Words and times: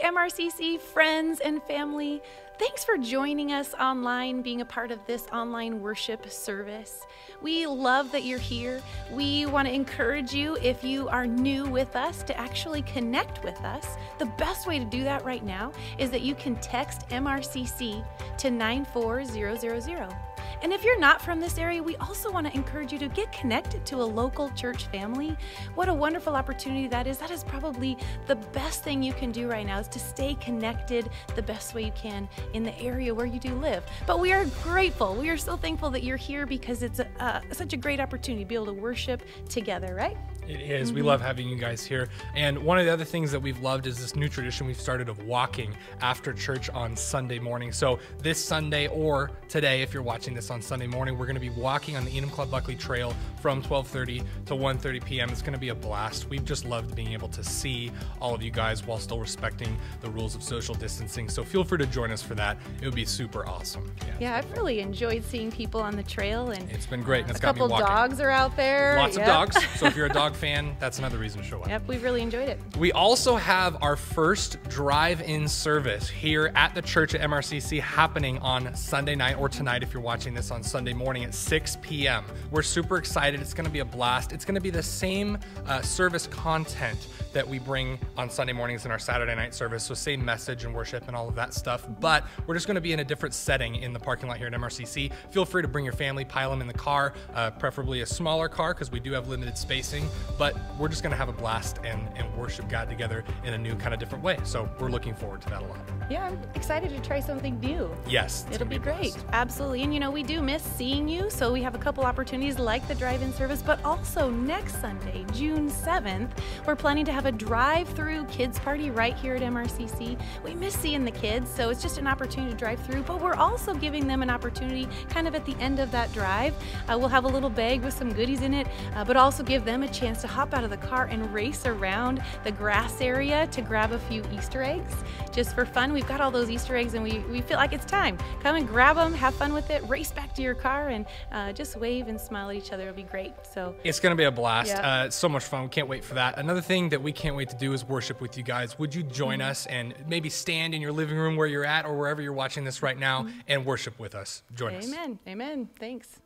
MRCC 0.00 0.80
friends 0.80 1.40
and 1.40 1.62
family. 1.62 2.22
Thanks 2.58 2.86
for 2.86 2.96
joining 2.96 3.52
us 3.52 3.74
online, 3.74 4.40
being 4.40 4.62
a 4.62 4.64
part 4.64 4.90
of 4.90 5.04
this 5.04 5.26
online 5.30 5.82
worship 5.82 6.30
service. 6.30 7.06
We 7.42 7.66
love 7.66 8.10
that 8.12 8.24
you're 8.24 8.38
here. 8.38 8.82
We 9.12 9.44
want 9.44 9.68
to 9.68 9.74
encourage 9.74 10.32
you, 10.32 10.56
if 10.62 10.82
you 10.82 11.06
are 11.08 11.26
new 11.26 11.66
with 11.66 11.94
us, 11.94 12.22
to 12.22 12.38
actually 12.38 12.80
connect 12.82 13.44
with 13.44 13.62
us. 13.62 13.98
The 14.18 14.32
best 14.38 14.66
way 14.66 14.78
to 14.78 14.86
do 14.86 15.04
that 15.04 15.22
right 15.22 15.44
now 15.44 15.70
is 15.98 16.10
that 16.10 16.22
you 16.22 16.34
can 16.34 16.56
text 16.56 17.06
MRCC 17.10 18.02
to 18.38 18.50
94000. 18.50 20.16
And 20.62 20.72
if 20.72 20.84
you're 20.84 20.98
not 20.98 21.20
from 21.20 21.38
this 21.38 21.58
area, 21.58 21.82
we 21.82 21.96
also 21.96 22.30
want 22.30 22.46
to 22.46 22.54
encourage 22.54 22.92
you 22.92 22.98
to 23.00 23.08
get 23.08 23.30
connected 23.30 23.84
to 23.86 23.96
a 23.96 24.04
local 24.04 24.48
church 24.50 24.86
family. 24.86 25.36
What 25.74 25.88
a 25.88 25.94
wonderful 25.94 26.34
opportunity 26.34 26.88
that 26.88 27.06
is. 27.06 27.18
That 27.18 27.30
is 27.30 27.44
probably 27.44 27.98
the 28.26 28.36
best 28.36 28.82
thing 28.82 29.02
you 29.02 29.12
can 29.12 29.32
do 29.32 29.48
right 29.48 29.66
now 29.66 29.78
is 29.78 29.88
to 29.88 29.98
stay 29.98 30.34
connected 30.34 31.10
the 31.34 31.42
best 31.42 31.74
way 31.74 31.84
you 31.84 31.92
can 31.92 32.28
in 32.52 32.62
the 32.62 32.78
area 32.80 33.14
where 33.14 33.26
you 33.26 33.40
do 33.40 33.54
live. 33.54 33.84
But 34.06 34.20
we 34.20 34.32
are 34.32 34.44
grateful. 34.62 35.14
We 35.14 35.30
are 35.30 35.36
so 35.36 35.56
thankful 35.56 35.90
that 35.90 36.02
you're 36.02 36.16
here 36.16 36.46
because 36.46 36.82
it's 36.82 36.98
a, 36.98 37.06
uh, 37.20 37.40
such 37.52 37.72
a 37.72 37.76
great 37.76 38.00
opportunity 38.00 38.44
to 38.44 38.48
be 38.48 38.54
able 38.54 38.66
to 38.66 38.72
worship 38.72 39.22
together, 39.48 39.94
right? 39.94 40.16
It 40.48 40.60
is. 40.60 40.88
Mm-hmm. 40.88 40.96
We 40.96 41.02
love 41.02 41.20
having 41.20 41.48
you 41.48 41.56
guys 41.56 41.84
here. 41.84 42.08
And 42.34 42.58
one 42.58 42.78
of 42.78 42.84
the 42.84 42.92
other 42.92 43.04
things 43.04 43.32
that 43.32 43.40
we've 43.40 43.60
loved 43.60 43.86
is 43.86 43.98
this 43.98 44.14
new 44.14 44.28
tradition 44.28 44.66
we've 44.66 44.80
started 44.80 45.08
of 45.08 45.24
walking 45.26 45.74
after 46.00 46.32
church 46.32 46.70
on 46.70 46.96
Sunday 46.96 47.38
morning. 47.38 47.72
So 47.72 47.98
this 48.22 48.42
Sunday 48.42 48.86
or 48.88 49.30
today, 49.48 49.82
if 49.82 49.92
you're 49.92 50.02
watching 50.02 50.34
this 50.34 50.50
on 50.50 50.62
Sunday 50.62 50.86
morning, 50.86 51.18
we're 51.18 51.26
going 51.26 51.34
to 51.34 51.40
be 51.40 51.50
walking 51.50 51.96
on 51.96 52.04
the 52.04 52.10
Enumclaw 52.12 52.50
Buckley 52.50 52.76
Trail 52.76 53.14
from 53.40 53.62
12:30 53.62 54.24
to 54.46 54.54
1:30 54.54 55.04
p.m. 55.04 55.30
It's 55.30 55.42
going 55.42 55.52
to 55.52 55.58
be 55.58 55.70
a 55.70 55.74
blast. 55.74 56.28
We've 56.28 56.44
just 56.44 56.64
loved 56.64 56.94
being 56.94 57.12
able 57.12 57.28
to 57.28 57.42
see 57.42 57.90
all 58.20 58.34
of 58.34 58.42
you 58.42 58.50
guys 58.50 58.86
while 58.86 58.98
still 58.98 59.18
respecting 59.18 59.76
the 60.00 60.10
rules 60.10 60.34
of 60.34 60.42
social 60.42 60.74
distancing. 60.74 61.28
So 61.28 61.42
feel 61.44 61.64
free 61.64 61.78
to 61.78 61.86
join 61.86 62.10
us 62.10 62.22
for 62.22 62.34
that. 62.36 62.58
It 62.80 62.84
would 62.84 62.94
be 62.94 63.04
super 63.04 63.46
awesome. 63.46 63.92
Yeah, 64.06 64.14
yeah 64.20 64.36
I've 64.36 64.50
really 64.52 64.80
enjoyed 64.80 65.24
seeing 65.24 65.50
people 65.50 65.80
on 65.80 65.96
the 65.96 66.02
trail, 66.02 66.50
and 66.50 66.70
it's 66.70 66.86
been 66.86 67.02
great. 67.02 67.26
And 67.26 67.36
a 67.36 67.38
couple 67.38 67.68
dogs 67.68 68.20
are 68.20 68.30
out 68.30 68.56
there. 68.56 68.96
Lots 68.98 69.16
yep. 69.16 69.26
of 69.26 69.32
dogs. 69.32 69.66
So 69.78 69.86
if 69.86 69.96
you're 69.96 70.06
a 70.06 70.08
dog 70.12 70.35
fan, 70.36 70.76
that's 70.78 70.98
another 70.98 71.18
reason 71.18 71.40
to 71.40 71.46
show 71.46 71.60
up. 71.60 71.68
Yep, 71.68 71.88
we've 71.88 72.02
really 72.02 72.22
enjoyed 72.22 72.48
it. 72.48 72.60
We 72.78 72.92
also 72.92 73.36
have 73.36 73.82
our 73.82 73.96
first 73.96 74.62
drive-in 74.68 75.48
service 75.48 76.08
here 76.08 76.52
at 76.54 76.74
the 76.74 76.82
church 76.82 77.14
at 77.14 77.20
MRCC 77.20 77.80
happening 77.80 78.38
on 78.38 78.74
Sunday 78.74 79.14
night 79.14 79.38
or 79.38 79.48
tonight 79.48 79.82
if 79.82 79.92
you're 79.92 80.02
watching 80.02 80.34
this 80.34 80.50
on 80.50 80.62
Sunday 80.62 80.92
morning 80.92 81.24
at 81.24 81.34
6 81.34 81.78
p.m. 81.82 82.24
We're 82.50 82.62
super 82.62 82.98
excited. 82.98 83.40
It's 83.40 83.54
going 83.54 83.66
to 83.66 83.70
be 83.70 83.80
a 83.80 83.84
blast. 83.84 84.32
It's 84.32 84.44
going 84.44 84.54
to 84.54 84.60
be 84.60 84.70
the 84.70 84.82
same 84.82 85.38
uh, 85.66 85.82
service 85.82 86.26
content 86.26 87.08
that 87.32 87.46
we 87.46 87.58
bring 87.58 87.98
on 88.16 88.30
Sunday 88.30 88.52
mornings 88.52 88.84
in 88.84 88.90
our 88.90 88.98
Saturday 88.98 89.34
night 89.34 89.54
service. 89.54 89.84
So 89.84 89.94
same 89.94 90.24
message 90.24 90.64
and 90.64 90.74
worship 90.74 91.06
and 91.08 91.16
all 91.16 91.28
of 91.28 91.34
that 91.34 91.52
stuff. 91.52 91.86
But 92.00 92.24
we're 92.46 92.54
just 92.54 92.66
going 92.66 92.76
to 92.76 92.80
be 92.80 92.92
in 92.92 93.00
a 93.00 93.04
different 93.04 93.34
setting 93.34 93.76
in 93.76 93.92
the 93.92 94.00
parking 94.00 94.28
lot 94.28 94.38
here 94.38 94.46
at 94.46 94.52
MRCC. 94.52 95.12
Feel 95.30 95.44
free 95.44 95.62
to 95.62 95.68
bring 95.68 95.84
your 95.84 95.92
family, 95.92 96.24
pile 96.24 96.50
them 96.50 96.60
in 96.60 96.66
the 96.66 96.74
car, 96.74 97.14
uh, 97.34 97.50
preferably 97.50 98.00
a 98.00 98.06
smaller 98.06 98.48
car 98.48 98.72
because 98.74 98.90
we 98.90 99.00
do 99.00 99.12
have 99.12 99.28
limited 99.28 99.58
spacing. 99.58 100.08
But 100.38 100.56
we're 100.78 100.88
just 100.88 101.02
going 101.02 101.12
to 101.12 101.16
have 101.16 101.28
a 101.28 101.32
blast 101.32 101.78
and, 101.84 102.08
and 102.16 102.34
worship 102.36 102.68
God 102.68 102.88
together 102.88 103.24
in 103.44 103.54
a 103.54 103.58
new 103.58 103.74
kind 103.76 103.94
of 103.94 104.00
different 104.00 104.22
way. 104.22 104.38
So 104.44 104.68
we're 104.78 104.90
looking 104.90 105.14
forward 105.14 105.40
to 105.42 105.50
that 105.50 105.62
a 105.62 105.66
lot. 105.66 105.78
Yeah, 106.10 106.26
I'm 106.26 106.38
excited 106.54 106.90
to 106.90 107.00
try 107.00 107.20
something 107.20 107.58
new. 107.60 107.90
Yes. 108.08 108.46
It'll 108.52 108.66
be, 108.66 108.78
be 108.78 108.84
great. 108.84 109.16
Absolutely. 109.32 109.82
And 109.82 109.92
you 109.92 110.00
know, 110.00 110.10
we 110.10 110.22
do 110.22 110.42
miss 110.42 110.62
seeing 110.62 111.08
you. 111.08 111.30
So 111.30 111.52
we 111.52 111.62
have 111.62 111.74
a 111.74 111.78
couple 111.78 112.04
opportunities 112.04 112.58
like 112.58 112.86
the 112.86 112.94
drive 112.94 113.22
in 113.22 113.32
service, 113.32 113.62
but 113.62 113.82
also 113.84 114.30
next 114.30 114.80
Sunday, 114.80 115.24
June 115.32 115.70
7th, 115.70 116.30
we're 116.66 116.76
planning 116.76 117.04
to 117.06 117.12
have 117.12 117.26
a 117.26 117.32
drive 117.32 117.88
through 117.90 118.24
kids 118.26 118.58
party 118.58 118.90
right 118.90 119.16
here 119.16 119.34
at 119.34 119.42
MRCC. 119.42 120.18
We 120.44 120.54
miss 120.54 120.74
seeing 120.74 121.04
the 121.04 121.10
kids, 121.10 121.50
so 121.50 121.70
it's 121.70 121.82
just 121.82 121.98
an 121.98 122.06
opportunity 122.06 122.52
to 122.52 122.58
drive 122.58 122.80
through, 122.80 123.02
but 123.02 123.20
we're 123.20 123.34
also 123.34 123.74
giving 123.74 124.06
them 124.06 124.22
an 124.22 124.30
opportunity 124.30 124.88
kind 125.08 125.26
of 125.26 125.34
at 125.34 125.44
the 125.44 125.56
end 125.60 125.78
of 125.78 125.90
that 125.92 126.12
drive. 126.12 126.54
Uh, 126.88 126.96
we'll 126.98 127.08
have 127.08 127.24
a 127.24 127.28
little 127.28 127.50
bag 127.50 127.82
with 127.82 127.94
some 127.94 128.12
goodies 128.12 128.42
in 128.42 128.54
it, 128.54 128.66
uh, 128.94 129.04
but 129.04 129.16
also 129.16 129.42
give 129.42 129.64
them 129.64 129.82
a 129.82 129.88
chance 129.88 130.15
to 130.18 130.26
hop 130.26 130.54
out 130.54 130.64
of 130.64 130.70
the 130.70 130.76
car 130.76 131.04
and 131.06 131.32
race 131.32 131.66
around 131.66 132.22
the 132.44 132.52
grass 132.52 133.00
area 133.00 133.46
to 133.48 133.62
grab 133.62 133.92
a 133.92 133.98
few 133.98 134.22
Easter 134.32 134.62
eggs 134.62 134.94
just 135.32 135.54
for 135.54 135.66
fun. 135.66 135.92
We've 135.92 136.06
got 136.06 136.20
all 136.20 136.30
those 136.30 136.50
Easter 136.50 136.76
eggs 136.76 136.94
and 136.94 137.04
we, 137.04 137.18
we 137.30 137.42
feel 137.42 137.58
like 137.58 137.72
it's 137.72 137.84
time. 137.84 138.16
Come 138.42 138.56
and 138.56 138.66
grab 138.66 138.96
them, 138.96 139.12
have 139.14 139.34
fun 139.34 139.52
with 139.52 139.70
it, 139.70 139.86
race 139.88 140.10
back 140.10 140.34
to 140.36 140.42
your 140.42 140.54
car, 140.54 140.88
and 140.88 141.06
uh, 141.32 141.52
just 141.52 141.76
wave 141.76 142.08
and 142.08 142.20
smile 142.20 142.50
at 142.50 142.56
each 142.56 142.72
other. 142.72 142.84
It'll 142.84 142.94
be 142.94 143.02
great. 143.02 143.34
So 143.52 143.74
it's 143.84 144.00
going 144.00 144.12
to 144.12 144.16
be 144.16 144.24
a 144.24 144.30
blast. 144.30 144.70
Yeah. 144.70 144.88
Uh, 144.88 145.10
so 145.10 145.28
much 145.28 145.44
fun. 145.44 145.64
We 145.64 145.68
can't 145.68 145.88
wait 145.88 146.04
for 146.04 146.14
that. 146.14 146.38
Another 146.38 146.62
thing 146.62 146.88
that 146.88 147.02
we 147.02 147.12
can't 147.12 147.36
wait 147.36 147.50
to 147.50 147.56
do 147.56 147.72
is 147.72 147.84
worship 147.84 148.20
with 148.20 148.36
you 148.36 148.42
guys. 148.42 148.78
Would 148.78 148.94
you 148.94 149.02
join 149.02 149.40
mm-hmm. 149.40 149.50
us 149.50 149.66
and 149.66 149.94
maybe 150.08 150.30
stand 150.30 150.74
in 150.74 150.80
your 150.80 150.92
living 150.92 151.18
room 151.18 151.36
where 151.36 151.46
you're 151.46 151.66
at 151.66 151.84
or 151.84 151.96
wherever 151.96 152.22
you're 152.22 152.32
watching 152.32 152.64
this 152.64 152.82
right 152.82 152.98
now 152.98 153.22
mm-hmm. 153.22 153.38
and 153.48 153.66
worship 153.66 153.98
with 153.98 154.14
us? 154.14 154.42
Join 154.54 154.74
Amen. 154.74 154.78
us. 154.80 154.88
Amen. 154.88 155.18
Amen. 155.26 155.68
Thanks. 155.78 156.20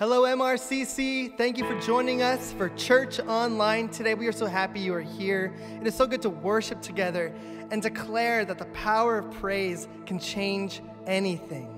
Hello, 0.00 0.22
MRCC. 0.22 1.36
Thank 1.36 1.58
you 1.58 1.66
for 1.66 1.78
joining 1.78 2.22
us 2.22 2.54
for 2.54 2.70
Church 2.70 3.20
Online 3.20 3.86
today. 3.90 4.14
We 4.14 4.28
are 4.28 4.32
so 4.32 4.46
happy 4.46 4.80
you 4.80 4.94
are 4.94 5.02
here. 5.02 5.52
It 5.78 5.86
is 5.86 5.94
so 5.94 6.06
good 6.06 6.22
to 6.22 6.30
worship 6.30 6.80
together 6.80 7.34
and 7.70 7.82
declare 7.82 8.46
that 8.46 8.56
the 8.56 8.64
power 8.64 9.18
of 9.18 9.30
praise 9.32 9.88
can 10.06 10.18
change 10.18 10.80
anything. 11.06 11.68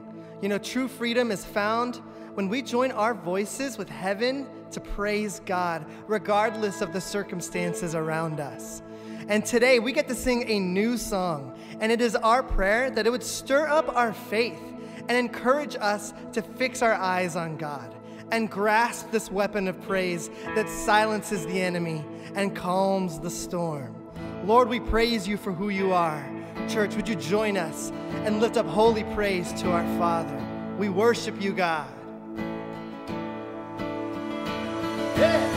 You 0.41 0.49
know, 0.49 0.59
true 0.59 0.87
freedom 0.87 1.33
is 1.33 1.45
found 1.45 1.97
when 2.35 2.49
we 2.49 2.63
join 2.63 2.93
our 2.93 3.13
voices 3.13 3.77
with 3.77 3.89
heaven 3.89 4.47
to 4.71 4.79
praise 4.79 5.41
God, 5.45 5.85
regardless 6.07 6.81
of 6.81 6.93
the 6.93 7.01
circumstances 7.01 7.97
around 7.97 8.39
us. 8.39 8.83
And 9.27 9.45
today 9.45 9.81
we 9.81 9.91
get 9.91 10.07
to 10.07 10.15
sing 10.15 10.49
a 10.49 10.61
new 10.61 10.97
song, 10.97 11.59
and 11.81 11.91
it 11.91 12.01
is 12.01 12.15
our 12.15 12.45
prayer 12.45 12.89
that 12.89 13.05
it 13.05 13.11
would 13.11 13.25
stir 13.25 13.67
up 13.67 13.89
our 13.97 14.13
faith 14.13 14.63
and 15.09 15.19
encourage 15.19 15.75
us 15.75 16.15
to 16.35 16.41
fix 16.41 16.83
our 16.83 16.95
eyes 16.95 17.35
on 17.35 17.57
God 17.57 17.97
and 18.33 18.51
grasp 18.51 19.11
this 19.11 19.31
weapon 19.31 19.69
of 19.69 19.81
praise 19.83 20.31
that 20.57 20.69
silences 20.69 21.47
the 21.47 21.61
enemy 21.61 22.05
and 22.35 22.57
calms 22.57 23.21
the 23.21 23.31
storm. 23.31 23.95
Lord, 24.45 24.69
we 24.69 24.81
praise 24.81 25.29
you 25.29 25.37
for 25.37 25.53
who 25.53 25.69
you 25.69 25.93
are. 25.93 26.29
Church, 26.69 26.97
would 26.97 27.07
you 27.07 27.15
join 27.15 27.57
us 27.57 27.93
and 28.25 28.41
lift 28.41 28.57
up 28.57 28.67
holy 28.67 29.05
praise 29.15 29.53
to 29.61 29.71
our 29.71 29.85
Father? 29.99 30.39
We 30.79 30.89
worship 30.89 31.41
you, 31.41 31.53
God. 31.53 31.87
Yeah. 35.19 35.52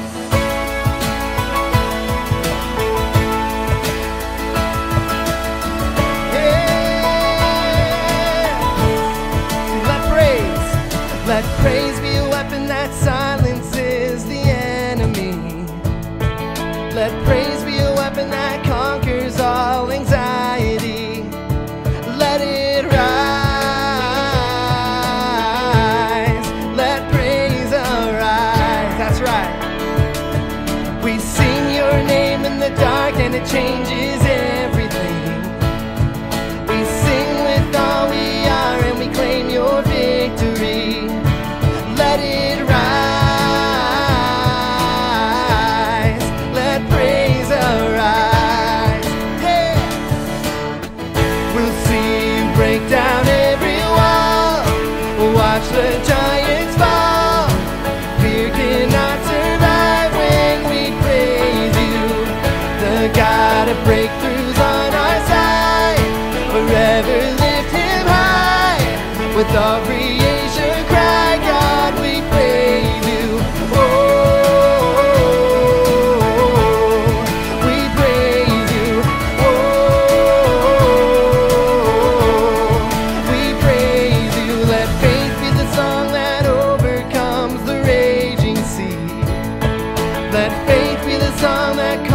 The 91.66 91.74
that 91.74 92.15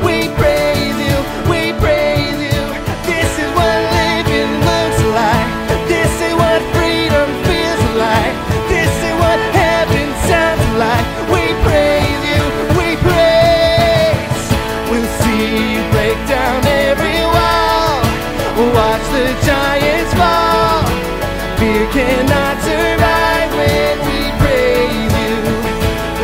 Cannot 21.91 22.55
survive 22.63 23.51
when 23.59 23.95
we 24.07 24.19
praise 24.39 25.13
you. 25.23 25.35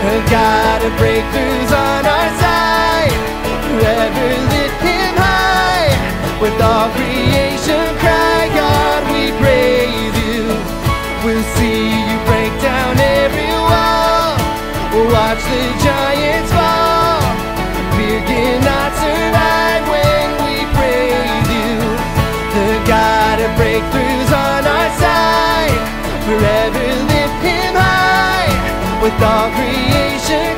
The 0.08 0.18
God 0.32 0.80
of 0.88 0.94
breakthroughs 0.96 1.67
all 29.22 29.50
creation 29.52 30.57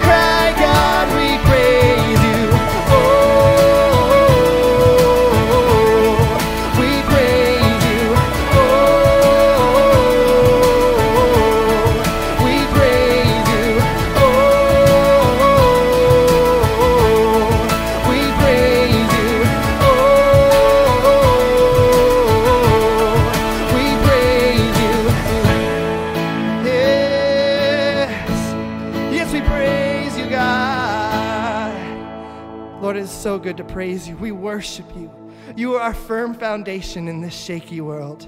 praise 33.80 34.10
you. 34.10 34.18
We 34.18 34.34
worship 34.34 34.94
you. 34.94 35.10
You 35.56 35.76
are 35.76 35.80
our 35.80 35.94
firm 35.94 36.34
foundation 36.34 37.08
in 37.08 37.22
this 37.22 37.34
shaky 37.34 37.80
world. 37.80 38.28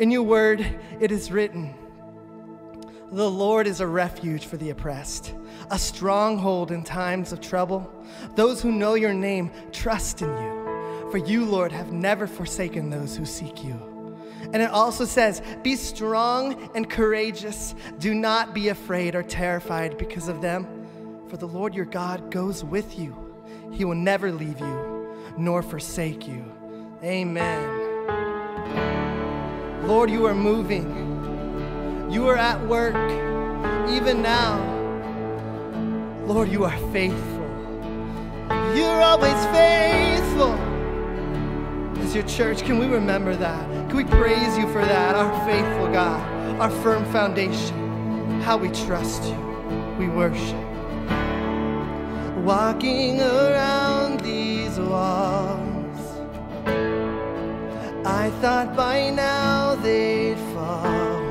In 0.00 0.10
your 0.10 0.24
word, 0.24 0.66
it 0.98 1.12
is 1.12 1.30
written 1.30 1.72
The 3.12 3.30
Lord 3.30 3.68
is 3.68 3.78
a 3.78 3.86
refuge 3.86 4.46
for 4.46 4.56
the 4.56 4.70
oppressed, 4.70 5.34
a 5.70 5.78
stronghold 5.78 6.72
in 6.72 6.82
times 6.82 7.30
of 7.30 7.40
trouble. 7.40 7.88
Those 8.34 8.60
who 8.60 8.72
know 8.72 8.94
your 8.94 9.14
name 9.14 9.52
trust 9.70 10.20
in 10.20 10.28
you. 10.30 11.08
For 11.12 11.18
you, 11.18 11.44
Lord, 11.44 11.70
have 11.70 11.92
never 11.92 12.26
forsaken 12.26 12.90
those 12.90 13.16
who 13.16 13.24
seek 13.24 13.62
you. 13.62 14.16
And 14.52 14.56
it 14.56 14.70
also 14.70 15.04
says, 15.04 15.42
Be 15.62 15.76
strong 15.76 16.68
and 16.74 16.90
courageous. 16.90 17.76
Do 18.00 18.14
not 18.14 18.52
be 18.52 18.70
afraid 18.70 19.14
or 19.14 19.22
terrified 19.22 19.96
because 19.96 20.26
of 20.26 20.42
them. 20.42 20.66
For 21.28 21.36
the 21.36 21.46
Lord 21.46 21.72
your 21.72 21.84
God 21.84 22.32
goes 22.32 22.64
with 22.64 22.98
you. 22.98 23.21
He 23.72 23.84
will 23.84 23.94
never 23.94 24.30
leave 24.30 24.60
you 24.60 24.92
nor 25.36 25.62
forsake 25.62 26.28
you. 26.28 26.44
Amen. 27.02 27.80
Lord, 29.86 30.10
you 30.10 30.26
are 30.26 30.34
moving. 30.34 32.08
You 32.10 32.28
are 32.28 32.36
at 32.36 32.60
work 32.66 32.94
even 33.90 34.22
now. 34.22 34.60
Lord, 36.26 36.50
you 36.50 36.64
are 36.64 36.76
faithful. 36.92 37.42
You're 38.76 39.02
always 39.02 39.44
faithful. 39.46 40.52
As 42.02 42.14
your 42.14 42.24
church, 42.24 42.62
can 42.62 42.78
we 42.78 42.86
remember 42.86 43.34
that? 43.34 43.68
Can 43.88 43.96
we 43.96 44.04
praise 44.04 44.56
you 44.56 44.66
for 44.68 44.84
that? 44.84 45.16
Our 45.16 45.46
faithful 45.46 45.88
God, 45.92 46.60
our 46.60 46.70
firm 46.82 47.04
foundation, 47.12 48.40
how 48.42 48.56
we 48.56 48.68
trust 48.68 49.24
you, 49.24 49.96
we 49.98 50.08
worship. 50.08 50.71
Walking 52.42 53.20
around 53.20 54.18
these 54.18 54.76
walls, 54.76 56.00
I 58.04 58.30
thought 58.40 58.74
by 58.76 59.10
now 59.10 59.76
they'd 59.76 60.36
fall. 60.52 61.22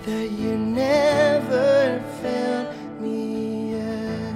that 0.06 0.32
you 0.32 0.58
never 0.58 2.02
found 2.22 2.68
me 3.02 3.72
yet. 3.72 4.36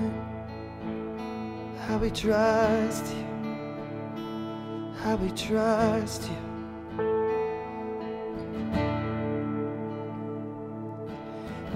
How 1.85 1.97
we 1.97 2.09
trust 2.09 3.13
you, 3.13 3.25
how 5.03 5.17
we 5.17 5.29
trust 5.31 6.29
you. 6.29 6.37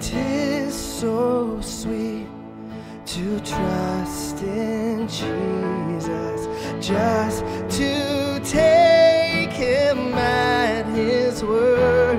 Tis 0.00 0.74
so 0.74 1.60
sweet 1.60 2.28
to 3.04 3.40
trust 3.40 4.42
in 4.42 5.06
Jesus, 5.06 6.48
just 6.80 7.44
to 7.76 8.40
take 8.42 9.50
him 9.50 10.14
at 10.14 10.86
his 10.94 11.44
word. 11.44 12.18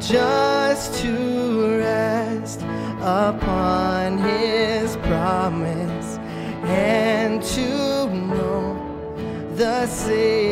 Just 0.00 0.47
to 0.96 1.78
rest 1.78 2.62
upon 3.00 4.18
his 4.18 4.96
promise 4.98 6.18
and 6.64 7.42
to 7.42 8.08
know 8.08 8.76
the 9.54 9.86
Savior. 9.86 10.47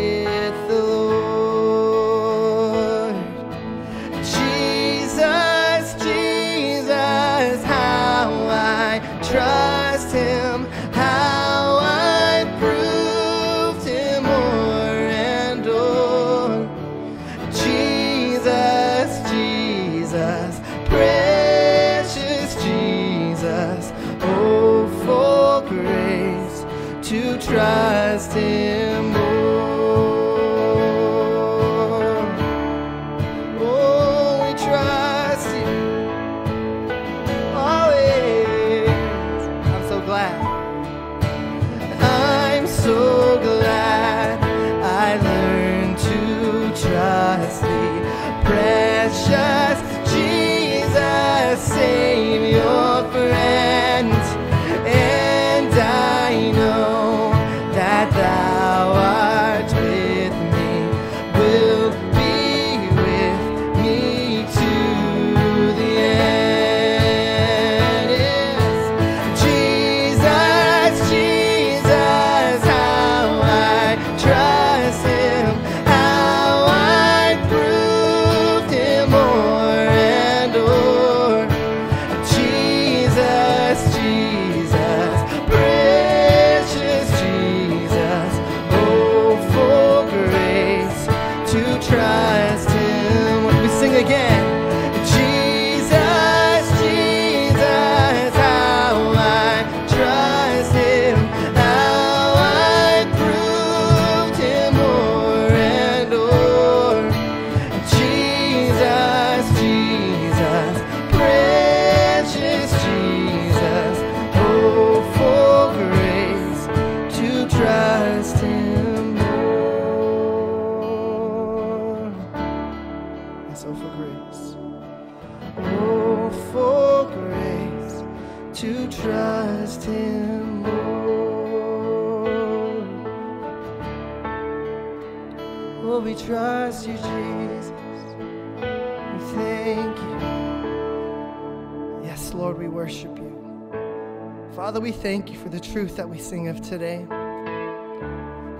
Truth 145.76 145.96
that 145.96 146.08
we 146.08 146.18
sing 146.18 146.48
of 146.48 146.58
today. 146.62 147.04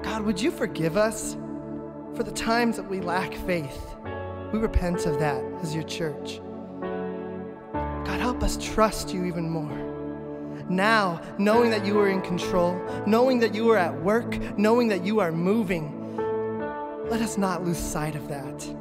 God, 0.02 0.20
would 0.20 0.38
you 0.38 0.50
forgive 0.50 0.98
us 0.98 1.34
for 2.14 2.22
the 2.22 2.30
times 2.30 2.76
that 2.76 2.82
we 2.82 3.00
lack 3.00 3.32
faith? 3.32 3.96
We 4.52 4.58
repent 4.58 5.06
of 5.06 5.18
that 5.18 5.42
as 5.62 5.74
your 5.74 5.84
church. 5.84 6.42
God, 7.72 8.20
help 8.20 8.42
us 8.42 8.58
trust 8.60 9.14
you 9.14 9.24
even 9.24 9.48
more. 9.48 9.72
Now, 10.68 11.22
knowing 11.38 11.70
that 11.70 11.86
you 11.86 11.98
are 12.00 12.10
in 12.10 12.20
control, 12.20 12.78
knowing 13.06 13.40
that 13.40 13.54
you 13.54 13.70
are 13.70 13.78
at 13.78 13.98
work, 14.02 14.58
knowing 14.58 14.88
that 14.88 15.02
you 15.02 15.18
are 15.20 15.32
moving, 15.32 16.18
let 17.08 17.22
us 17.22 17.38
not 17.38 17.64
lose 17.64 17.78
sight 17.78 18.14
of 18.14 18.28
that. 18.28 18.76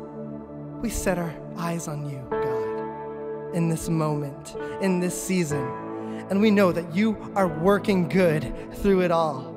We 0.81 0.89
set 0.89 1.17
our 1.17 1.33
eyes 1.55 1.87
on 1.87 2.09
you, 2.09 2.21
God, 2.29 3.55
in 3.55 3.69
this 3.69 3.87
moment, 3.87 4.57
in 4.81 4.99
this 4.99 5.15
season. 5.23 5.84
And 6.29 6.41
we 6.41 6.51
know 6.51 6.71
that 6.71 6.95
you 6.95 7.31
are 7.35 7.47
working 7.47 8.09
good 8.09 8.73
through 8.77 9.01
it 9.01 9.11
all. 9.11 9.51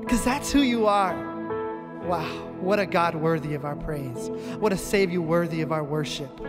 Because 0.00 0.24
that's 0.24 0.52
who 0.52 0.62
you 0.62 0.86
are. 0.86 1.14
Wow, 2.04 2.26
what 2.60 2.78
a 2.78 2.86
God 2.86 3.14
worthy 3.14 3.54
of 3.54 3.64
our 3.64 3.76
praise. 3.76 4.28
What 4.58 4.72
a 4.72 4.76
Savior 4.76 5.20
worthy 5.20 5.62
of 5.62 5.72
our 5.72 5.84
worship. 5.84 6.40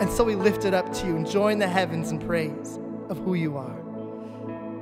And 0.00 0.10
so 0.10 0.24
we 0.24 0.34
lift 0.34 0.64
it 0.64 0.74
up 0.74 0.92
to 0.94 1.06
you 1.06 1.16
and 1.16 1.28
join 1.28 1.58
the 1.58 1.68
heavens 1.68 2.10
in 2.10 2.18
praise 2.18 2.78
of 3.08 3.18
who 3.18 3.34
you 3.34 3.56
are. 3.56 3.78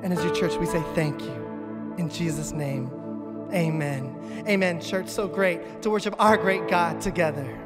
And 0.02 0.12
as 0.12 0.22
your 0.24 0.34
church, 0.34 0.56
we 0.58 0.66
say 0.66 0.82
thank 0.94 1.20
you. 1.22 1.94
In 1.98 2.08
Jesus' 2.08 2.52
name, 2.52 2.90
amen. 3.52 4.44
Amen, 4.46 4.80
church. 4.80 5.08
So 5.08 5.26
great 5.26 5.82
to 5.82 5.90
worship 5.90 6.14
our 6.18 6.36
great 6.36 6.68
God 6.68 7.00
together. 7.00 7.58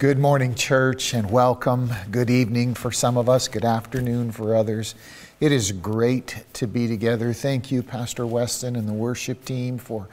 Good 0.00 0.18
morning, 0.18 0.54
church, 0.54 1.12
and 1.12 1.30
welcome. 1.30 1.92
Good 2.10 2.30
evening 2.30 2.72
for 2.72 2.90
some 2.90 3.18
of 3.18 3.28
us, 3.28 3.48
good 3.48 3.66
afternoon 3.66 4.32
for 4.32 4.56
others. 4.56 4.94
It 5.40 5.52
is 5.52 5.72
great 5.72 6.42
to 6.54 6.66
be 6.66 6.88
together. 6.88 7.34
Thank 7.34 7.70
you, 7.70 7.82
Pastor 7.82 8.26
Weston 8.26 8.76
and 8.76 8.88
the 8.88 8.94
worship 8.94 9.44
team, 9.44 9.76
for, 9.76 10.08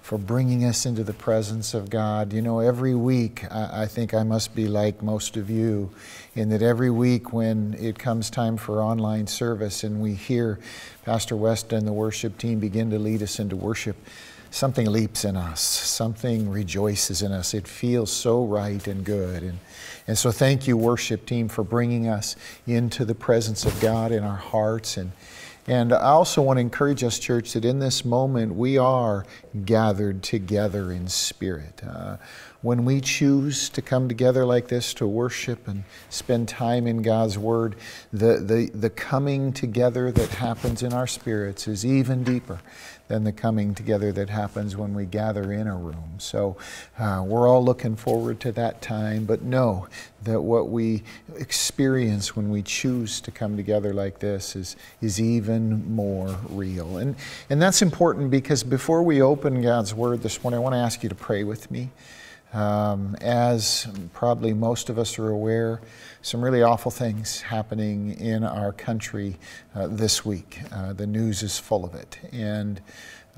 for 0.00 0.16
bringing 0.16 0.64
us 0.64 0.86
into 0.86 1.02
the 1.02 1.12
presence 1.12 1.74
of 1.74 1.90
God. 1.90 2.32
You 2.32 2.40
know, 2.40 2.60
every 2.60 2.94
week, 2.94 3.44
I, 3.50 3.82
I 3.82 3.86
think 3.86 4.14
I 4.14 4.22
must 4.22 4.54
be 4.54 4.68
like 4.68 5.02
most 5.02 5.36
of 5.36 5.50
you, 5.50 5.90
in 6.36 6.48
that 6.50 6.62
every 6.62 6.90
week 6.90 7.32
when 7.32 7.74
it 7.80 7.98
comes 7.98 8.30
time 8.30 8.56
for 8.56 8.80
online 8.80 9.26
service 9.26 9.82
and 9.82 10.00
we 10.00 10.14
hear 10.14 10.60
Pastor 11.04 11.34
Weston 11.34 11.78
and 11.78 11.88
the 11.88 11.92
worship 11.92 12.38
team 12.38 12.60
begin 12.60 12.90
to 12.90 12.98
lead 13.00 13.24
us 13.24 13.40
into 13.40 13.56
worship, 13.56 13.96
something 14.52 14.86
leaps 14.86 15.24
in 15.24 15.34
us, 15.34 15.60
something 15.60 16.48
rejoices 16.48 17.22
in 17.22 17.32
us. 17.32 17.54
It 17.54 17.66
feels 17.66 18.12
so 18.12 18.44
right 18.44 18.86
and 18.86 19.04
good. 19.04 19.42
And, 19.42 19.58
and 20.06 20.16
so, 20.16 20.30
thank 20.30 20.68
you, 20.68 20.76
worship 20.76 21.26
team, 21.26 21.48
for 21.48 21.64
bringing 21.64 22.06
us 22.06 22.36
into 22.66 23.04
the 23.04 23.14
presence 23.14 23.64
of 23.64 23.80
God 23.80 24.12
in 24.12 24.22
our 24.22 24.36
hearts. 24.36 24.98
And, 24.98 25.12
and 25.66 25.92
I 25.92 26.10
also 26.10 26.42
want 26.42 26.58
to 26.58 26.60
encourage 26.60 27.02
us, 27.02 27.18
church, 27.18 27.54
that 27.54 27.64
in 27.64 27.78
this 27.78 28.04
moment 28.04 28.54
we 28.54 28.76
are 28.76 29.24
gathered 29.64 30.22
together 30.22 30.92
in 30.92 31.08
spirit. 31.08 31.80
Uh, 31.82 32.18
when 32.62 32.84
we 32.84 33.00
choose 33.00 33.68
to 33.68 33.82
come 33.82 34.08
together 34.08 34.46
like 34.46 34.68
this 34.68 34.94
to 34.94 35.06
worship 35.06 35.66
and 35.66 35.82
spend 36.08 36.48
time 36.48 36.86
in 36.86 37.02
God's 37.02 37.36
Word, 37.36 37.74
the, 38.12 38.38
the, 38.38 38.70
the 38.72 38.90
coming 38.90 39.52
together 39.52 40.12
that 40.12 40.30
happens 40.30 40.82
in 40.82 40.92
our 40.92 41.08
spirits 41.08 41.66
is 41.66 41.84
even 41.84 42.22
deeper 42.22 42.60
than 43.08 43.24
the 43.24 43.32
coming 43.32 43.74
together 43.74 44.12
that 44.12 44.30
happens 44.30 44.76
when 44.76 44.94
we 44.94 45.04
gather 45.04 45.52
in 45.52 45.66
a 45.66 45.76
room. 45.76 46.14
So 46.18 46.56
uh, 46.98 47.22
we're 47.26 47.48
all 47.48 47.62
looking 47.62 47.96
forward 47.96 48.40
to 48.40 48.52
that 48.52 48.80
time, 48.80 49.24
but 49.24 49.42
know 49.42 49.88
that 50.22 50.40
what 50.40 50.70
we 50.70 51.02
experience 51.36 52.36
when 52.36 52.48
we 52.48 52.62
choose 52.62 53.20
to 53.22 53.30
come 53.30 53.56
together 53.56 53.92
like 53.92 54.20
this 54.20 54.54
is, 54.54 54.76
is 55.00 55.20
even 55.20 55.94
more 55.94 56.38
real. 56.48 56.96
And, 56.96 57.16
and 57.50 57.60
that's 57.60 57.82
important 57.82 58.30
because 58.30 58.62
before 58.62 59.02
we 59.02 59.20
open 59.20 59.60
God's 59.60 59.92
Word 59.92 60.22
this 60.22 60.42
morning, 60.42 60.58
I 60.58 60.62
want 60.62 60.74
to 60.74 60.78
ask 60.78 61.02
you 61.02 61.08
to 61.08 61.14
pray 61.14 61.42
with 61.42 61.70
me. 61.70 61.90
Um, 62.52 63.16
as 63.20 63.86
probably 64.12 64.52
most 64.52 64.90
of 64.90 64.98
us 64.98 65.18
are 65.18 65.30
aware, 65.30 65.80
some 66.20 66.44
really 66.44 66.62
awful 66.62 66.90
things 66.90 67.40
happening 67.40 68.18
in 68.20 68.44
our 68.44 68.72
country 68.72 69.38
uh, 69.74 69.86
this 69.86 70.24
week. 70.24 70.60
Uh, 70.70 70.92
the 70.92 71.06
news 71.06 71.42
is 71.42 71.58
full 71.58 71.82
of 71.82 71.94
it. 71.94 72.18
And, 72.30 72.82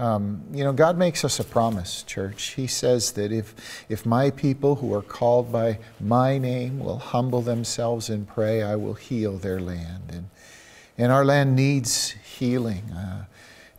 um, 0.01 0.43
you 0.53 0.65
know, 0.65 0.73
God 0.73 0.99
makes 0.99 1.25
us 1.25 1.39
a 1.39 1.45
promise, 1.45 2.03
church. 2.03 2.55
He 2.55 2.67
says 2.67 3.13
that 3.13 3.31
if, 3.31 3.55
if 3.89 4.05
my 4.05 4.31
people 4.31 4.77
who 4.77 4.93
are 4.93 5.03
called 5.03 5.53
by 5.53 5.79
my 6.01 6.37
name 6.37 6.81
will 6.81 6.99
humble 6.99 7.41
themselves 7.41 8.11
and 8.11 8.27
pray, 8.27 8.63
I 8.63 8.75
will 8.75 8.95
heal 8.95 9.39
their 9.39 9.61
land. 9.61 10.11
And, 10.13 10.29
and 10.99 11.13
our 11.13 11.25
land 11.25 11.55
needs 11.55 12.17
healing. 12.37 12.91
Uh, 12.91 13.27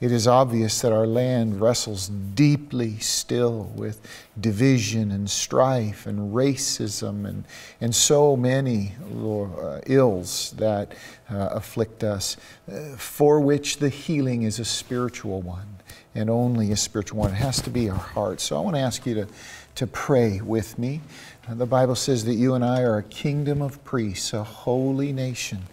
it 0.01 0.11
is 0.11 0.27
obvious 0.27 0.81
that 0.81 0.91
our 0.91 1.07
land 1.07 1.61
wrestles 1.61 2.09
deeply 2.09 2.97
still 2.99 3.71
with 3.75 4.01
division 4.39 5.09
and 5.09 5.29
strife 5.29 6.05
and 6.05 6.33
racism 6.33 7.25
and, 7.25 7.45
and 7.79 7.95
so 7.95 8.35
many 8.35 8.93
uh, 9.01 9.79
ills 9.87 10.51
that 10.57 10.91
uh, 11.31 11.49
afflict 11.51 12.03
us, 12.03 12.35
uh, 12.69 12.97
for 12.97 13.39
which 13.39 13.77
the 13.77 13.87
healing 13.87 14.43
is 14.43 14.59
a 14.59 14.65
spiritual 14.65 15.41
one 15.41 15.77
and 16.13 16.29
only 16.29 16.71
a 16.71 16.77
spiritual 16.77 17.19
one. 17.19 17.31
It 17.31 17.35
has 17.35 17.61
to 17.61 17.69
be 17.69 17.89
our 17.89 17.95
heart. 17.95 18.41
So 18.41 18.57
I 18.57 18.59
want 18.59 18.75
to 18.75 18.81
ask 18.81 19.05
you 19.05 19.15
to, 19.15 19.27
to 19.75 19.87
pray 19.87 20.41
with 20.41 20.77
me. 20.77 21.01
The 21.47 21.65
Bible 21.65 21.95
says 21.95 22.25
that 22.25 22.33
you 22.33 22.53
and 22.53 22.65
I 22.65 22.81
are 22.81 22.97
a 22.97 23.03
kingdom 23.03 23.61
of 23.61 23.83
priests, 23.85 24.33
a 24.33 24.43
holy 24.43 25.13
nation 25.13 25.63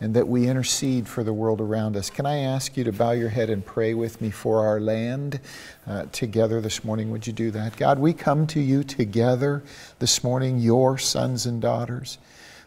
and 0.00 0.12
that 0.14 0.28
we 0.28 0.46
intercede 0.46 1.08
for 1.08 1.24
the 1.24 1.32
world 1.32 1.60
around 1.60 1.96
us. 1.96 2.10
Can 2.10 2.26
I 2.26 2.38
ask 2.38 2.76
you 2.76 2.84
to 2.84 2.92
bow 2.92 3.12
your 3.12 3.30
head 3.30 3.48
and 3.48 3.64
pray 3.64 3.94
with 3.94 4.20
me 4.20 4.30
for 4.30 4.66
our 4.66 4.78
land 4.78 5.40
uh, 5.86 6.04
together 6.12 6.60
this 6.60 6.84
morning? 6.84 7.10
Would 7.10 7.26
you 7.26 7.32
do 7.32 7.50
that? 7.52 7.76
God, 7.76 7.98
we 7.98 8.12
come 8.12 8.46
to 8.48 8.60
you 8.60 8.84
together 8.84 9.62
this 9.98 10.22
morning, 10.22 10.58
your 10.58 10.98
sons 10.98 11.46
and 11.46 11.62
daughters, 11.62 12.18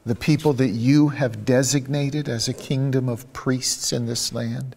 the 0.06 0.16
people 0.16 0.54
that 0.54 0.70
you 0.70 1.10
have 1.10 1.46
designated 1.46 2.28
as 2.28 2.48
a 2.48 2.54
kingdom 2.54 3.08
of 3.08 3.32
priests 3.32 3.94
in 3.94 4.08
this 4.08 4.34
land. 4.34 4.76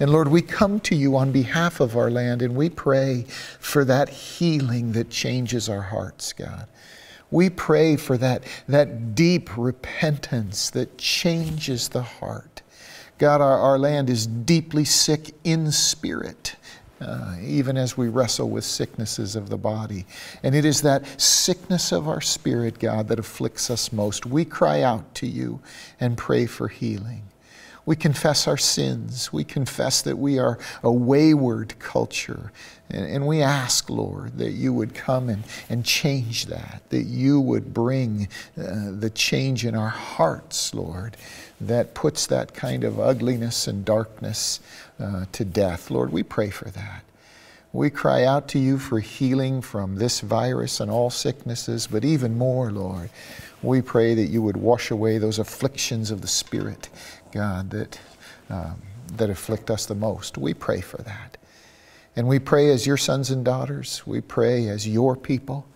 And 0.00 0.10
Lord, 0.10 0.28
we 0.28 0.42
come 0.42 0.80
to 0.80 0.94
you 0.94 1.16
on 1.16 1.32
behalf 1.32 1.80
of 1.80 1.96
our 1.96 2.10
land 2.10 2.42
and 2.42 2.54
we 2.54 2.70
pray 2.70 3.24
for 3.60 3.84
that 3.84 4.08
healing 4.08 4.92
that 4.92 5.10
changes 5.10 5.68
our 5.68 5.82
hearts, 5.82 6.32
God. 6.32 6.66
We 7.30 7.50
pray 7.50 7.96
for 7.96 8.16
that, 8.18 8.44
that 8.68 9.14
deep 9.14 9.56
repentance 9.56 10.70
that 10.70 10.96
changes 10.98 11.88
the 11.88 12.02
heart. 12.02 12.62
God, 13.18 13.40
our, 13.40 13.58
our 13.58 13.78
land 13.78 14.10
is 14.10 14.26
deeply 14.26 14.84
sick 14.84 15.34
in 15.44 15.72
spirit. 15.72 16.56
Uh, 16.98 17.36
even 17.42 17.76
as 17.76 17.94
we 17.94 18.08
wrestle 18.08 18.48
with 18.48 18.64
sicknesses 18.64 19.36
of 19.36 19.50
the 19.50 19.58
body. 19.58 20.06
And 20.42 20.54
it 20.54 20.64
is 20.64 20.80
that 20.80 21.20
sickness 21.20 21.92
of 21.92 22.08
our 22.08 22.22
spirit, 22.22 22.78
God, 22.78 23.08
that 23.08 23.18
afflicts 23.18 23.68
us 23.68 23.92
most. 23.92 24.24
We 24.24 24.46
cry 24.46 24.80
out 24.80 25.14
to 25.16 25.26
you 25.26 25.60
and 26.00 26.16
pray 26.16 26.46
for 26.46 26.68
healing. 26.68 27.24
We 27.86 27.94
confess 27.94 28.48
our 28.48 28.56
sins. 28.56 29.32
We 29.32 29.44
confess 29.44 30.02
that 30.02 30.18
we 30.18 30.40
are 30.40 30.58
a 30.82 30.90
wayward 30.90 31.78
culture. 31.78 32.50
And, 32.90 33.06
and, 33.06 33.26
we 33.26 33.42
ask, 33.42 33.88
Lord, 33.88 34.38
that 34.38 34.52
you 34.52 34.72
would 34.72 34.92
come 34.92 35.28
and, 35.28 35.44
and 35.68 35.84
change 35.84 36.46
that, 36.46 36.82
that 36.90 37.04
you 37.04 37.40
would 37.40 37.72
bring 37.72 38.28
uh, 38.58 38.90
the 38.90 39.10
change 39.10 39.64
in 39.64 39.76
our 39.76 39.88
hearts, 39.88 40.74
Lord, 40.74 41.16
that 41.60 41.94
puts 41.94 42.26
that 42.26 42.54
kind 42.54 42.84
of 42.84 43.00
ugliness 43.00 43.66
and 43.68 43.84
darkness 43.84 44.60
uh, 45.00 45.26
to 45.32 45.44
death. 45.44 45.90
Lord, 45.90 46.12
we 46.12 46.22
pray 46.22 46.50
for 46.50 46.70
that. 46.70 47.02
We 47.72 47.90
cry 47.90 48.24
out 48.24 48.48
to 48.48 48.58
you 48.58 48.78
for 48.78 49.00
healing 49.00 49.60
from 49.60 49.96
this 49.96 50.20
virus 50.20 50.80
and 50.80 50.90
all 50.90 51.10
sicknesses, 51.10 51.86
but 51.86 52.04
even 52.04 52.38
more, 52.38 52.70
Lord, 52.70 53.10
we 53.62 53.82
pray 53.82 54.14
that 54.14 54.26
you 54.26 54.42
would 54.42 54.56
wash 54.56 54.90
away 54.90 55.18
those 55.18 55.38
afflictions 55.38 56.10
of 56.10 56.20
the 56.20 56.28
Spirit 56.28 56.88
God, 57.36 57.70
that, 57.70 58.00
um, 58.48 58.80
that 59.12 59.28
afflict 59.28 59.70
us 59.70 59.84
the 59.84 59.94
most. 59.94 60.38
We 60.38 60.54
pray 60.54 60.80
for 60.80 61.02
that. 61.02 61.36
And 62.16 62.26
we 62.26 62.38
pray 62.38 62.70
as 62.70 62.86
your 62.86 62.96
sons 62.96 63.30
and 63.30 63.44
daughters. 63.44 64.06
We 64.06 64.22
pray 64.22 64.68
as 64.68 64.88
your 64.88 65.16
people. 65.16 65.66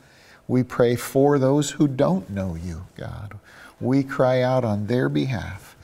We 0.48 0.62
pray 0.62 0.96
for 0.96 1.38
those 1.38 1.72
who 1.72 1.86
don't 1.86 2.30
know 2.30 2.54
you, 2.54 2.86
God. 2.96 3.38
We 3.78 4.02
cry 4.02 4.40
out 4.40 4.64
on 4.64 4.86
their 4.86 5.10
behalf. 5.10 5.76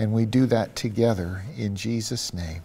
And 0.00 0.12
we 0.12 0.26
do 0.26 0.46
that 0.46 0.74
together 0.74 1.42
in 1.56 1.76
Jesus' 1.76 2.34
name. 2.34 2.62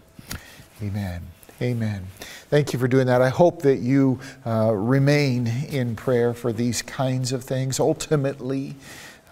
Amen. 0.81 1.21
Amen. 1.61 2.07
Thank 2.49 2.73
you 2.73 2.79
for 2.79 2.87
doing 2.87 3.07
that. 3.07 3.21
I 3.21 3.29
hope 3.29 3.61
that 3.61 3.77
you 3.77 4.19
uh, 4.45 4.73
remain 4.73 5.47
in 5.47 5.95
prayer 5.95 6.33
for 6.33 6.51
these 6.51 6.81
kinds 6.81 7.31
of 7.31 7.43
things. 7.43 7.79
Ultimately, 7.79 8.75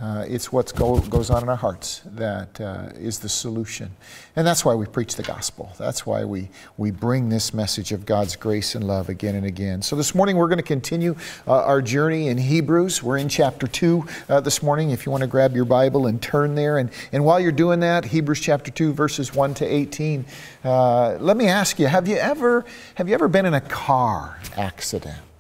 uh, 0.04 0.26
it's 0.28 0.52
what 0.52 0.76
go, 0.76 1.00
goes 1.00 1.30
on 1.30 1.44
in 1.44 1.48
our 1.48 1.56
hearts 1.56 2.02
that 2.04 2.60
uh, 2.60 2.90
is 2.96 3.20
the 3.20 3.30
solution. 3.30 3.90
And 4.36 4.46
that's 4.46 4.66
why 4.66 4.76
we 4.76 4.86
preach 4.86 5.16
the 5.16 5.24
gospel. 5.24 5.72
That's 5.78 6.06
why 6.06 6.26
we, 6.26 6.50
we 6.76 6.92
bring 6.92 7.30
this 7.30 7.54
message 7.54 7.94
of 7.94 8.06
God's 8.06 8.36
grace 8.36 8.76
and 8.76 8.86
love 8.86 9.08
again 9.08 9.34
and 9.34 9.46
again. 9.46 9.82
So 9.82 9.96
this 9.96 10.14
morning 10.14 10.36
we're 10.36 10.50
going 10.50 10.58
to 10.58 10.62
continue 10.62 11.16
uh, 11.48 11.64
our 11.64 11.82
journey 11.82 12.28
in 12.28 12.38
Hebrews. 12.38 13.02
We're 13.02 13.18
in 13.18 13.30
chapter 13.30 13.66
2 13.66 14.06
uh, 14.28 14.40
this 14.42 14.62
morning. 14.62 14.90
If 14.90 15.06
you 15.06 15.12
want 15.14 15.22
to 15.22 15.28
grab 15.28 15.56
your 15.56 15.64
Bible 15.64 16.08
and 16.08 16.22
turn 16.22 16.56
there. 16.56 16.80
And, 16.80 16.90
and 17.14 17.24
while 17.24 17.40
you're 17.40 17.54
doing 17.54 17.80
that, 17.80 18.04
Hebrews 18.04 18.42
chapter 18.42 18.72
2, 18.72 18.92
verses 18.92 19.34
1 19.34 19.54
to 19.54 19.66
18, 19.66 20.26
uh, 20.66 21.18
let 21.22 21.38
me 21.38 21.48
ask 21.48 21.80
you 21.80 21.88
have 21.88 22.10
you, 22.10 22.18
ever, 22.18 22.66
have 22.96 23.08
you 23.08 23.14
ever 23.14 23.30
been 23.30 23.46
in 23.46 23.54
a 23.54 23.62
car 23.62 24.38
accident? 24.58 25.33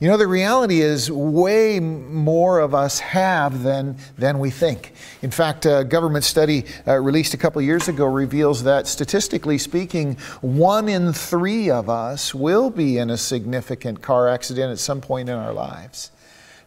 You 0.00 0.06
know, 0.06 0.16
the 0.16 0.28
reality 0.28 0.80
is 0.80 1.10
way 1.10 1.80
more 1.80 2.60
of 2.60 2.72
us 2.72 3.00
have 3.00 3.64
than, 3.64 3.96
than 4.16 4.38
we 4.38 4.48
think. 4.48 4.92
In 5.22 5.32
fact, 5.32 5.66
a 5.66 5.82
government 5.82 6.24
study 6.24 6.66
uh, 6.86 7.00
released 7.00 7.34
a 7.34 7.36
couple 7.36 7.60
years 7.62 7.88
ago 7.88 8.06
reveals 8.06 8.62
that 8.62 8.86
statistically 8.86 9.58
speaking, 9.58 10.16
one 10.40 10.88
in 10.88 11.12
three 11.12 11.68
of 11.68 11.90
us 11.90 12.32
will 12.32 12.70
be 12.70 12.96
in 12.96 13.10
a 13.10 13.16
significant 13.16 14.00
car 14.00 14.28
accident 14.28 14.70
at 14.70 14.78
some 14.78 15.00
point 15.00 15.28
in 15.28 15.34
our 15.34 15.52
lives. 15.52 16.12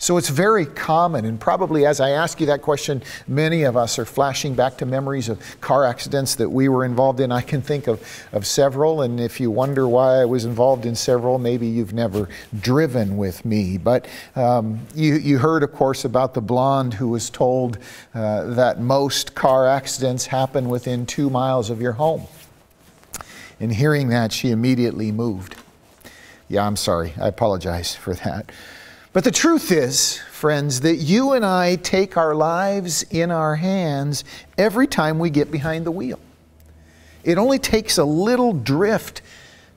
So 0.02 0.18
it's 0.18 0.30
very 0.30 0.66
common, 0.66 1.26
and 1.26 1.40
probably 1.40 1.86
as 1.86 2.02
I 2.02 2.10
ask 2.10 2.40
you 2.40 2.48
that 2.48 2.64
question, 2.64 3.04
many 3.28 3.62
of 3.62 3.78
us 3.78 4.00
are 4.00 4.04
flashing 4.04 4.56
back 4.56 4.76
to 4.80 4.86
memories 4.88 5.30
of 5.30 5.40
car 5.62 5.86
accidents 5.86 6.34
that 6.38 6.50
we 6.50 6.70
were 6.70 6.84
involved 6.84 7.20
in. 7.20 7.32
I 7.32 7.42
can 7.42 7.62
think 7.62 7.86
of, 7.86 8.02
of 8.32 8.48
several, 8.48 9.04
and 9.04 9.20
if 9.20 9.40
you 9.40 9.52
wonder 9.52 9.88
why 9.88 10.20
I 10.20 10.26
was 10.26 10.44
involved 10.44 10.88
in 10.88 10.96
several, 10.96 11.38
maybe 11.38 11.68
you've 11.68 11.94
never 11.94 12.30
driven 12.62 13.16
with 13.16 13.46
me. 13.46 13.78
But 13.78 14.08
um, 14.36 14.80
you, 14.96 15.18
you 15.18 15.38
heard, 15.38 15.62
of 15.62 15.72
course, 15.72 16.04
about 16.04 16.34
the 16.34 16.42
blonde 16.42 16.96
who 16.96 17.10
was 17.10 17.30
told 17.30 17.78
uh, 18.16 18.46
that 18.56 18.80
most 18.80 19.36
car 19.36 19.68
accidents 19.68 20.26
happen 20.26 20.68
within 20.68 21.06
two 21.06 21.30
miles 21.30 21.70
of 21.70 21.80
your 21.80 21.94
home. 21.94 22.26
And 23.60 23.72
hearing 23.72 24.10
that, 24.10 24.34
she 24.34 24.50
immediately 24.50 25.12
moved. 25.12 25.58
Yeah, 26.50 26.66
I'm 26.66 26.76
sorry. 26.76 27.14
I 27.22 27.28
apologize 27.28 27.96
for 27.96 28.16
that. 28.16 28.52
But 29.14 29.26
the 29.26 29.32
truth 29.32 29.74
is, 29.74 30.20
friends, 30.32 30.82
that 30.82 30.96
you 30.96 31.34
and 31.34 31.46
I 31.46 31.76
take 31.76 32.16
our 32.16 32.34
lives 32.34 33.04
in 33.04 33.30
our 33.30 33.58
hands 33.58 34.24
every 34.58 34.88
time 34.88 35.20
we 35.20 35.30
get 35.30 35.52
behind 35.52 35.86
the 35.86 35.92
wheel. 35.92 36.20
It 37.26 37.38
only 37.38 37.60
takes 37.60 37.98
a 37.98 38.06
little 38.06 38.54
drift 38.54 39.22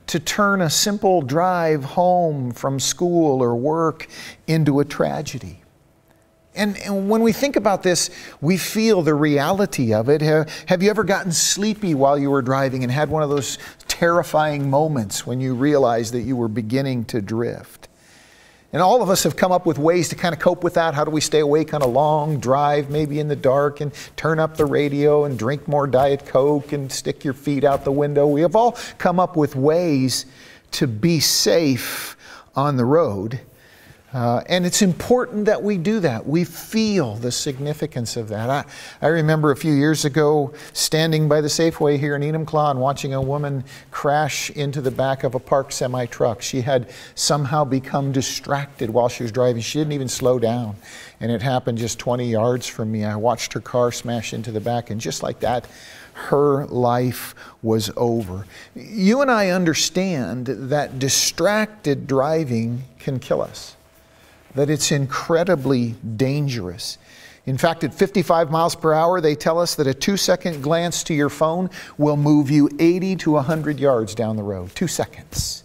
to 0.07 0.19
turn 0.19 0.61
a 0.61 0.69
simple 0.69 1.21
drive 1.21 1.83
home 1.83 2.51
from 2.51 2.79
school 2.79 3.41
or 3.41 3.55
work 3.55 4.07
into 4.47 4.79
a 4.79 4.85
tragedy. 4.85 5.61
And, 6.55 6.77
and, 6.77 7.09
when 7.09 7.21
we 7.21 7.33
think 7.33 7.57
about 7.57 7.83
this, 7.83 8.09
we 8.39 8.55
feel 8.55 9.01
the 9.01 9.13
reality 9.13 9.93
of 9.93 10.07
it. 10.07 10.21
Have, 10.21 10.49
have 10.67 10.81
you 10.81 10.89
ever 10.89 11.03
gotten 11.03 11.33
sleepy 11.33 11.93
while 11.93 12.17
you 12.17 12.31
were 12.31 12.41
driving 12.41 12.83
and 12.83 12.91
had 12.91 13.09
one 13.09 13.23
of 13.23 13.29
those 13.29 13.57
terrifying 13.89 14.69
moments 14.69 15.27
when 15.27 15.41
you 15.41 15.53
realized 15.53 16.13
that 16.13 16.21
you 16.21 16.37
were 16.37 16.47
beginning 16.47 17.03
to 17.05 17.21
drift? 17.21 17.84
And 18.75 18.81
all 18.81 19.01
of 19.01 19.09
us 19.09 19.23
have 19.23 19.37
come 19.37 19.53
up 19.53 19.65
with 19.65 19.77
ways 19.77 20.09
to 20.09 20.15
kind 20.15 20.33
of 20.33 20.41
cope 20.41 20.61
with 20.61 20.73
that. 20.73 20.95
How 20.95 21.05
do 21.05 21.11
we 21.11 21.21
stay 21.21 21.39
awake 21.39 21.73
on 21.73 21.81
a 21.81 21.87
long 21.87 22.41
drive, 22.41 22.89
maybe 22.89 23.21
in 23.21 23.29
the 23.29 23.35
dark, 23.37 23.79
and 23.79 23.93
turn 24.17 24.37
up 24.37 24.57
the 24.57 24.65
radio 24.65 25.23
and 25.23 25.39
drink 25.39 25.65
more 25.65 25.87
Diet 25.87 26.25
Coke 26.25 26.73
and 26.73 26.91
stick 26.91 27.23
your 27.23 27.33
feet 27.33 27.63
out 27.63 27.85
the 27.85 27.93
window? 27.93 28.27
We 28.27 28.41
have 28.41 28.53
all 28.53 28.73
come 28.97 29.17
up 29.17 29.37
with 29.37 29.55
ways 29.55 30.25
to 30.71 30.87
be 30.87 31.21
safe 31.21 32.17
on 32.53 32.75
the 32.75 32.83
road. 32.83 33.39
Uh, 34.15 34.41
and 34.47 34.65
it's 34.65 34.81
important 34.81 35.43
that 35.43 35.61
we 35.61 35.77
do 35.77 35.99
that. 35.99 36.25
We 36.25 36.45
feel 36.45 37.15
the 37.15 37.33
significance 37.33 38.15
of 38.15 38.29
that. 38.29 38.49
I, 38.49 38.63
I 39.01 39.09
remember 39.09 39.51
a 39.51 39.57
few 39.57 39.73
years 39.73 40.05
ago 40.05 40.53
standing 40.71 41.27
by 41.27 41.41
the 41.41 41.49
Safeway 41.49 41.99
here 41.99 42.15
in 42.15 42.21
Enumclaw 42.21 42.71
and 42.71 42.79
watching 42.79 43.13
a 43.13 43.21
woman 43.21 43.65
crash 43.91 44.49
into 44.51 44.79
the 44.79 44.89
back 44.89 45.25
of 45.25 45.35
a 45.35 45.39
parked 45.39 45.73
semi 45.73 46.05
truck. 46.05 46.41
She 46.41 46.61
had 46.61 46.89
somehow 47.15 47.65
become 47.65 48.13
distracted 48.13 48.89
while 48.89 49.09
she 49.09 49.21
was 49.21 49.33
driving. 49.33 49.61
She 49.61 49.79
didn't 49.79 49.91
even 49.91 50.07
slow 50.07 50.39
down. 50.39 50.77
And 51.19 51.29
it 51.29 51.41
happened 51.41 51.77
just 51.77 51.99
20 51.99 52.25
yards 52.25 52.67
from 52.67 52.93
me. 52.93 53.03
I 53.03 53.17
watched 53.17 53.51
her 53.51 53.59
car 53.59 53.91
smash 53.91 54.33
into 54.33 54.49
the 54.49 54.61
back, 54.61 54.91
and 54.91 55.01
just 55.01 55.23
like 55.23 55.41
that, 55.41 55.67
her 56.13 56.65
life 56.67 57.35
was 57.61 57.91
over. 57.97 58.45
You 58.75 59.21
and 59.21 59.29
I 59.29 59.49
understand 59.49 60.47
that 60.47 60.99
distracted 60.99 62.07
driving 62.07 62.83
can 62.97 63.19
kill 63.19 63.41
us 63.41 63.74
that 64.55 64.69
it's 64.69 64.91
incredibly 64.91 65.91
dangerous. 66.15 66.97
In 67.45 67.57
fact, 67.57 67.83
at 67.83 67.93
55 67.93 68.49
miles 68.49 68.75
per 68.75 68.93
hour, 68.93 69.21
they 69.21 69.35
tell 69.35 69.59
us 69.59 69.75
that 69.75 69.85
a 69.85 69.93
two 69.93 70.17
second 70.17 70.63
glance 70.63 71.03
to 71.03 71.13
your 71.13 71.29
phone 71.29 71.69
will 71.97 72.17
move 72.17 72.49
you 72.49 72.69
80 72.79 73.17
to 73.17 73.31
100 73.31 73.79
yards 73.79 74.15
down 74.15 74.35
the 74.35 74.43
road. 74.43 74.73
Two 74.73 74.87
seconds. 74.87 75.63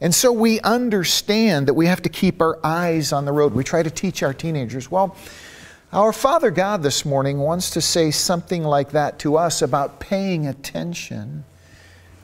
And 0.00 0.14
so 0.14 0.32
we 0.32 0.58
understand 0.60 1.68
that 1.68 1.74
we 1.74 1.86
have 1.86 2.02
to 2.02 2.08
keep 2.08 2.40
our 2.40 2.58
eyes 2.64 3.12
on 3.12 3.24
the 3.24 3.32
road. 3.32 3.54
We 3.54 3.62
try 3.62 3.82
to 3.82 3.90
teach 3.90 4.22
our 4.22 4.34
teenagers, 4.34 4.90
well, 4.90 5.16
our 5.92 6.12
Father 6.12 6.50
God 6.50 6.82
this 6.82 7.04
morning 7.04 7.38
wants 7.38 7.70
to 7.70 7.82
say 7.82 8.10
something 8.10 8.64
like 8.64 8.92
that 8.92 9.18
to 9.20 9.36
us 9.36 9.60
about 9.60 10.00
paying 10.00 10.46
attention 10.46 11.44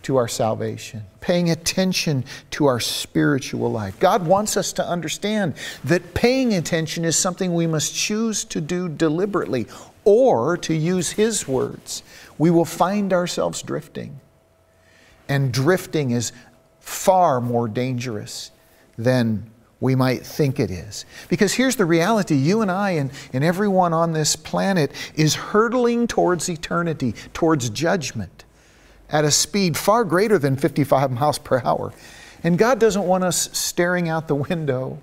to 0.09 0.17
our 0.17 0.27
salvation, 0.27 1.05
paying 1.21 1.51
attention 1.51 2.25
to 2.51 2.65
our 2.65 2.81
spiritual 2.81 3.71
life. 3.71 4.01
God 4.01 4.27
wants 4.27 4.57
us 4.57 4.73
to 4.73 4.83
understand 4.83 5.53
that 5.85 6.15
paying 6.15 6.55
attention 6.55 7.05
is 7.05 7.15
something 7.15 7.53
we 7.53 7.67
must 7.67 7.95
choose 7.95 8.43
to 8.47 8.63
do 8.63 8.89
deliberately, 8.89 9.67
or 10.07 10.57
to 10.57 10.73
use 10.73 11.11
His 11.11 11.47
words, 11.47 12.03
we 12.39 12.49
will 12.49 12.65
find 12.65 13.13
ourselves 13.13 13.61
drifting. 13.61 14.19
And 15.29 15.53
drifting 15.53 16.13
is 16.13 16.33
far 16.81 17.39
more 17.43 17.69
dangerous 17.69 18.51
than 18.97 19.51
we 19.79 19.95
might 19.95 20.25
think 20.25 20.59
it 20.59 20.71
is. 20.71 21.05
Because 21.29 21.53
here's 21.53 21.77
the 21.77 21.85
reality 21.85 22.35
you 22.35 22.63
and 22.63 22.71
I 22.71 22.93
and, 22.93 23.11
and 23.35 23.45
everyone 23.45 23.93
on 23.93 24.15
this 24.15 24.37
planet 24.37 24.91
is 25.17 25.35
hurtling 25.35 26.07
towards 26.07 26.49
eternity, 26.49 27.15
towards 27.35 27.69
judgment 27.69 28.38
at 29.11 29.25
a 29.25 29.31
speed 29.31 29.77
far 29.77 30.05
greater 30.05 30.39
than 30.39 30.57
55 30.57 31.11
miles 31.11 31.39
per 31.39 31.61
hour. 31.65 31.93
And 32.43 32.59
God 32.59 32.79
doesn't 32.79 33.05
want 33.05 33.25
us 33.25 33.51
staring 33.57 34.09
out 34.09 34.29
the 34.29 34.35
window 34.35 34.99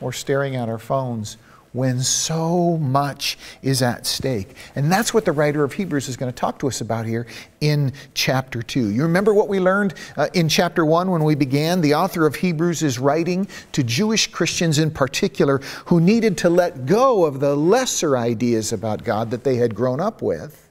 or 0.00 0.12
staring 0.12 0.56
at 0.56 0.68
our 0.68 0.78
phones 0.78 1.36
when 1.76 2.00
so 2.00 2.78
much 2.78 3.36
is 3.62 3.82
at 3.82 4.06
stake. 4.06 4.56
And 4.74 4.90
that's 4.90 5.12
what 5.12 5.26
the 5.26 5.32
writer 5.32 5.62
of 5.62 5.74
Hebrews 5.74 6.08
is 6.08 6.16
going 6.16 6.32
to 6.32 6.36
talk 6.36 6.58
to 6.60 6.68
us 6.68 6.80
about 6.80 7.04
here 7.04 7.26
in 7.60 7.92
chapter 8.14 8.62
2. 8.62 8.88
You 8.88 9.02
remember 9.02 9.34
what 9.34 9.48
we 9.48 9.60
learned 9.60 9.92
uh, 10.16 10.28
in 10.32 10.48
chapter 10.48 10.86
1 10.86 11.10
when 11.10 11.22
we 11.22 11.34
began? 11.34 11.82
The 11.82 11.94
author 11.94 12.26
of 12.26 12.36
Hebrews 12.36 12.82
is 12.82 12.98
writing 12.98 13.46
to 13.72 13.82
Jewish 13.82 14.28
Christians 14.28 14.78
in 14.78 14.90
particular 14.90 15.58
who 15.84 16.00
needed 16.00 16.38
to 16.38 16.48
let 16.48 16.86
go 16.86 17.26
of 17.26 17.40
the 17.40 17.54
lesser 17.54 18.16
ideas 18.16 18.72
about 18.72 19.04
God 19.04 19.30
that 19.30 19.44
they 19.44 19.56
had 19.56 19.74
grown 19.74 20.00
up 20.00 20.22
with 20.22 20.65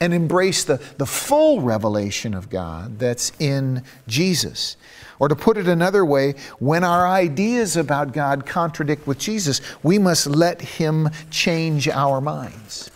and 0.00 0.14
embrace 0.14 0.64
the, 0.64 0.80
the 0.96 1.06
full 1.06 1.60
revelation 1.60 2.34
of 2.34 2.50
God 2.50 2.98
that's 2.98 3.32
in 3.38 3.82
Jesus. 4.06 4.76
Or 5.18 5.28
to 5.28 5.34
put 5.34 5.56
it 5.56 5.66
another 5.66 6.04
way, 6.04 6.34
when 6.58 6.84
our 6.84 7.06
ideas 7.06 7.76
about 7.76 8.12
God 8.12 8.46
contradict 8.46 9.06
with 9.06 9.18
Jesus, 9.18 9.60
we 9.82 9.98
must 9.98 10.26
let 10.26 10.60
Him 10.60 11.08
change 11.30 11.88
our 11.88 12.20
minds. 12.20 12.90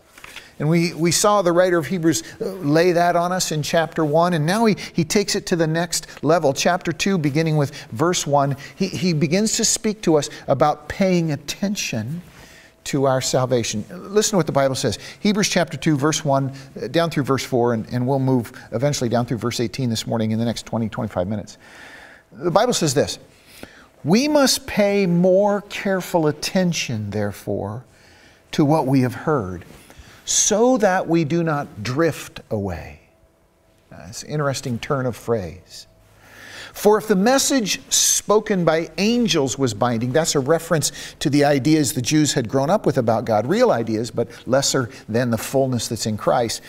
And 0.59 0.69
we, 0.69 0.95
we 0.95 1.11
saw 1.11 1.43
the 1.43 1.51
writer 1.51 1.79
of 1.79 1.87
Hebrews 1.87 2.23
uh, 2.41 2.45
lay 2.45 2.93
that 2.93 3.17
on 3.17 3.33
us 3.33 3.51
in 3.51 3.65
chapter 3.65 4.05
1, 4.05 4.35
and 4.35 4.47
now 4.47 4.65
he, 4.67 4.77
he 4.93 5.05
takes 5.05 5.35
it 5.35 5.47
to 5.47 5.57
the 5.57 5.67
next 5.67 6.23
level. 6.23 6.53
Chapter 6.53 6.93
2, 6.93 7.19
beginning 7.19 7.57
with 7.57 7.75
verse 7.87 8.25
1, 8.29 8.57
he, 8.77 8.87
he 8.87 9.13
begins 9.13 9.57
to 9.57 9.65
speak 9.65 10.03
to 10.03 10.17
us 10.17 10.31
about 10.47 10.89
paying 10.89 11.33
attention 11.33 12.23
to 12.85 13.05
our 13.05 13.21
salvation. 13.21 13.85
Listen 13.91 14.33
to 14.33 14.37
what 14.39 14.47
the 14.47 14.53
Bible 14.53 14.75
says. 14.75 14.99
Hebrews 15.21 15.49
chapter 15.49 15.77
2, 15.77 15.97
verse 15.97 16.25
1, 16.25 16.53
uh, 16.83 16.89
down 16.89 17.11
through 17.11 17.25
verse 17.25 17.45
4, 17.45 17.75
and, 17.75 17.87
and 17.93 18.07
we'll 18.07 18.19
move 18.19 18.53
eventually 18.73 19.09
down 19.09 19.27
through 19.27 19.39
verse 19.39 19.61
18 19.61 19.91
this 19.91 20.07
morning 20.07 20.31
in 20.31 20.39
the 20.39 20.45
next 20.45 20.67
20, 20.67 20.89
25 20.89 21.29
minutes. 21.29 21.59
The 22.33 22.51
Bible 22.51 22.73
says 22.73 22.95
this 22.95 23.19
We 24.05 24.29
must 24.29 24.67
pay 24.67 25.07
more 25.07 25.63
careful 25.63 26.27
attention, 26.27 27.11
therefore, 27.11 27.85
to 28.53 28.65
what 28.65 28.87
we 28.87 29.01
have 29.01 29.15
heard, 29.15 29.65
so 30.25 30.77
that 30.79 31.09
we 31.09 31.25
do 31.25 31.43
not 31.43 31.83
drift 31.83 32.41
away. 32.51 33.01
That's 33.91 34.23
an 34.23 34.31
interesting 34.31 34.79
turn 34.79 35.07
of 35.07 35.17
phrase. 35.17 35.87
For 36.73 36.99
if 36.99 37.07
the 37.07 37.17
message 37.17 37.81
spoken 37.93 38.65
by 38.65 38.91
angels 38.99 39.59
was 39.59 39.75
binding, 39.75 40.13
that's 40.13 40.35
a 40.35 40.41
reference 40.41 40.91
to 41.21 41.29
the 41.29 41.45
ideas 41.45 41.93
the 41.93 42.03
Jews 42.03 42.33
had 42.33 42.49
grown 42.49 42.71
up 42.71 42.87
with 42.87 42.99
about 42.99 43.25
God, 43.25 43.47
real 43.47 43.71
ideas, 43.71 44.11
but 44.11 44.29
lesser 44.47 44.91
than 45.09 45.31
the 45.31 45.39
fullness 45.39 45.89
that's 45.89 46.07
in 46.07 46.17
Christ. 46.17 46.63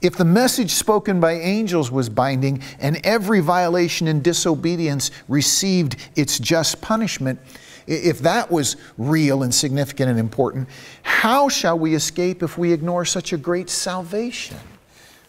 If 0.00 0.16
the 0.16 0.24
message 0.24 0.70
spoken 0.70 1.20
by 1.20 1.32
angels 1.32 1.90
was 1.90 2.08
binding 2.08 2.62
and 2.78 3.04
every 3.04 3.40
violation 3.40 4.08
and 4.08 4.22
disobedience 4.22 5.10
received 5.28 5.96
its 6.16 6.38
just 6.38 6.80
punishment, 6.80 7.38
if 7.86 8.20
that 8.20 8.50
was 8.50 8.76
real 8.96 9.42
and 9.42 9.54
significant 9.54 10.10
and 10.10 10.18
important, 10.18 10.68
how 11.02 11.48
shall 11.48 11.78
we 11.78 11.94
escape 11.94 12.42
if 12.42 12.56
we 12.56 12.72
ignore 12.72 13.04
such 13.04 13.32
a 13.32 13.36
great 13.36 13.68
salvation? 13.68 14.56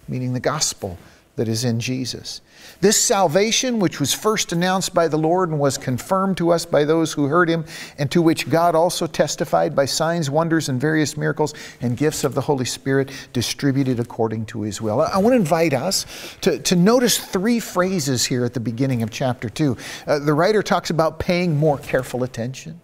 Meaning 0.07 0.33
the 0.33 0.39
gospel 0.39 0.97
that 1.35 1.47
is 1.47 1.65
in 1.65 1.79
Jesus. 1.79 2.41
This 2.81 2.99
salvation, 2.99 3.77
which 3.77 3.99
was 3.99 4.11
first 4.11 4.51
announced 4.51 4.91
by 4.91 5.07
the 5.07 5.17
Lord 5.17 5.49
and 5.49 5.59
was 5.59 5.77
confirmed 5.77 6.37
to 6.37 6.49
us 6.49 6.65
by 6.65 6.83
those 6.83 7.13
who 7.13 7.25
heard 7.25 7.47
him, 7.47 7.63
and 7.99 8.09
to 8.09 8.23
which 8.23 8.49
God 8.49 8.73
also 8.73 9.05
testified 9.05 9.75
by 9.75 9.85
signs, 9.85 10.31
wonders, 10.31 10.67
and 10.67 10.81
various 10.81 11.15
miracles 11.15 11.53
and 11.81 11.95
gifts 11.95 12.23
of 12.23 12.33
the 12.33 12.41
Holy 12.41 12.65
Spirit 12.65 13.11
distributed 13.33 13.99
according 13.99 14.47
to 14.47 14.63
his 14.63 14.81
will. 14.81 14.99
I 14.99 15.19
want 15.19 15.33
to 15.33 15.39
invite 15.39 15.75
us 15.75 16.07
to, 16.41 16.57
to 16.57 16.75
notice 16.75 17.19
three 17.19 17.59
phrases 17.59 18.25
here 18.25 18.43
at 18.43 18.55
the 18.55 18.59
beginning 18.59 19.03
of 19.03 19.11
chapter 19.11 19.47
2. 19.47 19.77
Uh, 20.07 20.17
the 20.17 20.33
writer 20.33 20.63
talks 20.63 20.89
about 20.89 21.19
paying 21.19 21.55
more 21.55 21.77
careful 21.77 22.23
attention, 22.23 22.81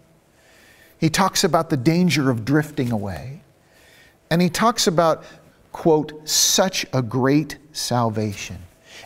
he 0.98 1.10
talks 1.10 1.42
about 1.42 1.70
the 1.70 1.76
danger 1.76 2.30
of 2.30 2.44
drifting 2.44 2.92
away, 2.92 3.42
and 4.30 4.40
he 4.40 4.48
talks 4.48 4.86
about, 4.86 5.24
quote, 5.72 6.28
such 6.28 6.86
a 6.92 7.02
great 7.02 7.58
salvation. 7.72 8.58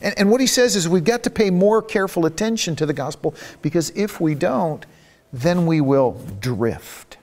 And, 0.02 0.18
and 0.18 0.30
what 0.30 0.40
he 0.40 0.46
says 0.46 0.76
is 0.76 0.88
we've 0.88 1.04
got 1.04 1.22
to 1.22 1.30
pay 1.30 1.50
more 1.50 1.80
careful 1.80 2.26
attention 2.26 2.76
to 2.76 2.86
the 2.86 2.92
gospel 2.92 3.34
because 3.62 3.90
if 3.90 4.20
we 4.20 4.34
don't, 4.34 4.84
then 5.32 5.64
we 5.64 5.80
will 5.80 6.20
drift. 6.40 7.16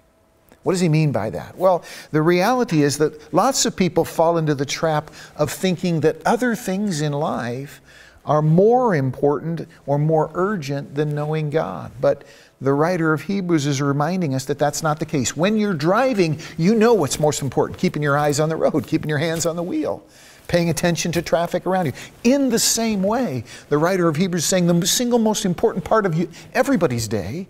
What 0.63 0.74
does 0.74 0.82
he 0.82 0.89
mean 0.89 1.12
by 1.12 1.30
that? 1.30 1.58
Well, 1.58 1.84
the 2.12 2.22
reality 2.22 2.82
is 2.82 2.98
that 2.98 3.34
lots 3.34 3.65
of 3.65 3.76
people 3.76 4.04
fall 4.04 4.38
into 4.38 4.56
the 4.56 4.65
trap 4.65 5.12
of 5.38 5.52
thinking 5.52 6.02
that 6.02 6.26
other 6.26 6.56
things 6.56 7.02
in 7.02 7.13
life 7.13 7.82
are 8.26 8.42
more 8.42 8.94
important 8.96 9.68
or 9.86 9.98
more 9.98 10.30
urgent 10.34 10.96
than 10.96 11.15
knowing 11.15 11.50
God. 11.50 11.92
But 12.02 12.26
the 12.60 12.74
writer 12.74 13.13
of 13.13 13.22
Hebrews 13.22 13.65
is 13.65 13.82
reminding 13.82 14.36
us 14.36 14.46
that 14.46 14.60
that's 14.60 14.84
not 14.84 15.00
the 15.00 15.06
case. 15.06 15.36
When 15.36 15.58
you're 15.58 15.74
driving, 15.74 16.39
you 16.58 16.76
know 16.76 16.94
what's 16.94 17.20
most 17.20 17.42
important 17.42 17.80
keeping 17.80 18.04
your 18.04 18.18
eyes 18.18 18.39
on 18.39 18.50
the 18.50 18.58
road, 18.58 18.86
keeping 18.86 19.10
your 19.10 19.18
hands 19.18 19.46
on 19.46 19.56
the 19.56 19.63
wheel 19.63 20.04
paying 20.50 20.70
attention 20.70 21.14
to 21.14 21.22
traffic 21.22 21.66
around 21.66 21.86
you. 21.86 21.94
In 22.26 22.50
the 22.50 22.60
same 22.60 23.02
way, 23.02 23.46
the 23.70 23.78
writer 23.78 24.10
of 24.10 24.18
Hebrews 24.18 24.44
is 24.44 24.50
saying 24.50 24.68
the 24.68 24.86
single 24.86 25.20
most 25.20 25.46
important 25.46 25.86
part 25.86 26.06
of 26.06 26.16
you, 26.16 26.30
everybody's 26.54 27.08
day 27.08 27.48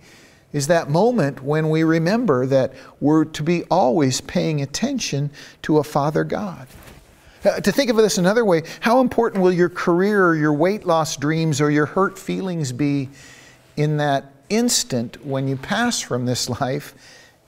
is 0.52 0.68
that 0.68 0.90
moment 0.90 1.42
when 1.42 1.70
we 1.70 1.84
remember 1.84 2.46
that 2.46 2.74
we're 3.00 3.24
to 3.24 3.42
be 3.42 3.64
always 3.66 4.20
paying 4.22 4.62
attention 4.62 5.32
to 5.62 5.78
a 5.78 5.84
Father 5.84 6.24
God. 6.24 6.68
Uh, 7.46 7.62
to 7.62 7.72
think 7.72 7.90
of 7.90 7.96
this 7.96 8.18
another 8.18 8.44
way, 8.44 8.64
how 8.82 9.00
important 9.00 9.42
will 9.42 9.54
your 9.54 9.70
career 9.70 10.26
or 10.26 10.36
your 10.36 10.54
weight 10.54 10.86
loss 10.86 11.16
dreams 11.16 11.62
or 11.62 11.72
your 11.72 11.86
hurt 11.86 12.20
feelings 12.20 12.72
be 12.74 13.08
in 13.78 13.98
that 13.98 14.34
instant 14.50 15.24
when 15.26 15.48
you 15.48 15.56
pass 15.56 16.02
from 16.02 16.26
this 16.26 16.50
life 16.62 16.94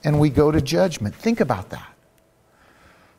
and 0.02 0.18
we 0.18 0.30
go 0.30 0.50
to 0.50 0.62
judgment? 0.62 1.14
Think 1.14 1.40
about 1.40 1.70
that. 1.70 1.91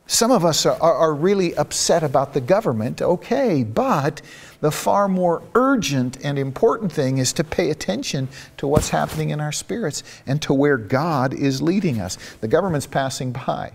Some 0.05 0.31
of 0.31 0.43
us 0.43 0.65
are, 0.65 0.81
are, 0.81 1.13
really 1.13 1.55
upset 1.55 2.03
about 2.03 2.33
the 2.33 2.41
government, 2.41 3.01
okay, 3.01 3.63
but 3.63 4.21
the 4.59 4.69
far 4.71 5.07
more 5.07 5.41
urgent 5.55 6.17
and 6.23 6.37
important 6.37 6.91
thing 6.91 7.19
is 7.19 7.31
to 7.33 7.43
pay 7.43 7.69
attention 7.69 8.27
to 8.57 8.67
what's 8.67 8.89
happening 8.89 9.29
in 9.29 9.39
our 9.39 9.53
spirits 9.53 10.03
and 10.27 10.41
to 10.41 10.53
where 10.53 10.77
God 10.77 11.33
is 11.33 11.61
leading 11.61 12.01
us. 12.01 12.17
The 12.41 12.49
government's 12.49 12.87
passing 12.87 13.31
by, 13.31 13.73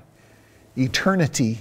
eternity 0.77 1.61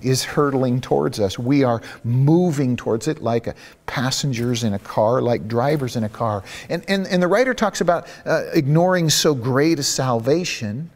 is 0.00 0.24
hurtling 0.24 0.80
towards 0.80 1.20
us. 1.20 1.38
We 1.38 1.62
are 1.62 1.82
moving 2.02 2.76
towards 2.76 3.06
it 3.06 3.22
like 3.22 3.54
passengers 3.84 4.64
in 4.64 4.72
a 4.72 4.78
car, 4.78 5.20
like 5.20 5.46
drivers 5.46 5.96
in 5.96 6.04
a 6.04 6.08
car. 6.08 6.42
And, 6.70 6.82
and, 6.88 7.06
and 7.06 7.22
the 7.22 7.28
writer 7.28 7.52
talks 7.52 7.82
about 7.82 8.08
uh, 8.24 8.44
ignoring 8.54 9.10
so 9.10 9.34
great 9.34 9.78
a 9.78 9.82
salvation 9.82 10.90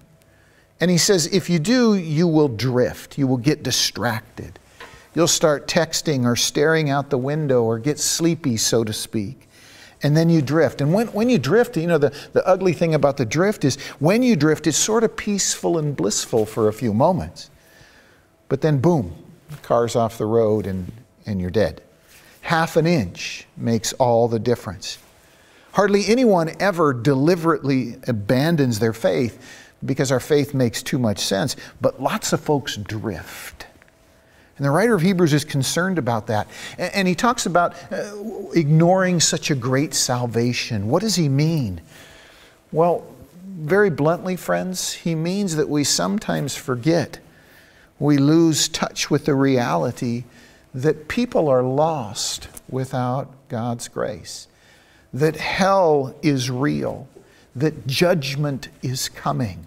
and 0.80 0.90
he 0.90 0.98
says, 0.98 1.26
if 1.26 1.48
you 1.48 1.58
do, 1.58 1.94
you 1.94 2.26
will 2.26 2.48
drift, 2.48 3.16
you 3.16 3.26
will 3.26 3.36
get 3.36 3.62
distracted. 3.62 4.58
You'll 5.14 5.28
start 5.28 5.68
texting 5.68 6.24
or 6.24 6.34
staring 6.34 6.90
out 6.90 7.10
the 7.10 7.18
window 7.18 7.62
or 7.62 7.78
get 7.78 8.00
sleepy, 8.00 8.56
so 8.56 8.82
to 8.82 8.92
speak. 8.92 9.48
And 10.02 10.16
then 10.16 10.28
you 10.28 10.42
drift. 10.42 10.80
And 10.80 10.92
when, 10.92 11.06
when 11.08 11.30
you 11.30 11.38
drift, 11.38 11.76
you 11.76 11.86
know, 11.86 11.98
the, 11.98 12.14
the 12.32 12.46
ugly 12.46 12.72
thing 12.72 12.94
about 12.94 13.16
the 13.16 13.24
drift 13.24 13.64
is 13.64 13.80
when 14.00 14.22
you 14.22 14.36
drift, 14.36 14.66
it's 14.66 14.76
sort 14.76 15.04
of 15.04 15.16
peaceful 15.16 15.78
and 15.78 15.96
blissful 15.96 16.44
for 16.44 16.68
a 16.68 16.72
few 16.72 16.92
moments. 16.92 17.50
But 18.48 18.60
then, 18.60 18.78
boom, 18.78 19.14
the 19.50 19.56
car's 19.58 19.96
off 19.96 20.18
the 20.18 20.26
road 20.26 20.66
and, 20.66 20.90
and 21.24 21.40
you're 21.40 21.50
dead. 21.50 21.82
Half 22.42 22.76
an 22.76 22.86
inch 22.86 23.46
makes 23.56 23.92
all 23.94 24.28
the 24.28 24.40
difference. 24.40 24.98
Hardly 25.72 26.04
anyone 26.06 26.50
ever 26.60 26.92
deliberately 26.92 27.96
abandons 28.06 28.80
their 28.80 28.92
faith 28.92 29.63
because 29.84 30.10
our 30.10 30.20
faith 30.20 30.54
makes 30.54 30.82
too 30.82 30.98
much 30.98 31.18
sense, 31.18 31.56
but 31.80 32.02
lots 32.02 32.32
of 32.32 32.40
folks 32.40 32.76
drift. 32.76 33.66
And 34.56 34.64
the 34.64 34.70
writer 34.70 34.94
of 34.94 35.02
Hebrews 35.02 35.32
is 35.32 35.44
concerned 35.44 35.98
about 35.98 36.28
that. 36.28 36.46
And 36.78 37.08
he 37.08 37.14
talks 37.14 37.46
about 37.46 37.74
uh, 37.92 38.12
ignoring 38.54 39.18
such 39.20 39.50
a 39.50 39.54
great 39.54 39.94
salvation. 39.94 40.88
What 40.88 41.02
does 41.02 41.16
he 41.16 41.28
mean? 41.28 41.80
Well, 42.70 43.04
very 43.44 43.90
bluntly, 43.90 44.36
friends, 44.36 44.92
he 44.92 45.14
means 45.14 45.56
that 45.56 45.68
we 45.68 45.82
sometimes 45.82 46.54
forget. 46.54 47.18
We 47.98 48.16
lose 48.18 48.68
touch 48.68 49.10
with 49.10 49.24
the 49.24 49.34
reality 49.34 50.24
that 50.72 51.08
people 51.08 51.48
are 51.48 51.62
lost 51.62 52.48
without 52.68 53.32
God's 53.48 53.86
grace, 53.88 54.48
that 55.12 55.36
hell 55.36 56.14
is 56.22 56.50
real, 56.50 57.08
that 57.54 57.86
judgment 57.86 58.68
is 58.82 59.08
coming. 59.08 59.66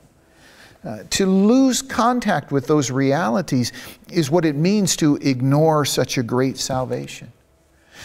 Uh, 0.87 1.03
to 1.09 1.25
lose 1.25 1.81
contact 1.81 2.49
with 2.49 2.65
those 2.65 2.89
realities 2.89 3.73
is 4.09 4.31
what 4.31 4.45
it 4.45 4.55
means 4.55 4.95
to 4.95 5.17
ignore 5.17 5.83
such 5.83 6.17
a 6.17 6.23
great 6.23 6.57
salvation. 6.57 7.29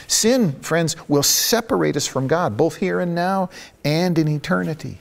Sin, 0.08 0.52
friends, 0.62 0.96
will 1.08 1.22
separate 1.22 1.96
us 1.96 2.08
from 2.08 2.26
God, 2.26 2.56
both 2.56 2.74
here 2.74 2.98
and 2.98 3.14
now 3.14 3.50
and 3.84 4.18
in 4.18 4.26
eternity. 4.26 4.98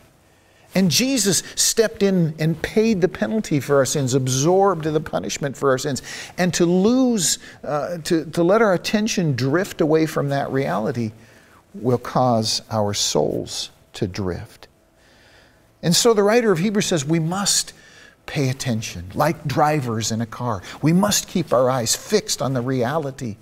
And 0.75 0.91
Jesus 0.91 1.41
stepped 1.55 2.03
in 2.03 2.35
and 2.37 2.61
paid 2.61 3.01
the 3.01 3.07
penalty 3.07 3.59
for 3.59 3.77
our 3.77 3.85
sins, 3.85 4.13
absorbed 4.13 4.83
the 4.83 4.99
punishment 4.99 5.57
for 5.57 5.71
our 5.71 5.79
sins. 5.79 6.03
And 6.37 6.53
to 6.53 6.67
lose, 6.67 7.39
uh, 7.63 7.97
to, 7.97 8.25
to 8.25 8.43
let 8.43 8.61
our 8.61 8.73
attention 8.73 9.35
drift 9.35 9.81
away 9.81 10.05
from 10.05 10.29
that 10.29 10.51
reality 10.51 11.13
will 11.73 11.97
cause 11.97 12.61
our 12.69 12.93
souls 12.93 13.71
to 13.93 14.05
drift. 14.05 14.60
And 15.83 15.95
so 15.95 16.13
the 16.13 16.23
writer 16.23 16.51
of 16.51 16.59
Hebrews 16.59 16.85
says 16.85 17.05
we 17.05 17.19
must 17.19 17.73
pay 18.25 18.49
attention, 18.49 19.11
like 19.13 19.45
drivers 19.45 20.11
in 20.11 20.21
a 20.21 20.25
car. 20.25 20.61
We 20.81 20.93
must 20.93 21.27
keep 21.27 21.51
our 21.51 21.69
eyes 21.69 21.95
fixed 21.95 22.41
on 22.41 22.53
the 22.53 22.61
reality 22.61 23.37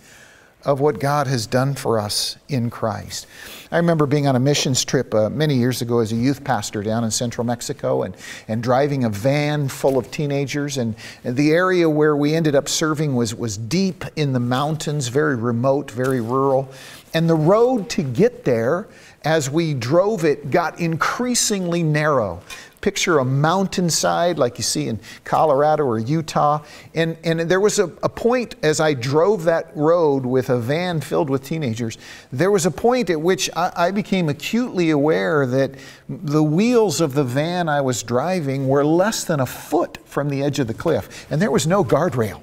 of 0.66 0.82
what 0.82 1.00
God 1.00 1.28
has 1.28 1.48
done 1.48 1.74
for 1.74 2.00
us 2.00 2.38
in 2.50 2.70
Christ. 2.70 3.28
I 3.72 3.78
remember 3.78 4.06
being 4.06 4.28
on 4.28 4.36
a 4.36 4.40
missions 4.40 4.84
trip 4.84 5.14
uh, 5.14 5.30
many 5.30 5.56
years 5.56 5.82
ago 5.82 6.00
as 6.00 6.12
a 6.12 6.16
youth 6.16 6.44
pastor 6.44 6.84
down 6.84 7.06
in 7.06 7.12
central 7.12 7.46
Mexico 7.46 8.04
and, 8.04 8.16
and 8.48 8.62
driving 8.62 9.06
a 9.06 9.10
van 9.10 9.70
full 9.70 9.98
of 9.98 10.12
teenagers. 10.12 10.78
And, 10.78 10.96
and 11.24 11.38
the 11.38 11.52
area 11.52 11.90
where 11.90 12.16
we 12.16 12.36
ended 12.36 12.56
up 12.56 12.68
serving 12.68 13.16
was, 13.16 13.34
was 13.34 13.58
deep 13.58 14.04
in 14.18 14.34
the 14.34 14.40
mountains, 14.40 15.08
very 15.08 15.38
remote, 15.38 15.92
very 15.92 16.20
rural. 16.20 16.70
And 17.14 17.30
the 17.30 17.36
road 17.36 17.90
to 17.92 18.04
get 18.04 18.44
there 18.44 18.88
as 19.24 19.50
we 19.50 19.74
drove 19.74 20.24
it, 20.24 20.52
got 20.52 20.80
increasingly 20.80 21.84
narrow. 21.84 22.42
Picture 22.82 23.20
a 23.20 23.26
mountainside 23.26 24.40
like 24.40 24.58
you 24.58 24.64
see 24.64 24.88
in 24.88 25.02
Colorado 25.26 25.84
or 25.84 26.00
Utah. 26.00 26.64
And, 26.96 27.18
and 27.26 27.42
there 27.42 27.60
was 27.60 27.78
a, 27.78 27.86
a 28.04 28.08
point 28.08 28.56
as 28.64 28.80
I 28.80 28.94
drove 28.94 29.44
that 29.44 29.76
road 29.76 30.26
with 30.26 30.50
a 30.50 30.58
van 30.58 31.02
filled 31.02 31.30
with 31.30 31.44
teenagers, 31.44 31.98
there 32.32 32.52
was 32.52 32.66
a 32.66 32.72
point 32.72 33.10
at 33.10 33.20
which 33.20 33.50
I, 33.54 33.74
I 33.76 33.92
became 33.92 34.30
acutely 34.30 34.92
aware 34.92 35.46
that 35.46 35.72
the 36.08 36.44
wheels 36.44 37.02
of 37.02 37.14
the 37.14 37.26
van 37.26 37.68
I 37.68 37.82
was 37.82 38.02
driving 38.02 38.70
were 38.70 38.86
less 38.86 39.26
than 39.26 39.42
a 39.42 39.46
foot 39.46 39.98
from 40.06 40.30
the 40.30 40.42
edge 40.42 40.60
of 40.60 40.68
the 40.68 40.74
cliff, 40.74 41.28
and 41.30 41.42
there 41.42 41.52
was 41.52 41.68
no 41.68 41.84
guardrail. 41.84 42.42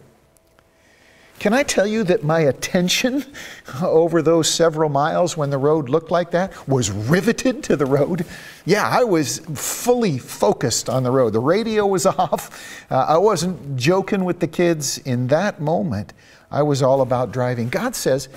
Can 1.38 1.52
I 1.52 1.62
tell 1.64 1.86
you 1.86 2.02
that 2.04 2.24
my 2.24 2.40
attention 2.40 3.24
over 3.82 4.22
those 4.22 4.48
several 4.48 4.88
miles 4.88 5.36
when 5.36 5.50
the 5.50 5.58
road 5.58 5.88
looked 5.88 6.10
like 6.10 6.30
that 6.30 6.66
was 6.66 6.90
riveted 6.90 7.62
to 7.64 7.76
the 7.76 7.84
road? 7.86 8.24
Yeah, 8.64 8.88
I 8.88 9.04
was 9.04 9.40
fully 9.54 10.18
focused 10.18 10.88
on 10.88 11.02
the 11.02 11.10
road. 11.10 11.34
The 11.34 11.40
radio 11.40 11.86
was 11.86 12.06
off. 12.06 12.86
Uh, 12.90 13.04
I 13.08 13.18
wasn't 13.18 13.76
joking 13.76 14.24
with 14.24 14.40
the 14.40 14.48
kids. 14.48 14.98
In 14.98 15.26
that 15.28 15.60
moment, 15.60 16.14
I 16.50 16.62
was 16.62 16.82
all 16.82 17.02
about 17.02 17.32
driving. 17.32 17.68
God 17.68 17.94
says, 17.94 18.28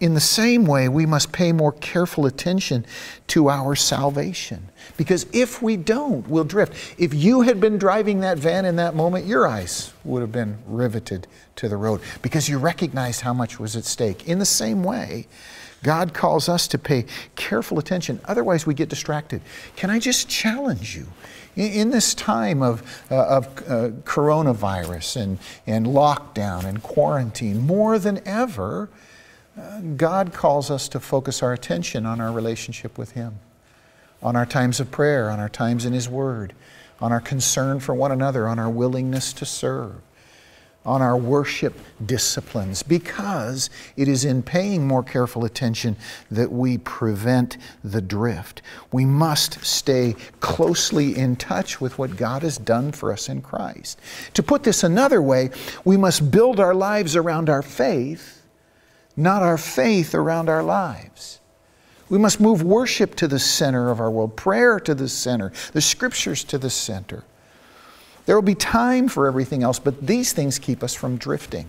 in 0.00 0.14
the 0.14 0.20
same 0.20 0.64
way, 0.66 0.88
we 0.88 1.06
must 1.06 1.32
pay 1.32 1.52
more 1.52 1.72
careful 1.72 2.26
attention 2.26 2.84
to 3.28 3.48
our 3.48 3.74
salvation. 3.74 4.70
Because 4.96 5.26
if 5.32 5.62
we 5.62 5.76
don't, 5.76 6.26
we'll 6.28 6.44
drift. 6.44 6.94
If 6.98 7.14
you 7.14 7.42
had 7.42 7.60
been 7.60 7.78
driving 7.78 8.20
that 8.20 8.38
van 8.38 8.64
in 8.64 8.76
that 8.76 8.94
moment, 8.94 9.26
your 9.26 9.46
eyes 9.46 9.92
would 10.04 10.20
have 10.20 10.32
been 10.32 10.58
riveted 10.66 11.26
to 11.56 11.68
the 11.68 11.76
road 11.76 12.00
because 12.22 12.48
you 12.48 12.58
recognized 12.58 13.22
how 13.22 13.32
much 13.32 13.58
was 13.58 13.76
at 13.76 13.84
stake. 13.84 14.28
In 14.28 14.38
the 14.38 14.46
same 14.46 14.82
way, 14.82 15.26
God 15.82 16.14
calls 16.14 16.48
us 16.48 16.66
to 16.68 16.78
pay 16.78 17.06
careful 17.36 17.78
attention. 17.78 18.20
Otherwise, 18.24 18.66
we 18.66 18.74
get 18.74 18.88
distracted. 18.88 19.40
Can 19.76 19.90
I 19.90 19.98
just 19.98 20.28
challenge 20.28 20.96
you? 20.96 21.06
In 21.54 21.90
this 21.90 22.12
time 22.14 22.62
of, 22.62 22.82
uh, 23.10 23.26
of 23.26 23.46
uh, 23.46 23.88
coronavirus 24.04 25.16
and, 25.16 25.38
and 25.66 25.86
lockdown 25.86 26.64
and 26.64 26.82
quarantine, 26.82 27.66
more 27.66 27.98
than 27.98 28.20
ever, 28.26 28.90
God 29.96 30.32
calls 30.32 30.70
us 30.70 30.88
to 30.88 31.00
focus 31.00 31.42
our 31.42 31.52
attention 31.52 32.04
on 32.04 32.20
our 32.20 32.30
relationship 32.30 32.98
with 32.98 33.12
Him, 33.12 33.38
on 34.22 34.36
our 34.36 34.46
times 34.46 34.80
of 34.80 34.90
prayer, 34.90 35.30
on 35.30 35.40
our 35.40 35.48
times 35.48 35.84
in 35.84 35.92
His 35.92 36.08
Word, 36.08 36.54
on 37.00 37.12
our 37.12 37.20
concern 37.20 37.80
for 37.80 37.94
one 37.94 38.12
another, 38.12 38.48
on 38.48 38.58
our 38.58 38.70
willingness 38.70 39.32
to 39.34 39.44
serve, 39.44 39.94
on 40.84 41.02
our 41.02 41.16
worship 41.16 41.78
disciplines, 42.04 42.82
because 42.82 43.68
it 43.96 44.08
is 44.08 44.24
in 44.24 44.42
paying 44.42 44.86
more 44.86 45.02
careful 45.02 45.44
attention 45.44 45.96
that 46.30 46.50
we 46.50 46.78
prevent 46.78 47.58
the 47.84 48.00
drift. 48.00 48.62
We 48.92 49.04
must 49.04 49.64
stay 49.64 50.14
closely 50.40 51.16
in 51.16 51.36
touch 51.36 51.80
with 51.80 51.98
what 51.98 52.16
God 52.16 52.42
has 52.42 52.56
done 52.56 52.92
for 52.92 53.12
us 53.12 53.28
in 53.28 53.42
Christ. 53.42 53.98
To 54.34 54.42
put 54.42 54.62
this 54.62 54.82
another 54.82 55.20
way, 55.20 55.50
we 55.84 55.96
must 55.96 56.30
build 56.30 56.60
our 56.60 56.74
lives 56.74 57.16
around 57.16 57.50
our 57.50 57.62
faith 57.62 58.36
not 59.16 59.42
our 59.42 59.56
faith 59.56 60.14
around 60.14 60.48
our 60.48 60.62
lives. 60.62 61.40
We 62.08 62.18
must 62.18 62.40
move 62.40 62.62
worship 62.62 63.14
to 63.16 63.28
the 63.28 63.38
center 63.38 63.90
of 63.90 64.00
our 64.00 64.10
world, 64.10 64.36
prayer 64.36 64.78
to 64.80 64.94
the 64.94 65.08
center, 65.08 65.52
the 65.72 65.80
scriptures 65.80 66.44
to 66.44 66.58
the 66.58 66.70
center. 66.70 67.24
There 68.26 68.34
will 68.34 68.42
be 68.42 68.54
time 68.54 69.08
for 69.08 69.26
everything 69.26 69.62
else, 69.62 69.78
but 69.78 70.06
these 70.06 70.32
things 70.32 70.58
keep 70.58 70.82
us 70.82 70.94
from 70.94 71.16
drifting. 71.16 71.68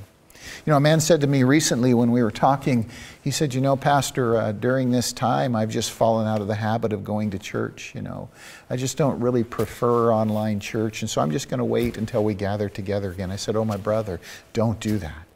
You 0.65 0.71
know, 0.71 0.77
a 0.77 0.81
man 0.81 0.99
said 0.99 1.21
to 1.21 1.27
me 1.27 1.43
recently 1.43 1.93
when 1.93 2.11
we 2.11 2.23
were 2.23 2.31
talking, 2.31 2.89
he 3.23 3.31
said, 3.31 3.53
You 3.53 3.61
know, 3.61 3.75
Pastor, 3.75 4.37
uh, 4.37 4.51
during 4.53 4.91
this 4.91 5.13
time, 5.13 5.55
I've 5.55 5.69
just 5.69 5.91
fallen 5.91 6.27
out 6.27 6.41
of 6.41 6.47
the 6.47 6.55
habit 6.55 6.93
of 6.93 7.03
going 7.03 7.31
to 7.31 7.39
church. 7.39 7.93
You 7.93 8.01
know, 8.01 8.29
I 8.69 8.75
just 8.75 8.97
don't 8.97 9.19
really 9.19 9.43
prefer 9.43 10.11
online 10.11 10.59
church, 10.59 11.01
and 11.01 11.09
so 11.09 11.21
I'm 11.21 11.31
just 11.31 11.49
going 11.49 11.59
to 11.59 11.65
wait 11.65 11.97
until 11.97 12.23
we 12.23 12.33
gather 12.33 12.69
together 12.69 13.11
again. 13.11 13.31
I 13.31 13.35
said, 13.35 13.55
Oh, 13.55 13.65
my 13.65 13.77
brother, 13.77 14.19
don't 14.53 14.79
do 14.79 14.97
that. 14.97 15.27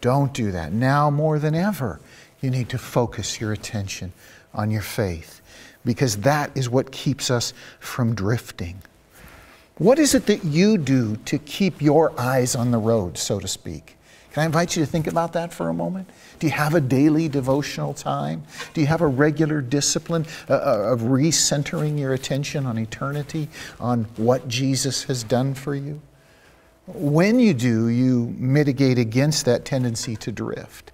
Don't 0.00 0.32
do 0.32 0.52
that. 0.52 0.72
Now 0.72 1.10
more 1.10 1.38
than 1.38 1.54
ever, 1.54 2.00
you 2.40 2.50
need 2.50 2.68
to 2.70 2.78
focus 2.78 3.40
your 3.40 3.52
attention 3.52 4.12
on 4.54 4.70
your 4.70 4.82
faith 4.82 5.40
because 5.84 6.18
that 6.18 6.56
is 6.56 6.68
what 6.68 6.92
keeps 6.92 7.30
us 7.30 7.52
from 7.80 8.14
drifting. 8.14 8.82
What 9.78 9.98
is 9.98 10.14
it 10.14 10.26
that 10.26 10.44
you 10.44 10.76
do 10.76 11.16
to 11.24 11.38
keep 11.38 11.80
your 11.80 12.18
eyes 12.20 12.56
on 12.56 12.72
the 12.72 12.78
road, 12.78 13.16
so 13.16 13.38
to 13.38 13.46
speak? 13.46 13.96
Can 14.32 14.42
I 14.42 14.46
invite 14.46 14.76
you 14.76 14.84
to 14.84 14.90
think 14.90 15.06
about 15.06 15.32
that 15.32 15.54
for 15.54 15.68
a 15.68 15.74
moment? 15.74 16.10
Do 16.38 16.46
you 16.46 16.52
have 16.52 16.74
a 16.74 16.80
daily 16.80 17.28
devotional 17.28 17.94
time? 17.94 18.42
Do 18.74 18.80
you 18.80 18.86
have 18.86 19.00
a 19.00 19.06
regular 19.06 19.60
discipline 19.60 20.26
uh, 20.48 20.54
uh 20.54 20.92
of 20.92 21.00
recentering 21.00 21.98
your 21.98 22.12
attention 22.12 22.66
on 22.66 22.78
eternity, 22.78 23.48
on 23.80 24.04
what 24.16 24.46
Jesus 24.48 25.04
has 25.04 25.24
done 25.24 25.54
for 25.54 25.74
you? 25.74 26.00
When 26.86 27.38
you 27.38 27.54
do, 27.54 27.88
you 27.88 28.34
mitigate 28.38 28.98
against 28.98 29.44
that 29.44 29.64
tendency 29.64 30.16
to 30.16 30.32
drift. 30.32 30.92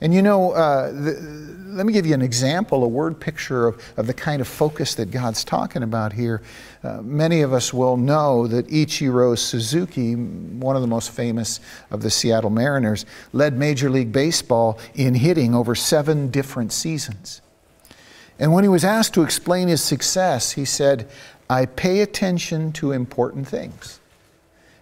And 0.00 0.14
you 0.14 0.22
know, 0.22 0.52
uh, 0.52 0.90
the, 0.92 1.58
let 1.70 1.86
me 1.86 1.92
give 1.92 2.06
you 2.06 2.14
an 2.14 2.22
example, 2.22 2.82
a 2.84 2.88
word 2.88 3.20
picture 3.20 3.68
of, 3.68 3.82
of 3.96 4.06
the 4.06 4.14
kind 4.14 4.40
of 4.40 4.48
focus 4.48 4.94
that 4.96 5.10
God's 5.10 5.44
talking 5.44 5.82
about 5.82 6.12
here. 6.12 6.42
Uh, 6.82 7.00
many 7.02 7.42
of 7.42 7.52
us 7.52 7.72
will 7.72 7.96
know 7.96 8.46
that 8.46 8.66
Ichiro 8.68 9.38
Suzuki, 9.38 10.14
one 10.14 10.74
of 10.74 10.82
the 10.82 10.88
most 10.88 11.10
famous 11.10 11.60
of 11.90 12.02
the 12.02 12.10
Seattle 12.10 12.50
Mariners, 12.50 13.06
led 13.32 13.56
Major 13.56 13.90
League 13.90 14.12
Baseball 14.12 14.78
in 14.94 15.14
hitting 15.14 15.54
over 15.54 15.74
seven 15.74 16.30
different 16.30 16.72
seasons. 16.72 17.40
And 18.38 18.52
when 18.52 18.64
he 18.64 18.68
was 18.68 18.84
asked 18.84 19.14
to 19.14 19.22
explain 19.22 19.68
his 19.68 19.82
success, 19.82 20.52
he 20.52 20.64
said, 20.64 21.08
I 21.48 21.66
pay 21.66 22.00
attention 22.00 22.72
to 22.72 22.92
important 22.92 23.46
things. 23.46 24.00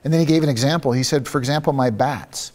And 0.05 0.13
then 0.13 0.21
he 0.21 0.27
gave 0.27 0.45
an 0.45 0.49
example. 0.49 0.93
He 0.93 1.03
said, 1.03 1.27
for 1.27 1.39
example, 1.39 1.73
my 1.73 1.91
bats. 1.91 2.53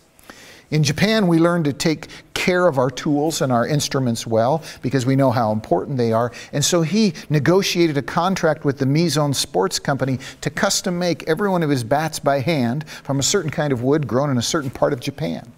In 0.72 0.82
Japan, 0.82 1.28
we 1.28 1.39
learn 1.39 1.64
to 1.66 1.74
take 1.74 2.07
care 2.43 2.67
of 2.67 2.77
our 2.77 2.89
tools 2.89 3.41
and 3.41 3.53
our 3.53 3.65
instruments 3.65 4.27
well 4.27 4.61
because 4.81 5.05
we 5.05 5.15
know 5.15 5.31
how 5.31 5.53
important 5.53 5.97
they 5.97 6.11
are. 6.11 6.29
And 6.51 6.63
so 6.63 6.81
he 6.81 7.13
negotiated 7.29 7.95
a 7.95 8.01
contract 8.01 8.65
with 8.65 8.79
the 8.79 8.85
Mizuno 8.85 9.33
Sports 9.33 9.79
Company 9.79 10.19
to 10.41 10.49
custom 10.49 10.99
make 10.99 11.23
every 11.23 11.47
one 11.47 11.63
of 11.63 11.69
his 11.69 11.85
bats 11.85 12.19
by 12.19 12.41
hand 12.41 12.85
from 12.89 13.17
a 13.17 13.23
certain 13.23 13.49
kind 13.49 13.71
of 13.71 13.81
wood 13.81 14.07
grown 14.07 14.29
in 14.29 14.37
a 14.37 14.41
certain 14.41 14.69
part 14.69 14.91
of 14.91 14.99
Japan. 14.99 15.49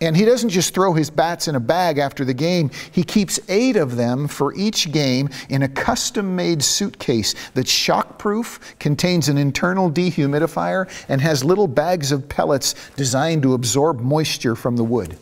And 0.00 0.16
he 0.16 0.24
doesn't 0.24 0.48
just 0.48 0.74
throw 0.74 0.94
his 0.94 1.10
bats 1.10 1.46
in 1.46 1.54
a 1.54 1.60
bag 1.60 1.98
after 1.98 2.24
the 2.24 2.34
game, 2.34 2.72
he 2.90 3.04
keeps 3.04 3.38
eight 3.48 3.76
of 3.76 3.94
them 3.94 4.26
for 4.26 4.52
each 4.56 4.90
game 4.90 5.28
in 5.48 5.62
a 5.62 5.68
custom 5.68 6.34
made 6.34 6.64
suitcase 6.64 7.36
that's 7.54 7.70
shockproof, 7.70 8.58
contains 8.80 9.28
an 9.28 9.38
internal 9.38 9.88
dehumidifier, 9.92 10.90
and 11.08 11.20
has 11.20 11.44
little 11.44 11.68
bags 11.68 12.10
of 12.10 12.28
pellets 12.28 12.74
designed 12.96 13.44
to 13.44 13.54
absorb 13.54 14.00
moisture 14.00 14.56
from 14.56 14.76
the 14.76 14.82
wood. 14.82 15.16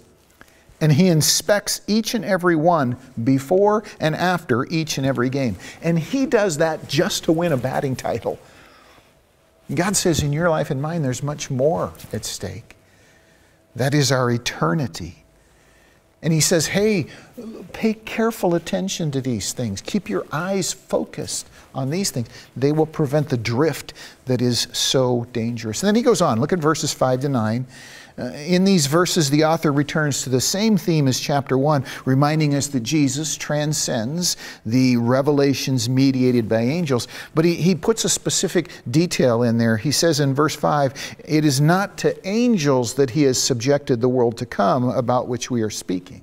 And 0.82 0.92
he 0.92 1.06
inspects 1.06 1.80
each 1.86 2.12
and 2.12 2.24
every 2.24 2.56
one 2.56 2.96
before 3.22 3.84
and 4.00 4.14
after 4.14 4.66
each 4.66 4.98
and 4.98 5.06
every 5.06 5.30
game. 5.30 5.56
And 5.80 5.98
he 5.98 6.26
does 6.26 6.58
that 6.58 6.88
just 6.88 7.24
to 7.24 7.32
win 7.32 7.52
a 7.52 7.56
batting 7.56 7.96
title. 7.96 8.38
God 9.72 9.96
says, 9.96 10.22
in 10.22 10.32
your 10.32 10.50
life 10.50 10.70
and 10.70 10.82
mine, 10.82 11.02
there's 11.02 11.22
much 11.22 11.50
more 11.50 11.92
at 12.12 12.24
stake. 12.24 12.76
That 13.76 13.94
is 13.94 14.10
our 14.12 14.30
eternity. 14.30 15.24
And 16.20 16.32
he 16.32 16.40
says, 16.40 16.66
hey, 16.66 17.06
pay 17.72 17.94
careful 17.94 18.54
attention 18.54 19.10
to 19.12 19.20
these 19.20 19.52
things. 19.52 19.80
Keep 19.80 20.08
your 20.08 20.26
eyes 20.30 20.72
focused 20.72 21.48
on 21.74 21.90
these 21.90 22.10
things. 22.10 22.28
They 22.56 22.70
will 22.70 22.86
prevent 22.86 23.28
the 23.28 23.36
drift 23.36 23.92
that 24.26 24.42
is 24.42 24.68
so 24.72 25.26
dangerous. 25.32 25.82
And 25.82 25.88
then 25.88 25.96
he 25.96 26.02
goes 26.02 26.20
on, 26.20 26.40
look 26.40 26.52
at 26.52 26.58
verses 26.58 26.92
5 26.92 27.20
to 27.20 27.28
9. 27.28 27.66
Uh, 28.22 28.26
in 28.34 28.64
these 28.64 28.86
verses, 28.86 29.30
the 29.30 29.44
author 29.44 29.72
returns 29.72 30.22
to 30.22 30.30
the 30.30 30.40
same 30.40 30.76
theme 30.76 31.08
as 31.08 31.18
chapter 31.18 31.58
1, 31.58 31.84
reminding 32.04 32.54
us 32.54 32.68
that 32.68 32.84
Jesus 32.84 33.36
transcends 33.36 34.36
the 34.64 34.96
revelations 34.96 35.88
mediated 35.88 36.48
by 36.48 36.60
angels. 36.60 37.08
But 37.34 37.44
he, 37.44 37.56
he 37.56 37.74
puts 37.74 38.04
a 38.04 38.08
specific 38.08 38.70
detail 38.88 39.42
in 39.42 39.58
there. 39.58 39.76
He 39.76 39.90
says 39.90 40.20
in 40.20 40.34
verse 40.34 40.54
5, 40.54 41.16
It 41.24 41.44
is 41.44 41.60
not 41.60 41.98
to 41.98 42.28
angels 42.28 42.94
that 42.94 43.10
he 43.10 43.24
has 43.24 43.42
subjected 43.42 44.00
the 44.00 44.08
world 44.08 44.38
to 44.38 44.46
come 44.46 44.88
about 44.88 45.26
which 45.26 45.50
we 45.50 45.62
are 45.62 45.70
speaking 45.70 46.22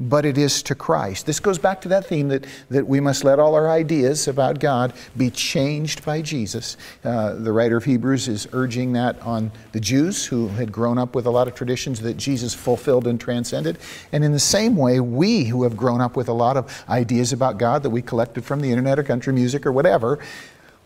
but 0.00 0.24
it 0.24 0.36
is 0.36 0.62
to 0.64 0.74
Christ. 0.74 1.26
This 1.26 1.38
goes 1.38 1.58
back 1.58 1.80
to 1.82 1.88
that 1.88 2.06
theme 2.06 2.28
that, 2.28 2.46
that 2.68 2.86
we 2.86 3.00
must 3.00 3.22
let 3.22 3.38
all 3.38 3.54
our 3.54 3.70
ideas 3.70 4.26
about 4.26 4.58
God 4.58 4.92
be 5.16 5.30
changed 5.30 6.04
by 6.04 6.20
Jesus. 6.20 6.76
Uh, 7.04 7.34
the 7.34 7.52
writer 7.52 7.76
of 7.76 7.84
Hebrews 7.84 8.26
is 8.26 8.48
urging 8.52 8.92
that 8.94 9.20
on 9.22 9.52
the 9.72 9.80
Jews 9.80 10.26
who 10.26 10.48
had 10.48 10.72
grown 10.72 10.98
up 10.98 11.14
with 11.14 11.26
a 11.26 11.30
lot 11.30 11.46
of 11.46 11.54
traditions 11.54 12.00
that 12.00 12.16
Jesus 12.16 12.54
fulfilled 12.54 13.06
and 13.06 13.20
transcended. 13.20 13.78
And 14.10 14.24
in 14.24 14.32
the 14.32 14.40
same 14.40 14.76
way, 14.76 14.98
we 14.98 15.44
who 15.44 15.62
have 15.62 15.76
grown 15.76 16.00
up 16.00 16.16
with 16.16 16.28
a 16.28 16.32
lot 16.32 16.56
of 16.56 16.84
ideas 16.88 17.32
about 17.32 17.58
God 17.58 17.82
that 17.84 17.90
we 17.90 18.02
collected 18.02 18.44
from 18.44 18.60
the 18.60 18.70
internet 18.70 18.98
or 18.98 19.04
country 19.04 19.32
music 19.32 19.64
or 19.64 19.72
whatever, 19.72 20.18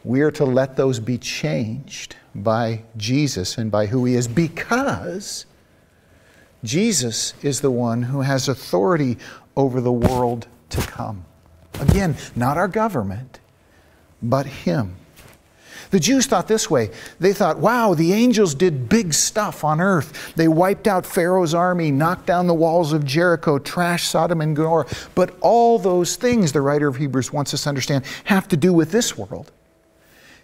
we 0.04 0.20
are 0.20 0.30
to 0.32 0.44
let 0.44 0.76
those 0.76 1.00
be 1.00 1.18
changed 1.18 2.16
by 2.34 2.82
Jesus 2.96 3.58
and 3.58 3.70
by 3.70 3.86
who 3.86 4.04
He 4.04 4.14
is 4.14 4.28
because 4.28 5.46
Jesus 6.64 7.34
is 7.42 7.60
the 7.60 7.70
one 7.70 8.02
who 8.02 8.22
has 8.22 8.48
authority 8.48 9.16
over 9.56 9.80
the 9.80 9.92
world 9.92 10.46
to 10.70 10.80
come. 10.80 11.24
Again, 11.80 12.16
not 12.34 12.56
our 12.56 12.68
government, 12.68 13.40
but 14.22 14.46
Him. 14.46 14.96
The 15.90 16.00
Jews 16.00 16.26
thought 16.26 16.48
this 16.48 16.68
way. 16.68 16.90
They 17.18 17.32
thought, 17.32 17.58
wow, 17.58 17.94
the 17.94 18.12
angels 18.12 18.54
did 18.54 18.88
big 18.88 19.14
stuff 19.14 19.64
on 19.64 19.80
earth. 19.80 20.34
They 20.34 20.48
wiped 20.48 20.86
out 20.86 21.06
Pharaoh's 21.06 21.54
army, 21.54 21.90
knocked 21.90 22.26
down 22.26 22.46
the 22.46 22.54
walls 22.54 22.92
of 22.92 23.06
Jericho, 23.06 23.58
trashed 23.58 24.06
Sodom 24.06 24.40
and 24.40 24.54
Gomorrah. 24.54 24.86
But 25.14 25.36
all 25.40 25.78
those 25.78 26.16
things, 26.16 26.52
the 26.52 26.60
writer 26.60 26.88
of 26.88 26.96
Hebrews 26.96 27.32
wants 27.32 27.54
us 27.54 27.62
to 27.62 27.70
understand, 27.70 28.04
have 28.24 28.48
to 28.48 28.56
do 28.56 28.72
with 28.72 28.92
this 28.92 29.16
world. 29.16 29.50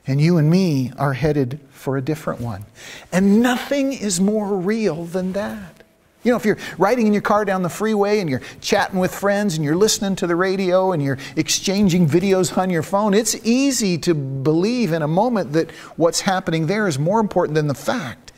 And 0.07 0.21
you 0.21 0.39
and 0.39 0.51
me 0.51 0.93
are 0.99 1.15
headed 1.15 1.61
for 1.71 1.97
a 1.97 2.03
different 2.03 2.41
one. 2.41 2.65
And 3.13 3.43
nothing 3.43 3.93
is 3.93 4.21
more 4.21 4.57
real 4.57 5.05
than 5.05 5.33
that. 5.33 5.84
You 6.25 6.31
know, 6.31 6.37
if 6.37 6.45
you're 6.45 6.59
riding 6.79 7.07
in 7.07 7.13
your 7.13 7.23
car 7.23 7.45
down 7.45 7.63
the 7.63 7.69
freeway 7.69 8.21
and 8.21 8.29
you're 8.29 8.43
chatting 8.61 8.99
with 8.99 9.15
friends 9.15 9.57
and 9.57 9.65
you're 9.65 9.77
listening 9.77 10.17
to 10.17 10.27
the 10.27 10.35
radio 10.35 10.93
and 10.93 11.03
you're 11.03 11.19
exchanging 11.37 12.09
videos 12.09 12.57
on 12.57 12.71
your 12.71 12.83
phone, 12.83 13.13
it's 13.15 13.37
easy 13.45 13.99
to 13.99 14.15
believe 14.15 14.93
in 14.93 15.03
a 15.03 15.09
moment 15.09 15.53
that 15.53 15.71
what's 15.97 16.23
happening 16.23 16.67
there 16.67 16.89
is 16.89 16.99
more 16.99 17.21
important 17.21 17.55
than 17.55 17.67
the 17.67 17.75
fact 17.75 18.33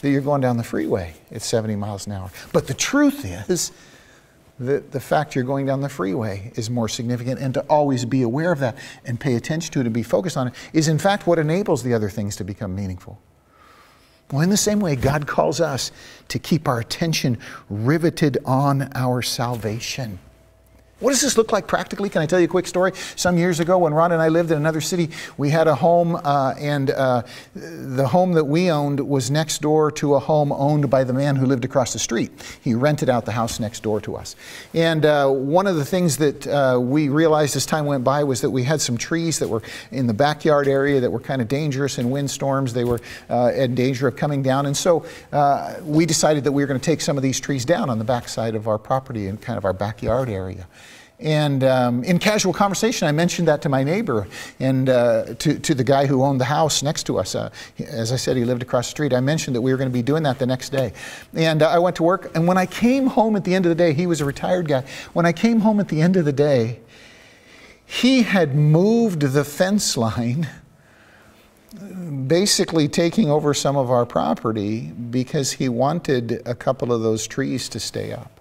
that 0.00 0.10
you're 0.10 0.22
going 0.22 0.40
down 0.40 0.56
the 0.56 0.64
freeway 0.64 1.14
at 1.30 1.42
70 1.42 1.76
miles 1.76 2.06
an 2.06 2.12
hour. 2.12 2.30
But 2.52 2.66
the 2.66 2.74
truth 2.74 3.24
is 3.24 3.72
that 4.58 4.92
the 4.92 5.00
fact 5.00 5.34
you're 5.34 5.44
going 5.44 5.66
down 5.66 5.80
the 5.82 5.88
freeway 5.88 6.50
is 6.54 6.70
more 6.70 6.88
significant, 6.88 7.40
and 7.40 7.52
to 7.54 7.60
always 7.62 8.04
be 8.04 8.22
aware 8.22 8.52
of 8.52 8.60
that 8.60 8.76
and 9.04 9.20
pay 9.20 9.34
attention 9.34 9.72
to 9.72 9.80
it 9.80 9.86
and 9.86 9.94
be 9.94 10.02
focused 10.02 10.36
on 10.36 10.48
it 10.48 10.54
is, 10.72 10.88
in 10.88 10.98
fact, 10.98 11.26
what 11.26 11.38
enables 11.38 11.82
the 11.82 11.94
other 11.94 12.08
things 12.08 12.36
to 12.36 12.44
become 12.44 12.74
meaningful. 12.74 13.20
Well, 14.30 14.42
in 14.42 14.50
the 14.50 14.56
same 14.58 14.80
way, 14.80 14.94
God 14.94 15.26
calls 15.26 15.60
us 15.60 15.90
to 16.28 16.38
keep 16.38 16.68
our 16.68 16.80
attention 16.80 17.38
riveted 17.70 18.36
on 18.44 18.90
our 18.94 19.22
salvation. 19.22 20.18
What 21.00 21.12
does 21.12 21.20
this 21.20 21.38
look 21.38 21.52
like 21.52 21.68
practically? 21.68 22.08
Can 22.08 22.22
I 22.22 22.26
tell 22.26 22.40
you 22.40 22.46
a 22.46 22.48
quick 22.48 22.66
story? 22.66 22.90
Some 23.14 23.38
years 23.38 23.60
ago, 23.60 23.78
when 23.78 23.94
Ron 23.94 24.10
and 24.10 24.20
I 24.20 24.28
lived 24.28 24.50
in 24.50 24.56
another 24.56 24.80
city, 24.80 25.10
we 25.36 25.48
had 25.48 25.68
a 25.68 25.74
home, 25.76 26.16
uh, 26.16 26.54
and 26.58 26.90
uh, 26.90 27.22
the 27.54 28.08
home 28.08 28.32
that 28.32 28.44
we 28.44 28.68
owned 28.68 28.98
was 29.08 29.30
next 29.30 29.62
door 29.62 29.92
to 29.92 30.16
a 30.16 30.18
home 30.18 30.50
owned 30.50 30.90
by 30.90 31.04
the 31.04 31.12
man 31.12 31.36
who 31.36 31.46
lived 31.46 31.64
across 31.64 31.92
the 31.92 32.00
street. 32.00 32.32
He 32.64 32.74
rented 32.74 33.08
out 33.08 33.26
the 33.26 33.32
house 33.32 33.60
next 33.60 33.84
door 33.84 34.00
to 34.00 34.16
us. 34.16 34.34
And 34.74 35.06
uh, 35.06 35.30
one 35.30 35.68
of 35.68 35.76
the 35.76 35.84
things 35.84 36.16
that 36.16 36.44
uh, 36.48 36.80
we 36.80 37.08
realized 37.10 37.54
as 37.54 37.64
time 37.64 37.86
went 37.86 38.02
by 38.02 38.24
was 38.24 38.40
that 38.40 38.50
we 38.50 38.64
had 38.64 38.80
some 38.80 38.98
trees 38.98 39.38
that 39.38 39.46
were 39.46 39.62
in 39.92 40.08
the 40.08 40.14
backyard 40.14 40.66
area 40.66 40.98
that 40.98 41.12
were 41.12 41.20
kind 41.20 41.40
of 41.40 41.46
dangerous 41.46 41.98
in 41.98 42.10
windstorms. 42.10 42.72
They 42.72 42.82
were 42.82 43.00
uh, 43.30 43.52
in 43.54 43.76
danger 43.76 44.08
of 44.08 44.16
coming 44.16 44.42
down. 44.42 44.66
And 44.66 44.76
so 44.76 45.06
uh, 45.32 45.76
we 45.84 46.06
decided 46.06 46.42
that 46.42 46.50
we 46.50 46.60
were 46.60 46.66
going 46.66 46.80
to 46.80 46.84
take 46.84 47.02
some 47.02 47.16
of 47.16 47.22
these 47.22 47.38
trees 47.38 47.64
down 47.64 47.88
on 47.88 48.00
the 48.00 48.04
backside 48.04 48.56
of 48.56 48.66
our 48.66 48.78
property 48.78 49.28
and 49.28 49.40
kind 49.40 49.58
of 49.58 49.64
our 49.64 49.72
backyard 49.72 50.28
area. 50.28 50.66
And 51.20 51.64
um, 51.64 52.04
in 52.04 52.20
casual 52.20 52.52
conversation, 52.52 53.08
I 53.08 53.12
mentioned 53.12 53.48
that 53.48 53.60
to 53.62 53.68
my 53.68 53.82
neighbor 53.82 54.28
and 54.60 54.88
uh, 54.88 55.34
to, 55.34 55.58
to 55.58 55.74
the 55.74 55.82
guy 55.82 56.06
who 56.06 56.22
owned 56.22 56.40
the 56.40 56.44
house 56.44 56.80
next 56.80 57.04
to 57.04 57.18
us. 57.18 57.34
Uh, 57.34 57.50
as 57.88 58.12
I 58.12 58.16
said, 58.16 58.36
he 58.36 58.44
lived 58.44 58.62
across 58.62 58.86
the 58.86 58.90
street. 58.90 59.12
I 59.12 59.20
mentioned 59.20 59.56
that 59.56 59.60
we 59.60 59.72
were 59.72 59.78
going 59.78 59.90
to 59.90 59.92
be 59.92 60.02
doing 60.02 60.22
that 60.22 60.38
the 60.38 60.46
next 60.46 60.70
day. 60.70 60.92
And 61.34 61.60
uh, 61.60 61.70
I 61.70 61.78
went 61.80 61.96
to 61.96 62.04
work. 62.04 62.30
And 62.36 62.46
when 62.46 62.56
I 62.56 62.66
came 62.66 63.08
home 63.08 63.34
at 63.34 63.42
the 63.42 63.54
end 63.54 63.66
of 63.66 63.70
the 63.70 63.74
day, 63.74 63.94
he 63.94 64.06
was 64.06 64.20
a 64.20 64.24
retired 64.24 64.68
guy. 64.68 64.84
When 65.12 65.26
I 65.26 65.32
came 65.32 65.60
home 65.60 65.80
at 65.80 65.88
the 65.88 66.00
end 66.00 66.16
of 66.16 66.24
the 66.24 66.32
day, 66.32 66.80
he 67.84 68.22
had 68.22 68.54
moved 68.54 69.22
the 69.22 69.44
fence 69.44 69.96
line, 69.96 70.46
basically 72.28 72.86
taking 72.86 73.28
over 73.28 73.54
some 73.54 73.76
of 73.76 73.90
our 73.90 74.06
property 74.06 74.92
because 75.10 75.52
he 75.52 75.68
wanted 75.68 76.42
a 76.46 76.54
couple 76.54 76.92
of 76.92 77.02
those 77.02 77.26
trees 77.26 77.68
to 77.70 77.80
stay 77.80 78.12
up. 78.12 78.37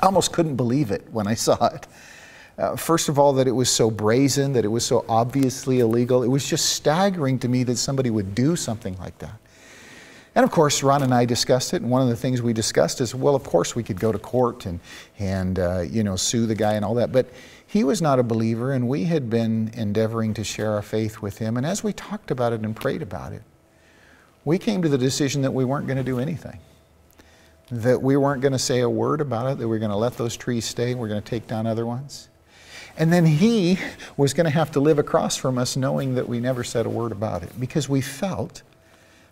I 0.00 0.06
almost 0.06 0.32
couldn't 0.32 0.56
believe 0.56 0.90
it 0.90 1.06
when 1.10 1.26
I 1.26 1.34
saw 1.46 1.66
it. 1.66 1.86
Uh, 2.58 2.76
first 2.76 3.08
of 3.08 3.18
all, 3.18 3.32
that 3.32 3.48
it 3.48 3.52
was 3.52 3.70
so 3.70 3.90
brazen, 3.90 4.52
that 4.52 4.64
it 4.64 4.68
was 4.68 4.84
so 4.84 5.04
obviously 5.08 5.80
illegal. 5.80 6.22
It 6.22 6.28
was 6.28 6.46
just 6.46 6.66
staggering 6.66 7.38
to 7.40 7.48
me 7.48 7.62
that 7.64 7.76
somebody 7.76 8.10
would 8.10 8.34
do 8.34 8.56
something 8.56 8.96
like 8.98 9.18
that. 9.18 9.38
And 10.34 10.44
of 10.44 10.50
course, 10.50 10.82
Ron 10.82 11.02
and 11.02 11.12
I 11.12 11.24
discussed 11.24 11.74
it, 11.74 11.82
and 11.82 11.90
one 11.90 12.02
of 12.02 12.08
the 12.08 12.16
things 12.16 12.40
we 12.40 12.52
discussed 12.52 13.00
is, 13.00 13.14
well, 13.14 13.34
of 13.34 13.44
course 13.44 13.74
we 13.74 13.82
could 13.82 14.00
go 14.00 14.12
to 14.12 14.18
court 14.18 14.64
and, 14.66 14.80
and 15.18 15.58
uh, 15.58 15.80
you 15.80 16.02
know, 16.02 16.16
sue 16.16 16.46
the 16.46 16.54
guy 16.54 16.74
and 16.74 16.84
all 16.84 16.94
that. 16.94 17.12
But 17.12 17.26
he 17.66 17.84
was 17.84 18.00
not 18.00 18.18
a 18.18 18.22
believer, 18.22 18.72
and 18.72 18.88
we 18.88 19.04
had 19.04 19.28
been 19.28 19.70
endeavoring 19.74 20.32
to 20.34 20.44
share 20.44 20.72
our 20.72 20.82
faith 20.82 21.20
with 21.20 21.38
him. 21.38 21.56
And 21.56 21.66
as 21.66 21.82
we 21.82 21.92
talked 21.92 22.30
about 22.30 22.52
it 22.52 22.60
and 22.60 22.74
prayed 22.76 23.02
about 23.02 23.32
it, 23.32 23.42
we 24.44 24.58
came 24.58 24.82
to 24.82 24.88
the 24.88 24.98
decision 24.98 25.42
that 25.42 25.52
we 25.52 25.64
weren't 25.64 25.86
going 25.86 25.98
to 25.98 26.02
do 26.04 26.18
anything 26.18 26.58
that 27.72 28.02
we 28.02 28.18
weren't 28.18 28.42
going 28.42 28.52
to 28.52 28.58
say 28.58 28.80
a 28.80 28.90
word 28.90 29.22
about 29.22 29.50
it, 29.50 29.58
that 29.58 29.66
we 29.66 29.74
were 29.74 29.78
going 29.78 29.90
to 29.90 29.96
let 29.96 30.18
those 30.18 30.36
trees 30.36 30.66
stay, 30.66 30.94
we're 30.94 31.08
going 31.08 31.22
to 31.22 31.28
take 31.28 31.46
down 31.46 31.66
other 31.66 31.86
ones. 31.86 32.28
And 32.98 33.10
then 33.10 33.24
he 33.24 33.78
was 34.18 34.34
going 34.34 34.44
to 34.44 34.50
have 34.50 34.70
to 34.72 34.80
live 34.80 34.98
across 34.98 35.38
from 35.38 35.56
us 35.56 35.74
knowing 35.74 36.14
that 36.16 36.28
we 36.28 36.38
never 36.38 36.62
said 36.62 36.84
a 36.84 36.90
word 36.90 37.12
about 37.12 37.42
it 37.42 37.58
because 37.58 37.88
we 37.88 38.02
felt 38.02 38.62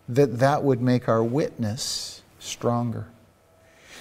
that 0.09 0.38
that 0.38 0.64
would 0.64 0.80
make 0.80 1.07
our 1.07 1.22
witness 1.22 2.22
stronger. 2.38 3.07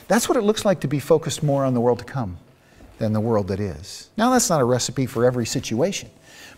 That's 0.07 0.29
what 0.29 0.37
it 0.37 0.41
looks 0.41 0.63
like 0.63 0.79
to 0.79 0.87
be 0.87 0.99
focused 0.99 1.43
more 1.43 1.65
on 1.65 1.73
the 1.73 1.81
world 1.81 1.99
to 1.99 2.05
come 2.05 2.37
than 2.97 3.11
the 3.11 3.19
world 3.19 3.49
that 3.49 3.59
is. 3.59 4.09
Now, 4.15 4.31
that's 4.31 4.49
not 4.49 4.61
a 4.61 4.65
recipe 4.65 5.05
for 5.05 5.25
every 5.25 5.45
situation, 5.45 6.09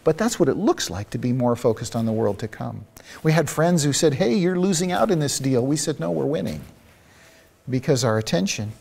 but 0.03 0.19
that's 0.19 0.39
what 0.39 0.47
it 0.47 0.55
looks 0.55 0.91
like 0.91 1.09
to 1.09 1.17
be 1.17 1.33
more 1.33 1.55
focused 1.55 1.95
on 1.95 2.05
the 2.05 2.11
world 2.11 2.37
to 2.39 2.47
come. 2.47 2.85
We 3.23 3.31
had 3.31 3.49
friends 3.49 3.83
who 3.83 3.93
said, 3.93 4.13
Hey, 4.13 4.35
you're 4.35 4.59
losing 4.59 4.91
out 4.91 5.09
in 5.09 5.17
this 5.17 5.39
deal. 5.39 5.65
We 5.65 5.77
said, 5.77 5.99
No, 5.99 6.11
we're 6.11 6.25
winning 6.25 6.61
because 7.69 8.03
our 8.03 8.17
attention 8.17 8.71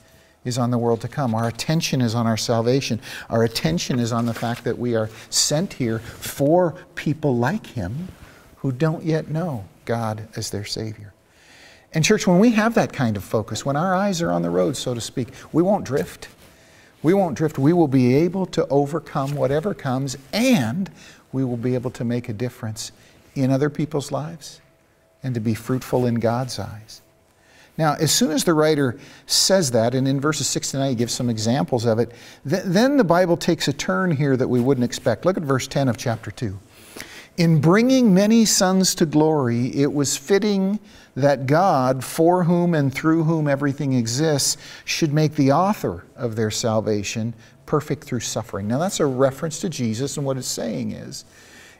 is 0.44 0.58
on 0.58 0.70
the 0.70 0.78
world 0.78 1.00
to 1.02 1.08
come. 1.08 1.34
Our 1.34 1.48
attention 1.48 2.00
is 2.00 2.14
on 2.14 2.26
our 2.26 2.36
salvation. 2.36 3.00
Our 3.28 3.44
attention 3.44 3.98
is 3.98 4.12
on 4.12 4.26
the 4.26 4.34
fact 4.34 4.64
that 4.64 4.78
we 4.78 4.96
are 4.96 5.10
sent 5.28 5.74
here 5.74 5.98
for 5.98 6.74
people 6.94 7.36
like 7.36 7.66
Him 7.66 8.08
who 8.56 8.72
don't 8.72 9.04
yet 9.04 9.28
know 9.28 9.64
God 9.84 10.28
as 10.36 10.50
their 10.50 10.64
Savior. 10.64 11.12
And, 11.92 12.04
church, 12.04 12.26
when 12.26 12.38
we 12.38 12.50
have 12.52 12.74
that 12.74 12.92
kind 12.92 13.16
of 13.16 13.24
focus, 13.24 13.66
when 13.66 13.76
our 13.76 13.94
eyes 13.94 14.22
are 14.22 14.30
on 14.30 14.42
the 14.42 14.50
road, 14.50 14.76
so 14.76 14.94
to 14.94 15.00
speak, 15.00 15.28
we 15.52 15.62
won't 15.62 15.84
drift. 15.84 16.28
We 17.02 17.14
won't 17.14 17.36
drift. 17.36 17.58
We 17.58 17.72
will 17.72 17.88
be 17.88 18.14
able 18.14 18.46
to 18.46 18.66
overcome 18.68 19.34
whatever 19.34 19.74
comes, 19.74 20.16
and 20.32 20.90
we 21.32 21.44
will 21.44 21.56
be 21.56 21.74
able 21.74 21.90
to 21.92 22.04
make 22.04 22.28
a 22.28 22.32
difference 22.32 22.92
in 23.34 23.50
other 23.50 23.70
people's 23.70 24.12
lives 24.12 24.60
and 25.22 25.34
to 25.34 25.40
be 25.40 25.54
fruitful 25.54 26.06
in 26.06 26.16
God's 26.16 26.58
eyes. 26.58 27.02
Now, 27.78 27.94
as 27.94 28.12
soon 28.12 28.30
as 28.30 28.44
the 28.44 28.54
writer 28.54 28.98
says 29.26 29.70
that, 29.70 29.94
and 29.94 30.06
in 30.06 30.20
verses 30.20 30.46
6 30.48 30.72
to 30.72 30.78
9 30.78 30.90
he 30.90 30.94
gives 30.94 31.12
some 31.12 31.30
examples 31.30 31.86
of 31.86 31.98
it, 31.98 32.12
th- 32.48 32.64
then 32.64 32.96
the 32.96 33.04
Bible 33.04 33.36
takes 33.36 33.68
a 33.68 33.72
turn 33.72 34.10
here 34.10 34.36
that 34.36 34.48
we 34.48 34.60
wouldn't 34.60 34.84
expect. 34.84 35.24
Look 35.24 35.36
at 35.36 35.42
verse 35.42 35.66
10 35.66 35.88
of 35.88 35.96
chapter 35.96 36.30
2. 36.30 36.58
In 37.36 37.60
bringing 37.60 38.12
many 38.12 38.44
sons 38.44 38.94
to 38.96 39.06
glory, 39.06 39.68
it 39.74 39.92
was 39.92 40.16
fitting 40.16 40.78
that 41.14 41.46
God, 41.46 42.04
for 42.04 42.44
whom 42.44 42.74
and 42.74 42.92
through 42.92 43.24
whom 43.24 43.48
everything 43.48 43.94
exists, 43.94 44.56
should 44.84 45.12
make 45.12 45.34
the 45.34 45.52
author 45.52 46.04
of 46.16 46.36
their 46.36 46.50
salvation 46.50 47.34
perfect 47.66 48.04
through 48.04 48.20
suffering. 48.20 48.68
Now, 48.68 48.78
that's 48.78 49.00
a 49.00 49.06
reference 49.06 49.60
to 49.60 49.68
Jesus, 49.68 50.16
and 50.16 50.26
what 50.26 50.36
it's 50.36 50.46
saying 50.46 50.92
is 50.92 51.24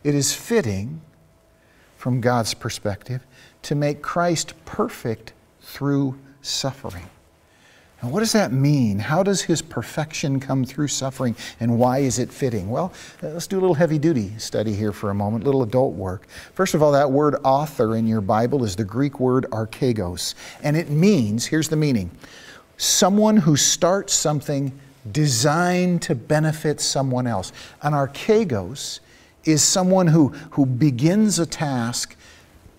it 0.03 0.15
is 0.15 0.33
fitting 0.33 1.01
from 1.97 2.21
God's 2.21 2.55
perspective 2.55 3.27
to 3.63 3.75
make 3.75 4.01
Christ 4.01 4.55
perfect 4.65 5.35
through 5.71 6.19
suffering. 6.43 7.09
And 8.01 8.11
what 8.11 8.21
does 8.21 8.33
that 8.33 8.51
mean? 8.51 8.99
How 8.99 9.23
does 9.23 9.43
his 9.43 9.61
perfection 9.61 10.41
come 10.41 10.65
through 10.65 10.89
suffering, 10.89 11.37
and 11.61 11.79
why 11.79 11.99
is 11.99 12.19
it 12.19 12.33
fitting? 12.33 12.71
Well, 12.71 12.93
uh, 13.23 13.29
let's 13.29 13.47
do 13.47 13.59
a 13.59 13.61
little 13.61 13.75
heavy 13.75 13.99
duty 13.99 14.33
study 14.39 14.73
here 14.73 14.93
for 14.93 15.11
a 15.11 15.15
moment, 15.15 15.45
a 15.45 15.47
little 15.47 15.63
adult 15.63 15.95
work. 15.95 16.27
First 16.55 16.75
of 16.75 16.83
all, 16.83 16.93
that 16.93 17.11
word 17.11 17.37
author 17.45 17.97
in 17.97 18.07
your 18.07 18.23
Bible 18.23 18.65
is 18.65 18.75
the 18.75 18.85
Greek 18.85 19.21
word 19.21 19.45
archegos, 19.53 20.35
and 20.63 20.77
it 20.77 20.89
means 20.89 21.47
here's 21.47 21.69
the 21.69 21.77
meaning 21.77 22.11
someone 22.79 23.37
who 23.37 23.57
starts 23.57 24.15
something 24.15 24.73
designed 25.13 26.01
to 26.01 26.15
benefit 26.15 26.81
someone 26.81 27.27
else. 27.27 27.53
An 27.83 27.93
archegos 27.93 29.01
is 29.45 29.63
someone 29.63 30.07
who, 30.07 30.29
who 30.53 30.65
begins 30.65 31.39
a 31.39 31.47
task 31.47 32.17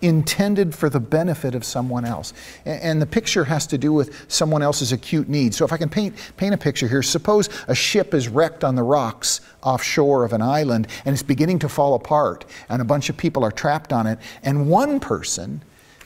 intended 0.02 0.74
for 0.74 0.90
the 0.90 1.00
benefit 1.00 1.54
of 1.54 1.64
someone 1.64 2.04
else. 2.04 2.34
And 2.64 3.00
the 3.00 3.06
picture 3.06 3.44
has 3.44 3.66
to 3.68 3.78
do 3.78 3.92
with 3.92 4.30
someone 4.30 4.62
else's 4.62 4.92
acute 4.92 5.28
need. 5.28 5.54
So 5.54 5.64
if 5.64 5.72
I 5.72 5.76
can 5.76 5.88
paint, 5.88 6.14
paint 6.36 6.52
a 6.52 6.58
picture 6.58 6.88
here, 6.88 7.02
suppose 7.02 7.48
a 7.68 7.74
ship 7.74 8.12
is 8.12 8.28
wrecked 8.28 8.64
on 8.64 8.74
the 8.74 8.82
rocks 8.82 9.40
offshore 9.62 10.24
of 10.24 10.32
an 10.32 10.42
island 10.42 10.88
and 11.04 11.12
it's 11.12 11.22
beginning 11.22 11.60
to 11.60 11.68
fall 11.68 11.94
apart 11.94 12.44
and 12.68 12.82
a 12.82 12.84
bunch 12.84 13.08
of 13.08 13.16
people 13.16 13.44
are 13.44 13.52
trapped 13.52 13.92
on 13.92 14.06
it 14.06 14.18
and 14.42 14.68
one 14.68 14.98
person 14.98 15.62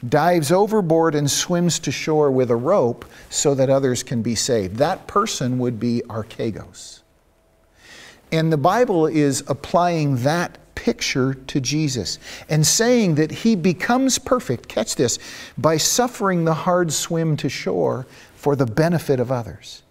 dives 0.07 0.53
overboard 0.53 1.15
and 1.15 1.31
swims 1.31 1.79
to 1.79 1.91
shore 1.91 2.31
with 2.31 2.51
a 2.51 2.57
rope 2.57 3.05
so 3.31 3.55
that 3.55 3.71
others 3.71 4.03
can 4.03 4.23
be 4.23 4.35
saved. 4.35 4.77
That 4.77 5.07
person 5.07 5.59
would 5.59 5.81
be 5.81 6.03
Archegos. 6.09 7.01
And 8.33 8.53
the 8.53 8.59
Bible 8.59 9.07
is 9.07 9.45
applying 9.47 10.17
that 10.19 10.59
picture 10.77 11.35
to 11.35 11.61
Jesus 11.61 12.21
and 12.49 12.65
saying 12.65 13.17
that 13.17 13.33
he 13.33 13.57
becomes 13.57 14.19
perfect, 14.19 14.69
catch 14.69 14.95
this, 14.95 15.19
by 15.59 15.77
suffering 15.77 16.45
the 16.45 16.55
hard 16.55 16.93
swim 16.93 17.37
to 17.39 17.49
shore 17.49 18.07
for 18.37 18.55
the 18.55 18.67
benefit 18.67 19.19
of 19.19 19.33
others. 19.33 19.83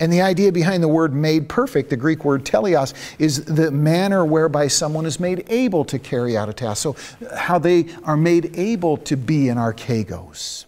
And 0.00 0.10
the 0.10 0.22
idea 0.22 0.50
behind 0.50 0.82
the 0.82 0.88
word 0.88 1.14
made 1.14 1.48
perfect, 1.48 1.90
the 1.90 1.96
Greek 1.96 2.24
word 2.24 2.44
teleos, 2.44 2.94
is 3.18 3.44
the 3.44 3.70
manner 3.70 4.24
whereby 4.24 4.66
someone 4.66 5.04
is 5.04 5.20
made 5.20 5.44
able 5.50 5.84
to 5.84 5.98
carry 5.98 6.38
out 6.38 6.48
a 6.48 6.54
task. 6.54 6.82
So, 6.82 6.96
how 7.36 7.58
they 7.58 7.86
are 8.04 8.16
made 8.16 8.58
able 8.58 8.96
to 8.96 9.16
be 9.16 9.50
an 9.50 9.58
archegos. 9.58 10.64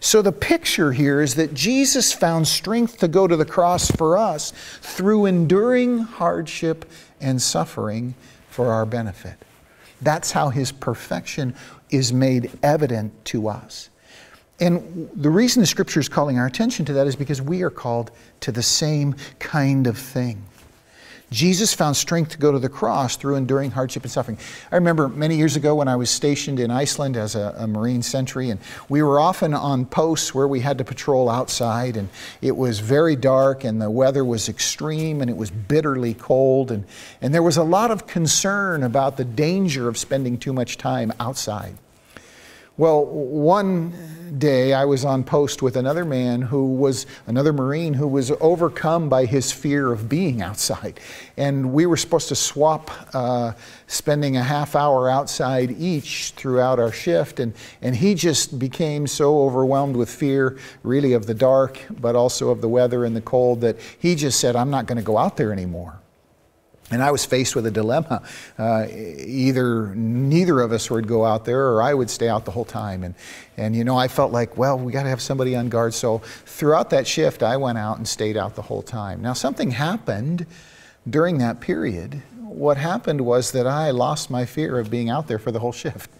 So, 0.00 0.22
the 0.22 0.32
picture 0.32 0.90
here 0.90 1.20
is 1.20 1.36
that 1.36 1.54
Jesus 1.54 2.12
found 2.12 2.48
strength 2.48 2.98
to 2.98 3.06
go 3.06 3.28
to 3.28 3.36
the 3.36 3.44
cross 3.44 3.92
for 3.92 4.18
us 4.18 4.52
through 4.80 5.26
enduring 5.26 5.98
hardship 5.98 6.84
and 7.20 7.40
suffering 7.40 8.14
for 8.50 8.72
our 8.72 8.86
benefit. 8.86 9.36
That's 10.00 10.30
how 10.30 10.50
his 10.50 10.72
perfection 10.72 11.54
is 11.90 12.12
made 12.12 12.50
evident 12.62 13.24
to 13.26 13.48
us. 13.48 13.90
And 14.60 15.08
the 15.14 15.30
reason 15.30 15.60
the 15.60 15.66
scripture 15.66 16.00
is 16.00 16.08
calling 16.08 16.38
our 16.38 16.46
attention 16.46 16.84
to 16.86 16.92
that 16.94 17.06
is 17.06 17.16
because 17.16 17.40
we 17.40 17.62
are 17.62 17.70
called 17.70 18.10
to 18.40 18.52
the 18.52 18.62
same 18.62 19.14
kind 19.38 19.86
of 19.86 19.96
thing 19.96 20.44
Jesus 21.30 21.74
found 21.74 21.96
strength 21.96 22.30
to 22.30 22.38
go 22.38 22.52
to 22.52 22.58
the 22.58 22.70
cross 22.70 23.16
through 23.16 23.34
enduring 23.34 23.70
hardship 23.70 24.02
and 24.02 24.10
suffering. 24.10 24.38
I 24.72 24.76
remember 24.76 25.08
many 25.08 25.36
years 25.36 25.56
ago 25.56 25.74
when 25.74 25.86
I 25.86 25.96
was 25.96 26.08
stationed 26.08 26.58
in 26.58 26.70
Iceland 26.70 27.16
as 27.16 27.34
a, 27.34 27.54
a, 27.58 27.66
Marine 27.66 28.02
sentry, 28.02 28.48
and 28.48 28.58
we 28.88 29.02
were 29.02 29.20
often 29.20 29.52
on 29.52 29.84
posts 29.84 30.34
where 30.34 30.48
we 30.48 30.60
had 30.60 30.78
to 30.78 30.84
patrol 30.84 31.28
outside, 31.28 31.98
and 31.98 32.08
it 32.40 32.56
was 32.56 32.80
very 32.80 33.14
dark, 33.14 33.62
and 33.64 33.80
the 33.80 33.90
weather 33.90 34.24
was 34.24 34.48
extreme, 34.48 35.20
and 35.20 35.30
it 35.30 35.36
was 35.36 35.50
bitterly 35.50 36.14
cold, 36.14 36.70
and, 36.70 36.84
and 37.20 37.34
there 37.34 37.42
was 37.42 37.58
a 37.58 37.62
lot 37.62 37.90
of 37.90 38.06
concern 38.06 38.82
about 38.82 39.18
the 39.18 39.24
danger 39.24 39.86
of 39.86 39.98
spending 39.98 40.38
too 40.38 40.54
much 40.54 40.78
time 40.78 41.12
outside. 41.20 41.76
Well, 42.78 43.06
one 43.06 43.92
day 44.38 44.72
I 44.72 44.84
was 44.84 45.04
on 45.04 45.24
post 45.24 45.62
with 45.62 45.74
another 45.74 46.04
man 46.04 46.42
who 46.42 46.76
was 46.76 47.06
another 47.26 47.52
Marine 47.52 47.92
who 47.92 48.06
was 48.06 48.30
overcome 48.40 49.08
by 49.08 49.24
his 49.24 49.50
fear 49.50 49.92
of 49.92 50.08
being 50.08 50.42
outside. 50.42 51.00
And 51.36 51.72
we 51.72 51.86
were 51.86 51.96
supposed 51.96 52.28
to 52.28 52.36
swap 52.36 52.92
uh, 53.12 53.54
spending 53.88 54.36
a 54.36 54.44
half 54.44 54.76
hour 54.76 55.10
outside 55.10 55.72
each 55.72 56.34
throughout 56.36 56.78
our 56.78 56.92
shift. 56.92 57.40
And, 57.40 57.52
and 57.82 57.96
he 57.96 58.14
just 58.14 58.60
became 58.60 59.08
so 59.08 59.40
overwhelmed 59.40 59.96
with 59.96 60.08
fear, 60.08 60.56
really, 60.84 61.14
of 61.14 61.26
the 61.26 61.34
dark, 61.34 61.80
but 61.90 62.14
also 62.14 62.50
of 62.50 62.60
the 62.60 62.68
weather 62.68 63.04
and 63.04 63.16
the 63.16 63.20
cold, 63.22 63.60
that 63.62 63.76
he 63.98 64.14
just 64.14 64.38
said, 64.38 64.54
I'm 64.54 64.70
not 64.70 64.86
going 64.86 64.98
to 64.98 65.04
go 65.04 65.18
out 65.18 65.36
there 65.36 65.52
anymore. 65.52 65.98
And 66.90 67.02
I 67.02 67.10
was 67.10 67.24
faced 67.24 67.54
with 67.54 67.66
a 67.66 67.70
dilemma. 67.70 68.22
Uh, 68.58 68.86
either 68.90 69.94
neither 69.94 70.60
of 70.60 70.72
us 70.72 70.90
would 70.90 71.06
go 71.06 71.24
out 71.24 71.44
there 71.44 71.68
or 71.68 71.82
I 71.82 71.92
would 71.92 72.08
stay 72.08 72.28
out 72.28 72.44
the 72.44 72.50
whole 72.50 72.64
time. 72.64 73.04
And, 73.04 73.14
and 73.56 73.76
you 73.76 73.84
know, 73.84 73.96
I 73.96 74.08
felt 74.08 74.32
like, 74.32 74.56
well, 74.56 74.78
we 74.78 74.92
got 74.92 75.02
to 75.02 75.10
have 75.10 75.20
somebody 75.20 75.54
on 75.54 75.68
guard. 75.68 75.92
So 75.92 76.18
throughout 76.46 76.90
that 76.90 77.06
shift, 77.06 77.42
I 77.42 77.56
went 77.58 77.76
out 77.76 77.98
and 77.98 78.08
stayed 78.08 78.36
out 78.36 78.54
the 78.54 78.62
whole 78.62 78.82
time. 78.82 79.20
Now, 79.20 79.34
something 79.34 79.72
happened 79.72 80.46
during 81.08 81.38
that 81.38 81.60
period. 81.60 82.22
What 82.40 82.78
happened 82.78 83.20
was 83.20 83.52
that 83.52 83.66
I 83.66 83.90
lost 83.90 84.30
my 84.30 84.46
fear 84.46 84.78
of 84.78 84.90
being 84.90 85.10
out 85.10 85.28
there 85.28 85.38
for 85.38 85.52
the 85.52 85.60
whole 85.60 85.72
shift. 85.84 86.10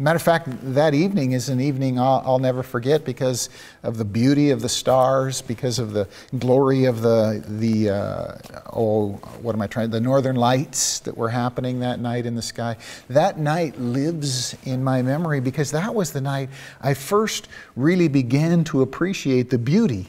Matter 0.00 0.14
of 0.14 0.22
fact, 0.22 0.46
that 0.74 0.94
evening 0.94 1.32
is 1.32 1.48
an 1.48 1.60
evening 1.60 1.98
I'll, 1.98 2.22
I'll, 2.24 2.38
never 2.38 2.62
forget 2.62 3.04
because 3.04 3.50
of 3.82 3.96
the 3.96 4.04
beauty 4.04 4.50
of 4.50 4.62
the 4.62 4.68
stars, 4.68 5.42
because 5.42 5.80
of 5.80 5.92
the 5.92 6.06
glory 6.38 6.84
of 6.84 7.02
the 7.02 7.44
the 7.48 7.90
uh, 7.90 8.34
oh, 8.72 9.14
what 9.42 9.56
am 9.56 9.62
I 9.62 9.66
trying? 9.66 9.90
The 9.90 10.00
northern 10.00 10.36
lights 10.36 11.00
that 11.00 11.16
were 11.16 11.30
happening 11.30 11.80
that 11.80 11.98
night 11.98 12.26
in 12.26 12.36
the 12.36 12.42
sky. 12.42 12.76
That 13.08 13.40
night 13.40 13.76
lives 13.80 14.56
in 14.64 14.84
my 14.84 15.02
memory 15.02 15.40
because 15.40 15.72
that 15.72 15.92
was 15.92 16.12
the 16.12 16.20
night 16.20 16.50
I 16.80 16.94
first 16.94 17.48
really 17.74 18.06
began 18.06 18.62
to 18.64 18.82
appreciate 18.82 19.50
the 19.50 19.58
beauty 19.58 20.06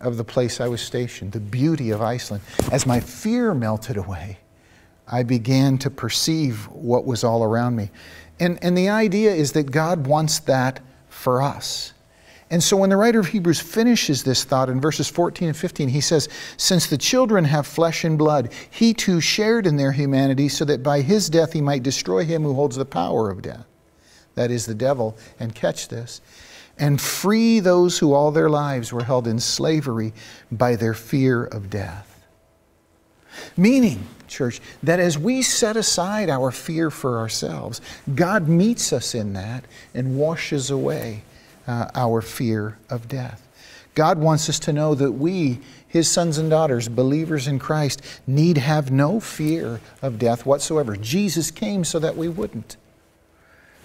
of 0.00 0.18
the 0.18 0.24
place 0.24 0.60
I 0.60 0.68
was 0.68 0.82
stationed, 0.82 1.32
the 1.32 1.40
beauty 1.40 1.92
of 1.92 2.02
Iceland. 2.02 2.42
As 2.70 2.84
my 2.84 3.00
fear 3.00 3.54
melted 3.54 3.96
away, 3.96 4.36
I 5.08 5.22
began 5.22 5.78
to 5.78 5.90
perceive 5.90 6.68
what 6.68 7.06
was 7.06 7.24
all 7.24 7.42
around 7.42 7.76
me. 7.76 7.90
And, 8.40 8.58
and 8.62 8.76
the 8.76 8.88
idea 8.88 9.32
is 9.32 9.52
that 9.52 9.70
God 9.70 10.06
wants 10.06 10.40
that 10.40 10.80
for 11.08 11.42
us. 11.42 11.92
And 12.50 12.60
so 12.60 12.76
when 12.76 12.90
the 12.90 12.96
writer 12.96 13.20
of 13.20 13.28
Hebrews 13.28 13.60
finishes 13.60 14.24
this 14.24 14.42
thought 14.42 14.68
in 14.68 14.80
verses 14.80 15.08
14 15.08 15.48
and 15.48 15.56
15, 15.56 15.88
he 15.88 16.00
says, 16.00 16.28
Since 16.56 16.88
the 16.88 16.98
children 16.98 17.44
have 17.44 17.66
flesh 17.66 18.02
and 18.02 18.18
blood, 18.18 18.52
he 18.70 18.92
too 18.92 19.20
shared 19.20 19.68
in 19.68 19.76
their 19.76 19.92
humanity, 19.92 20.48
so 20.48 20.64
that 20.64 20.82
by 20.82 21.02
his 21.02 21.30
death 21.30 21.52
he 21.52 21.60
might 21.60 21.84
destroy 21.84 22.24
him 22.24 22.42
who 22.42 22.54
holds 22.54 22.74
the 22.74 22.84
power 22.84 23.30
of 23.30 23.42
death, 23.42 23.66
that 24.34 24.50
is, 24.50 24.66
the 24.66 24.74
devil, 24.74 25.16
and 25.38 25.54
catch 25.54 25.86
this, 25.86 26.20
and 26.76 27.00
free 27.00 27.60
those 27.60 27.98
who 27.98 28.14
all 28.14 28.32
their 28.32 28.50
lives 28.50 28.92
were 28.92 29.04
held 29.04 29.28
in 29.28 29.38
slavery 29.38 30.12
by 30.50 30.74
their 30.74 30.94
fear 30.94 31.44
of 31.44 31.70
death. 31.70 32.26
Meaning, 33.56 34.08
church, 34.30 34.60
that 34.82 35.00
as 35.00 35.18
we 35.18 35.42
set 35.42 35.76
aside 35.76 36.30
our 36.30 36.50
fear 36.50 36.90
for 36.90 37.18
ourselves, 37.18 37.80
God 38.14 38.48
meets 38.48 38.92
us 38.92 39.14
in 39.14 39.34
that 39.34 39.64
and 39.94 40.16
washes 40.16 40.70
away 40.70 41.22
uh, 41.66 41.88
our 41.94 42.22
fear 42.22 42.78
of 42.88 43.08
death. 43.08 43.46
God 43.94 44.18
wants 44.18 44.48
us 44.48 44.58
to 44.60 44.72
know 44.72 44.94
that 44.94 45.12
we, 45.12 45.60
His 45.86 46.08
sons 46.08 46.38
and 46.38 46.48
daughters, 46.48 46.88
believers 46.88 47.46
in 47.46 47.58
Christ, 47.58 48.02
need 48.26 48.56
have 48.56 48.90
no 48.90 49.20
fear 49.20 49.80
of 50.00 50.18
death 50.18 50.46
whatsoever. 50.46 50.96
Jesus 50.96 51.50
came 51.50 51.84
so 51.84 51.98
that 51.98 52.16
we 52.16 52.28
wouldn't. 52.28 52.76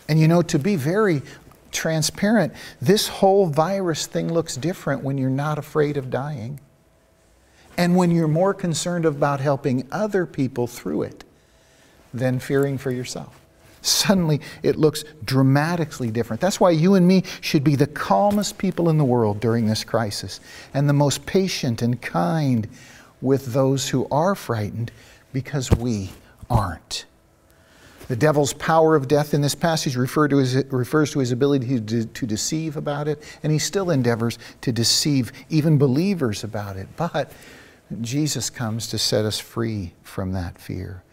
And 0.07 0.19
you 0.19 0.27
know, 0.27 0.41
to 0.43 0.59
be 0.59 0.75
very 0.75 1.23
transparent, 1.71 2.53
this 2.79 3.07
whole 3.07 3.47
virus 3.47 4.05
thing 4.05 4.31
looks 4.31 4.55
different 4.55 5.03
when 5.03 5.17
you're 5.17 5.29
not 5.29 5.57
afraid 5.57 5.97
of 5.97 6.09
dying 6.09 6.59
and 7.77 7.95
when 7.95 8.11
you're 8.11 8.27
more 8.27 8.53
concerned 8.53 9.05
about 9.05 9.39
helping 9.39 9.87
other 9.91 10.25
people 10.25 10.67
through 10.67 11.03
it 11.03 11.23
than 12.13 12.39
fearing 12.39 12.77
for 12.77 12.91
yourself. 12.91 13.41
Suddenly, 13.81 14.41
it 14.63 14.77
looks 14.77 15.03
dramatically 15.23 16.09
different. 16.09 16.41
That's 16.41 16.59
why 16.59 16.71
you 16.71 16.95
and 16.95 17.07
me 17.07 17.23
should 17.41 17.63
be 17.63 17.75
the 17.75 17.85
calmest 17.85 18.57
people 18.57 18.89
in 18.89 18.97
the 18.97 19.03
world 19.03 19.39
during 19.39 19.67
this 19.67 19.83
crisis 19.83 20.39
and 20.73 20.89
the 20.89 20.93
most 20.93 21.25
patient 21.27 21.83
and 21.83 22.01
kind 22.01 22.67
with 23.21 23.53
those 23.53 23.89
who 23.89 24.07
are 24.09 24.33
frightened 24.33 24.91
because 25.33 25.69
we 25.71 26.09
aren't. 26.49 27.05
The 28.07 28.15
devil's 28.15 28.53
power 28.53 28.95
of 28.95 29.07
death 29.07 29.33
in 29.33 29.41
this 29.41 29.55
passage 29.55 29.93
to 29.93 30.37
his, 30.37 30.55
refers 30.65 31.11
to 31.11 31.19
his 31.19 31.31
ability 31.31 31.79
to, 31.81 32.05
to 32.05 32.25
deceive 32.25 32.77
about 32.77 33.07
it, 33.07 33.21
and 33.41 33.51
he 33.51 33.57
still 33.57 33.89
endeavors 33.89 34.37
to 34.61 34.71
deceive 34.71 35.31
even 35.49 35.77
believers 35.77 36.43
about 36.43 36.77
it. 36.77 36.87
But 36.97 37.31
Jesus 38.01 38.49
comes 38.49 38.87
to 38.87 38.97
set 38.97 39.25
us 39.25 39.39
free 39.39 39.93
from 40.03 40.33
that 40.33 40.59
fear. 40.59 41.03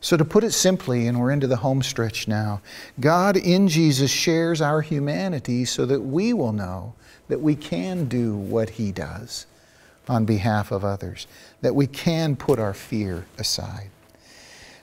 So, 0.00 0.18
to 0.18 0.24
put 0.24 0.44
it 0.44 0.52
simply, 0.52 1.06
and 1.06 1.18
we're 1.18 1.30
into 1.30 1.46
the 1.46 1.56
home 1.56 1.82
stretch 1.82 2.28
now, 2.28 2.60
God 3.00 3.38
in 3.38 3.68
Jesus 3.68 4.10
shares 4.10 4.60
our 4.60 4.82
humanity 4.82 5.64
so 5.64 5.86
that 5.86 6.00
we 6.00 6.34
will 6.34 6.52
know 6.52 6.94
that 7.28 7.40
we 7.40 7.54
can 7.56 8.04
do 8.04 8.36
what 8.36 8.70
He 8.70 8.92
does 8.92 9.46
on 10.08 10.26
behalf 10.26 10.70
of 10.70 10.84
others, 10.84 11.26
that 11.62 11.74
we 11.74 11.86
can 11.86 12.36
put 12.36 12.58
our 12.58 12.74
fear 12.74 13.24
aside. 13.38 13.88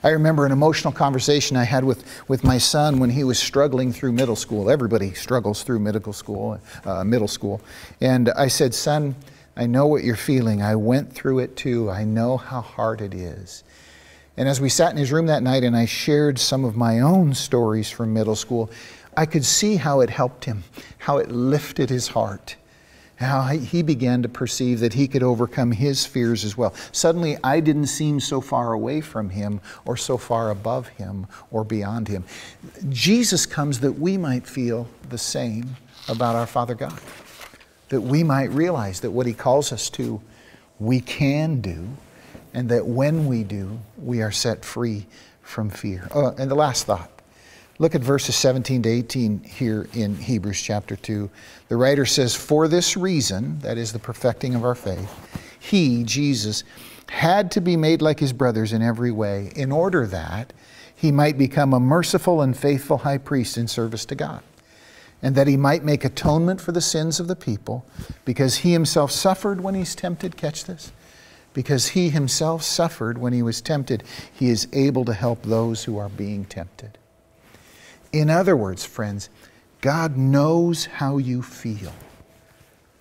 I 0.04 0.10
remember 0.10 0.48
an 0.48 0.52
emotional 0.52 0.92
conversation 0.92 1.56
I 1.56 1.64
had 1.64 1.84
with, 1.84 2.04
with 2.28 2.44
my 2.44 2.58
son 2.58 2.98
when 3.00 3.12
he 3.12 3.24
was 3.24 3.38
struggling 3.38 3.94
through 3.94 4.14
middle 4.14 4.36
school. 4.36 4.72
Everybody 4.72 5.14
struggles 5.14 5.62
through 5.62 5.80
middle 5.80 6.14
school, 6.14 6.60
uh, 6.86 7.04
middle 7.04 7.28
school. 7.28 7.62
And 8.02 8.30
I 8.32 8.48
said, 8.48 8.74
son, 8.74 9.16
I 9.56 9.66
know 9.66 9.86
what 9.86 10.04
you're 10.04 10.16
feeling. 10.16 10.62
I 10.62 10.76
went 10.76 11.14
through 11.14 11.40
it 11.40 11.56
too. 11.56 11.90
I 11.90 12.04
know 12.04 12.38
how 12.38 12.62
hard 12.62 13.02
it 13.02 13.14
is. 13.14 13.64
And 14.38 14.48
as 14.48 14.62
we 14.62 14.70
sat 14.70 14.92
in 14.92 14.98
his 14.98 15.12
room 15.12 15.28
that 15.28 15.44
night 15.44 15.64
and 15.64 15.76
I 15.76 15.86
shared 15.86 16.40
some 16.40 16.64
of 16.64 16.78
my 16.78 17.02
own 17.02 17.34
stories 17.34 17.90
from 17.90 18.14
middle 18.14 18.36
school, 18.36 18.72
I 19.16 19.26
could 19.26 19.44
see 19.44 19.76
how 19.76 20.00
it 20.00 20.10
helped 20.10 20.46
him, 20.46 20.64
how 21.00 21.18
it 21.18 21.30
lifted 21.30 21.90
his 21.90 22.08
heart, 22.08 22.56
how 23.18 23.44
he 23.44 23.84
began 23.84 24.24
to 24.24 24.30
perceive 24.30 24.80
that 24.80 24.94
he 24.94 25.08
could 25.08 25.22
overcome 25.22 25.74
his 25.74 26.06
fears 26.06 26.46
as 26.46 26.58
well. 26.58 26.74
Suddenly, 26.94 27.38
I 27.44 27.60
didn't 27.60 27.88
seem 27.88 28.22
so 28.22 28.40
far 28.40 28.72
away 28.72 29.02
from 29.02 29.30
him 29.30 29.60
or 29.84 29.98
so 29.98 30.18
far 30.18 30.50
above 30.50 30.88
him 30.88 31.28
or 31.52 31.66
beyond 31.66 32.08
him. 32.08 32.24
Jesus 32.90 33.46
comes 33.46 33.82
that 33.82 33.92
we 33.92 34.18
might 34.18 34.48
feel 34.48 34.88
the 35.10 35.18
same 35.18 35.76
about 36.08 36.36
our 36.38 36.48
Father 36.48 36.74
God 36.74 37.00
that 37.92 38.00
we 38.00 38.24
might 38.24 38.50
realize 38.52 39.02
that 39.02 39.12
what 39.12 39.26
He 39.26 39.34
calls 39.34 39.74
us 39.74 39.90
to, 39.92 40.22
we 40.80 41.02
can 41.02 41.60
do, 41.60 41.90
and 42.54 42.70
that 42.70 42.86
when 42.86 43.28
we 43.28 43.44
do, 43.44 43.80
we 43.98 44.22
are 44.22 44.32
set 44.32 44.64
free 44.64 45.06
from 45.42 45.70
fear. 45.70 46.08
Uh, 46.16 46.32
and 46.38 46.50
the 46.50 46.56
last 46.56 46.86
thought 46.86 47.12
look 47.80 47.94
at 47.94 48.00
verses 48.02 48.36
17 48.38 48.84
to 48.84 48.90
18 48.90 49.44
here 49.44 49.90
in 49.94 50.16
Hebrews 50.16 50.62
chapter 50.62 50.96
2. 50.96 51.30
The 51.68 51.76
writer 51.76 52.06
says, 52.06 52.34
For 52.34 52.70
this 52.70 52.96
reason, 52.96 53.60
that 53.60 53.78
is 53.78 53.92
the 53.92 54.00
perfecting 54.00 54.56
of 54.56 54.64
our 54.64 54.76
faith, 54.76 55.12
He, 55.60 56.06
Jesus, 56.06 56.64
had 57.10 57.52
to 57.52 57.60
be 57.60 57.76
made 57.76 58.02
like 58.02 58.22
His 58.22 58.32
brothers 58.32 58.72
in 58.72 58.82
every 58.82 59.12
way, 59.12 59.52
in 59.58 59.70
order 59.70 60.08
that 60.08 60.54
He 60.96 61.12
might 61.12 61.38
become 61.38 61.74
a 61.74 61.80
merciful 61.80 62.42
and 62.42 62.56
faithful 62.56 63.00
high 63.00 63.18
priest 63.18 63.58
in 63.58 63.68
service 63.68 64.06
to 64.06 64.16
God 64.16 64.44
and 65.22 65.36
that 65.36 65.48
he 65.48 65.58
might 65.58 65.84
make 65.84 66.04
atonement 66.04 66.60
for 66.60 66.72
the 66.72 66.82
sins 66.82 67.20
of 67.20 67.28
the 67.28 67.36
people, 67.36 67.86
because 68.26 68.58
he 68.58 68.74
himself 68.74 69.12
suffered 69.12 69.62
when 69.62 69.76
he's 69.76 69.96
tempted. 69.96 70.38
Catch 70.38 70.66
this. 70.66 70.92
Because 71.54 71.90
he 71.90 72.10
himself 72.10 72.64
suffered 72.64 73.18
when 73.18 73.34
he 73.34 73.44
was 73.44 73.62
tempted, 73.62 74.04
he 74.34 74.50
is 74.50 74.68
able 74.72 75.04
to 75.06 75.14
help 75.14 75.44
those 75.44 75.84
who 75.84 75.98
are 75.98 76.10
being 76.10 76.46
tempted. 76.46 76.98
In 78.14 78.30
other 78.30 78.56
words, 78.56 78.86
friends, 78.86 79.30
God 79.82 80.16
knows 80.16 80.86
how 80.86 81.18
you 81.18 81.42
feel, 81.42 81.94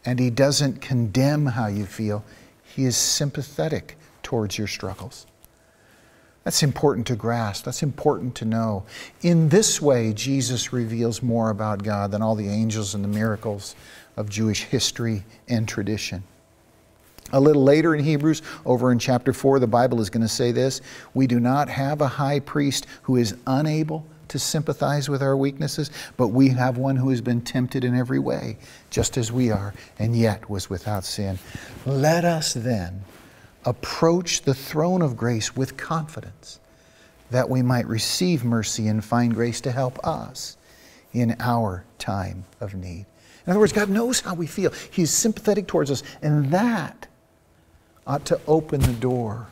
and 0.04 0.18
he 0.18 0.30
doesn't 0.30 0.80
condemn 0.80 1.46
how 1.46 1.66
you 1.66 1.86
feel. 1.86 2.24
He 2.64 2.84
is 2.84 2.96
sympathetic 2.96 3.96
towards 4.22 4.58
your 4.58 4.66
struggles. 4.66 5.26
That's 6.44 6.62
important 6.62 7.06
to 7.08 7.16
grasp. 7.16 7.64
That's 7.64 7.82
important 7.82 8.34
to 8.36 8.44
know. 8.44 8.84
In 9.20 9.50
this 9.50 9.80
way, 9.80 10.12
Jesus 10.12 10.72
reveals 10.72 11.22
more 11.22 11.50
about 11.50 11.82
God 11.82 12.10
than 12.10 12.22
all 12.22 12.34
the 12.34 12.48
angels 12.48 12.94
and 12.94 13.04
the 13.04 13.08
miracles 13.08 13.74
of 14.16 14.30
Jewish 14.30 14.64
history 14.64 15.24
and 15.48 15.68
tradition. 15.68 16.22
A 17.32 17.40
little 17.40 17.62
later 17.62 17.94
in 17.94 18.02
Hebrews, 18.02 18.42
over 18.64 18.90
in 18.90 18.98
chapter 18.98 19.32
4, 19.32 19.60
the 19.60 19.66
Bible 19.66 20.00
is 20.00 20.10
going 20.10 20.22
to 20.22 20.28
say 20.28 20.50
this 20.50 20.80
We 21.14 21.26
do 21.26 21.38
not 21.38 21.68
have 21.68 22.00
a 22.00 22.08
high 22.08 22.40
priest 22.40 22.86
who 23.02 23.16
is 23.16 23.36
unable 23.46 24.06
to 24.28 24.38
sympathize 24.38 25.08
with 25.08 25.22
our 25.22 25.36
weaknesses, 25.36 25.90
but 26.16 26.28
we 26.28 26.48
have 26.48 26.78
one 26.78 26.96
who 26.96 27.10
has 27.10 27.20
been 27.20 27.40
tempted 27.40 27.84
in 27.84 27.96
every 27.96 28.18
way, 28.18 28.56
just 28.88 29.16
as 29.16 29.30
we 29.30 29.50
are, 29.50 29.74
and 29.98 30.16
yet 30.16 30.48
was 30.48 30.70
without 30.70 31.04
sin. 31.04 31.38
Let 31.84 32.24
us 32.24 32.54
then 32.54 33.04
approach 33.64 34.42
the 34.42 34.54
throne 34.54 35.02
of 35.02 35.16
grace 35.16 35.54
with 35.56 35.76
confidence 35.76 36.60
that 37.30 37.48
we 37.48 37.62
might 37.62 37.86
receive 37.86 38.44
mercy 38.44 38.88
and 38.88 39.04
find 39.04 39.34
grace 39.34 39.60
to 39.60 39.70
help 39.70 39.98
us 40.04 40.56
in 41.12 41.36
our 41.40 41.84
time 41.98 42.44
of 42.60 42.74
need. 42.74 43.06
In 43.46 43.50
other 43.50 43.60
words, 43.60 43.72
God 43.72 43.88
knows 43.88 44.20
how 44.20 44.34
we 44.34 44.46
feel. 44.46 44.72
He's 44.90 45.10
sympathetic 45.10 45.66
towards 45.66 45.90
us, 45.90 46.02
and 46.22 46.50
that 46.52 47.06
ought 48.06 48.24
to 48.26 48.40
open 48.46 48.80
the 48.80 48.92
door 48.94 49.46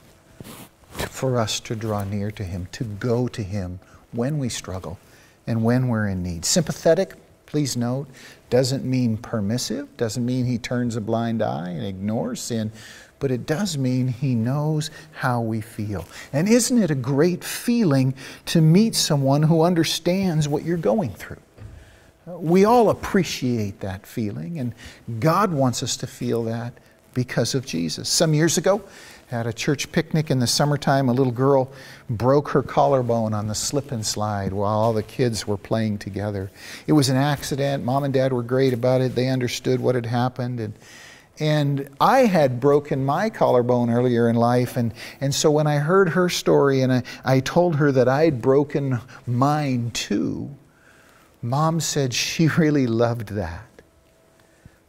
for 0.91 1.39
us 1.39 1.61
to 1.61 1.77
draw 1.77 2.05
near 2.05 2.31
to 2.33 2.45
Him, 2.45 2.69
to 2.73 2.85
go 2.85 3.29
to 3.29 3.43
Him 3.43 3.81
when 4.13 4.39
we 4.39 4.49
struggle 4.49 4.99
and 5.47 5.65
when 5.65 5.89
we're 5.89 6.09
in 6.09 6.23
need. 6.23 6.45
Sympathetic, 6.45 7.15
please 7.47 7.77
note, 7.77 8.09
doesn't 8.51 8.85
mean 8.85 9.17
permissive, 9.17 9.97
doesn't 9.97 10.25
mean 10.25 10.45
He 10.45 10.59
turns 10.59 10.97
a 10.97 11.01
blind 11.01 11.43
eye 11.43 11.71
and 11.71 11.87
ignores 11.87 12.41
sin, 12.41 12.73
but 13.19 13.31
it 13.31 13.47
does 13.47 13.77
mean 13.77 14.09
He 14.09 14.35
knows 14.35 14.91
how 15.13 15.41
we 15.41 15.61
feel. 15.61 16.07
And 16.33 16.49
isn't 16.49 16.83
it 16.83 16.91
a 16.91 16.95
great 16.95 17.45
feeling 17.45 18.15
to 18.47 18.61
meet 18.61 18.95
someone 18.95 19.43
who 19.43 19.63
understands 19.63 20.49
what 20.49 20.65
you're 20.65 20.77
going 20.77 21.11
through? 21.11 21.39
We 22.27 22.65
all 22.65 22.91
appreciate 22.91 23.81
that 23.81 24.07
feeling, 24.07 24.59
and 24.59 24.75
God 25.19 25.53
wants 25.53 25.83
us 25.83 25.97
to 25.99 26.07
feel 26.07 26.45
that 26.45 26.75
because 27.15 27.55
of 27.55 27.65
Jesus. 27.65 28.09
Some 28.09 28.35
years 28.35 28.59
ago, 28.59 28.83
at 29.31 29.47
a 29.47 29.53
church 29.53 29.91
picnic 29.93 30.31
in 30.31 30.39
the 30.39 30.47
summertime, 30.47 31.09
a 31.09 31.13
little 31.13 31.33
girl 31.33 31.71
broke 32.09 32.49
her 32.51 32.63
collarbone 32.63 33.35
on 33.35 33.47
the 33.47 33.55
slip 33.55 33.93
and 33.93 34.05
slide 34.05 34.53
while 34.53 34.79
all 34.79 34.93
the 34.93 35.03
kids 35.03 35.47
were 35.47 35.57
playing 35.57 35.99
together. 35.99 36.51
It 36.87 36.93
was 36.93 37.09
an 37.09 37.17
accident. 37.17 37.85
Mom 37.85 38.05
and 38.05 38.15
dad 38.15 38.33
were 38.33 38.43
great 38.43 38.73
about 38.73 39.01
it. 39.01 39.15
They 39.15 39.29
understood 39.29 39.81
what 39.81 39.95
had 39.95 40.07
happened. 40.07 40.61
And, 40.61 40.75
and 41.41 41.89
I 42.01 42.21
had 42.21 42.61
broken 42.61 43.05
my 43.05 43.31
collarbone 43.31 43.91
earlier 43.91 44.29
in 44.29 44.37
life. 44.37 44.77
And, 44.77 44.93
and 45.21 45.35
so 45.35 45.51
when 45.51 45.67
I 45.67 45.77
heard 45.77 46.11
her 46.11 46.29
story 46.29 46.83
and 46.83 46.93
I, 46.93 47.03
I 47.25 47.41
told 47.41 47.77
her 47.77 47.93
that 47.93 48.09
I'd 48.09 48.43
broken 48.43 49.01
mine 49.27 49.91
too, 49.93 50.55
Mom 51.41 51.81
said 51.81 52.13
she 52.13 52.49
really 52.59 52.87
loved 52.87 53.29
that. 53.31 53.65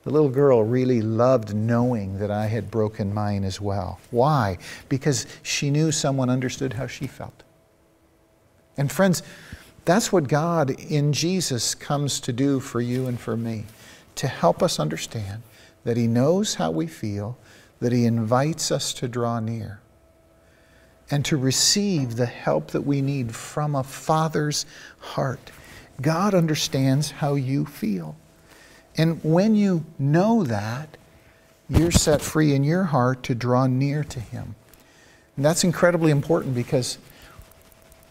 The 0.03 0.11
little 0.11 0.29
girl 0.29 0.63
really 0.63 1.01
loved 1.01 1.53
knowing 1.53 2.19
that 2.19 2.31
I 2.31 2.47
had 2.47 2.71
broken 2.71 3.13
mine 3.13 3.43
as 3.43 3.61
well. 3.61 3.99
Why? 4.09 4.57
Because 4.87 5.27
she 5.43 5.69
knew 5.69 5.91
someone 5.91 6.29
understood 6.29 6.73
how 6.73 6.87
she 6.87 7.05
felt. 7.05 7.43
And 8.77 8.91
friends, 8.91 9.21
that's 9.85 10.11
what 10.11 10.27
God 10.27 10.71
in 10.71 11.13
Jesus 11.13 11.75
comes 11.75 12.19
to 12.21 12.33
do 12.33 12.59
for 12.59 12.79
you 12.79 13.07
and 13.07 13.19
for 13.19 13.35
me 13.35 13.65
to 14.15 14.27
help 14.27 14.63
us 14.63 14.79
understand 14.79 15.43
that 15.89 15.97
He 15.97 16.05
knows 16.05 16.53
how 16.53 16.69
we 16.69 16.85
feel, 16.85 17.35
that 17.79 17.91
He 17.91 18.05
invites 18.05 18.71
us 18.71 18.93
to 18.93 19.07
draw 19.07 19.39
near, 19.39 19.79
and 21.09 21.25
to 21.25 21.35
receive 21.35 22.15
the 22.15 22.27
help 22.27 22.69
that 22.69 22.83
we 22.83 23.01
need 23.01 23.33
from 23.33 23.73
a 23.73 23.83
Father's 23.83 24.67
heart. 24.99 25.49
God 25.99 26.35
understands 26.35 27.09
how 27.09 27.33
you 27.33 27.65
feel. 27.65 28.15
And 28.97 29.19
when 29.23 29.55
you 29.55 29.83
know 29.97 30.43
that, 30.43 30.95
you're 31.67 31.89
set 31.89 32.21
free 32.21 32.53
in 32.53 32.63
your 32.63 32.83
heart 32.83 33.23
to 33.23 33.33
draw 33.33 33.65
near 33.65 34.03
to 34.03 34.19
Him. 34.19 34.53
And 35.37 35.43
that's 35.43 35.63
incredibly 35.63 36.11
important 36.11 36.53
because 36.53 36.99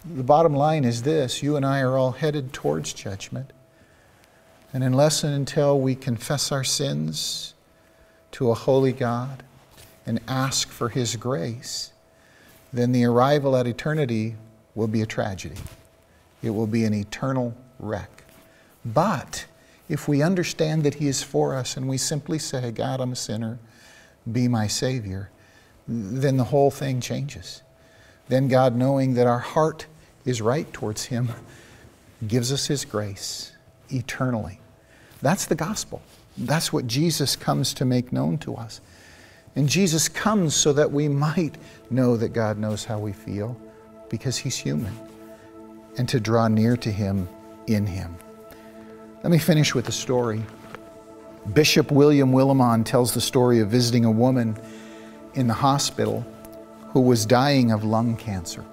the 0.05 0.24
bottom 0.24 0.57
line 0.57 0.85
is 0.85 1.05
this 1.05 1.45
you 1.45 1.55
and 1.55 1.64
I 1.64 1.83
are 1.83 1.97
all 1.97 2.11
headed 2.11 2.53
towards 2.53 2.93
judgment. 2.93 3.53
And 4.72 4.83
unless 4.83 5.22
and 5.22 5.33
until 5.33 5.79
we 5.79 5.95
confess 5.95 6.51
our 6.51 6.64
sins 6.64 7.55
to 8.33 8.51
a 8.51 8.55
holy 8.55 8.93
God 8.93 9.43
and 10.07 10.20
ask 10.29 10.68
for 10.68 10.89
His 10.89 11.16
grace, 11.16 11.93
then 12.72 12.93
the 12.93 13.05
arrival 13.05 13.57
at 13.57 13.66
eternity 13.66 14.37
will 14.74 14.87
be 14.87 15.03
a 15.03 15.07
tragedy. 15.07 15.61
It 16.43 16.51
will 16.51 16.66
be 16.66 16.85
an 16.85 16.95
eternal 16.95 17.55
wreck. 17.79 18.24
But 18.85 19.47
if 19.89 20.07
we 20.07 20.22
understand 20.22 20.85
that 20.85 20.95
He 20.95 21.09
is 21.09 21.22
for 21.22 21.55
us 21.55 21.76
and 21.76 21.89
we 21.89 21.99
simply 21.99 22.39
say, 22.39 22.70
God, 22.70 23.01
I'm 23.01 23.12
a 23.12 23.16
sinner, 23.16 23.59
be 24.31 24.49
my 24.49 24.66
Savior, 24.66 25.31
then 25.87 26.37
the 26.37 26.45
whole 26.45 26.70
thing 26.70 27.01
changes. 27.01 27.62
Then 28.29 28.49
God, 28.49 28.76
knowing 28.76 29.14
that 29.14 29.26
our 29.26 29.39
heart 29.39 29.87
is 30.24 30.43
right 30.43 30.70
towards 30.72 31.07
Him, 31.07 31.31
gives 32.26 32.53
us 32.53 32.66
His 32.66 32.85
grace 32.85 33.53
eternally. 33.91 34.61
That's 35.22 35.47
the 35.47 35.55
gospel. 35.55 36.03
That's 36.39 36.72
what 36.72 36.86
Jesus 36.86 37.36
comes 37.36 37.74
to 37.74 37.84
make 37.84 38.12
known 38.12 38.39
to 38.39 38.55
us. 38.55 38.80
And 39.57 39.68
Jesus 39.68 40.09
comes 40.09 40.55
so 40.55 40.72
that 40.72 40.93
we 40.93 41.09
might 41.09 41.57
know 41.91 42.16
that 42.16 42.32
God 42.32 42.59
knows 42.59 42.84
how 42.84 42.99
we 42.99 43.12
feel 43.12 43.61
because 44.09 44.36
He's 44.36 44.57
human 44.57 44.97
and 45.97 46.09
to 46.09 46.20
draw 46.20 46.49
near 46.49 46.76
to 46.76 46.93
Him 46.93 47.28
in 47.66 47.86
Him. 47.86 48.14
Let 49.22 49.32
me 49.32 49.39
finish 49.39 49.74
with 49.74 49.89
a 49.89 49.93
story. 49.93 50.43
Bishop 51.53 51.91
William 51.91 52.32
Willimon 52.32 52.84
tells 52.84 53.14
the 53.14 53.20
story 53.20 53.59
of 53.59 53.68
visiting 53.68 54.05
a 54.05 54.11
woman 54.11 54.57
in 55.34 55.49
the 55.49 55.55
hospital 55.55 56.24
who 56.91 57.01
was 57.01 57.26
dying 57.26 57.72
of 57.72 57.84
lung 57.84 58.16
cancer. 58.16 58.64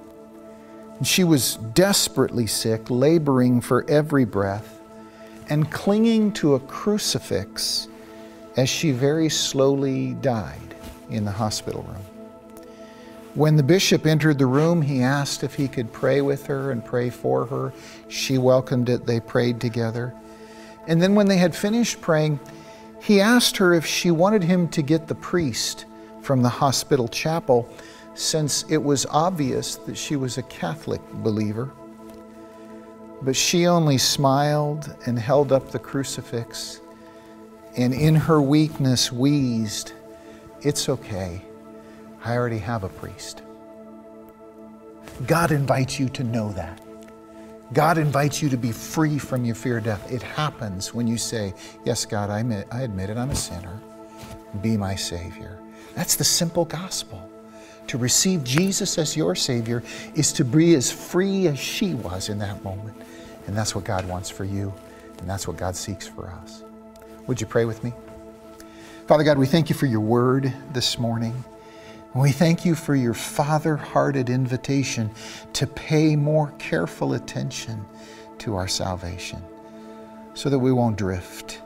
She 1.03 1.23
was 1.23 1.55
desperately 1.73 2.47
sick, 2.47 2.89
laboring 2.89 3.59
for 3.59 3.89
every 3.89 4.23
breath, 4.23 4.74
and 5.49 5.71
clinging 5.71 6.31
to 6.33 6.55
a 6.55 6.59
crucifix 6.59 7.87
as 8.57 8.69
she 8.69 8.91
very 8.91 9.29
slowly 9.29 10.13
died 10.15 10.75
in 11.09 11.25
the 11.25 11.31
hospital 11.31 11.83
room. 11.83 12.03
When 13.35 13.57
the 13.57 13.63
bishop 13.63 14.05
entered 14.05 14.39
the 14.39 14.45
room, 14.45 14.81
he 14.81 15.01
asked 15.01 15.43
if 15.43 15.55
he 15.55 15.67
could 15.67 15.91
pray 15.91 16.21
with 16.21 16.47
her 16.47 16.71
and 16.71 16.83
pray 16.83 17.09
for 17.09 17.45
her. 17.45 17.73
She 18.07 18.37
welcomed 18.37 18.87
it. 18.87 19.05
They 19.05 19.19
prayed 19.19 19.59
together. 19.59 20.13
And 20.87 21.01
then 21.01 21.15
when 21.15 21.27
they 21.27 21.37
had 21.37 21.53
finished 21.53 21.99
praying, 21.99 22.39
he 23.01 23.19
asked 23.19 23.57
her 23.57 23.73
if 23.73 23.85
she 23.85 24.09
wanted 24.09 24.43
him 24.43 24.69
to 24.69 24.81
get 24.81 25.07
the 25.07 25.15
priest 25.15 25.85
from 26.21 26.41
the 26.41 26.49
hospital 26.49 27.09
chapel, 27.09 27.69
since 28.13 28.63
it 28.69 28.77
was 28.77 29.05
obvious 29.07 29.75
that 29.75 29.97
she 29.97 30.15
was 30.15 30.37
a 30.37 30.43
Catholic 30.43 31.01
believer. 31.15 31.71
But 33.21 33.35
she 33.35 33.67
only 33.67 33.97
smiled 33.97 34.95
and 35.05 35.17
held 35.17 35.51
up 35.51 35.71
the 35.71 35.79
crucifix, 35.79 36.81
and 37.77 37.93
in 37.93 38.15
her 38.15 38.41
weakness 38.41 39.11
wheezed, 39.11 39.93
It's 40.61 40.89
okay. 40.89 41.41
I 42.23 42.35
already 42.35 42.59
have 42.59 42.83
a 42.83 42.89
priest. 42.89 43.43
God 45.27 45.51
invites 45.51 45.99
you 45.99 46.09
to 46.09 46.23
know 46.23 46.51
that. 46.53 46.81
God 47.73 47.97
invites 47.97 48.41
you 48.41 48.49
to 48.49 48.57
be 48.57 48.71
free 48.71 49.17
from 49.17 49.43
your 49.43 49.55
fear 49.55 49.77
of 49.77 49.85
death. 49.85 50.11
It 50.11 50.21
happens 50.21 50.93
when 50.93 51.07
you 51.07 51.17
say, 51.17 51.53
Yes, 51.83 52.05
God, 52.05 52.29
I 52.29 52.39
admit, 52.39 52.67
I 52.71 52.81
admit 52.81 53.09
it, 53.09 53.17
I'm 53.17 53.31
a 53.31 53.35
sinner. 53.35 53.79
Be 54.61 54.77
my 54.77 54.95
Savior. 54.95 55.59
That's 55.95 56.15
the 56.15 56.23
simple 56.23 56.65
gospel. 56.65 57.29
To 57.87 57.97
receive 57.97 58.43
Jesus 58.43 58.97
as 58.97 59.15
your 59.15 59.35
Savior 59.35 59.83
is 60.15 60.33
to 60.33 60.43
be 60.43 60.75
as 60.75 60.91
free 60.91 61.47
as 61.47 61.59
she 61.59 61.93
was 61.93 62.29
in 62.29 62.39
that 62.39 62.63
moment. 62.63 62.95
And 63.47 63.55
that's 63.55 63.75
what 63.75 63.83
God 63.83 64.07
wants 64.07 64.29
for 64.29 64.43
you, 64.43 64.73
and 65.19 65.29
that's 65.29 65.47
what 65.47 65.57
God 65.57 65.75
seeks 65.75 66.07
for 66.07 66.29
us. 66.29 66.63
Would 67.27 67.39
you 67.39 67.47
pray 67.47 67.65
with 67.65 67.83
me? 67.83 67.93
Father 69.07 69.23
God, 69.23 69.37
we 69.37 69.45
thank 69.45 69.69
you 69.69 69.75
for 69.75 69.85
your 69.85 69.99
word 69.99 70.51
this 70.73 70.97
morning. 70.97 71.43
We 72.15 72.31
thank 72.31 72.65
you 72.65 72.75
for 72.75 72.95
your 72.95 73.13
father 73.13 73.75
hearted 73.75 74.29
invitation 74.29 75.11
to 75.53 75.67
pay 75.67 76.15
more 76.15 76.53
careful 76.57 77.13
attention 77.13 77.85
to 78.39 78.55
our 78.55 78.67
salvation 78.67 79.43
so 80.33 80.49
that 80.49 80.57
we 80.57 80.71
won't 80.71 80.97
drift, 80.97 81.61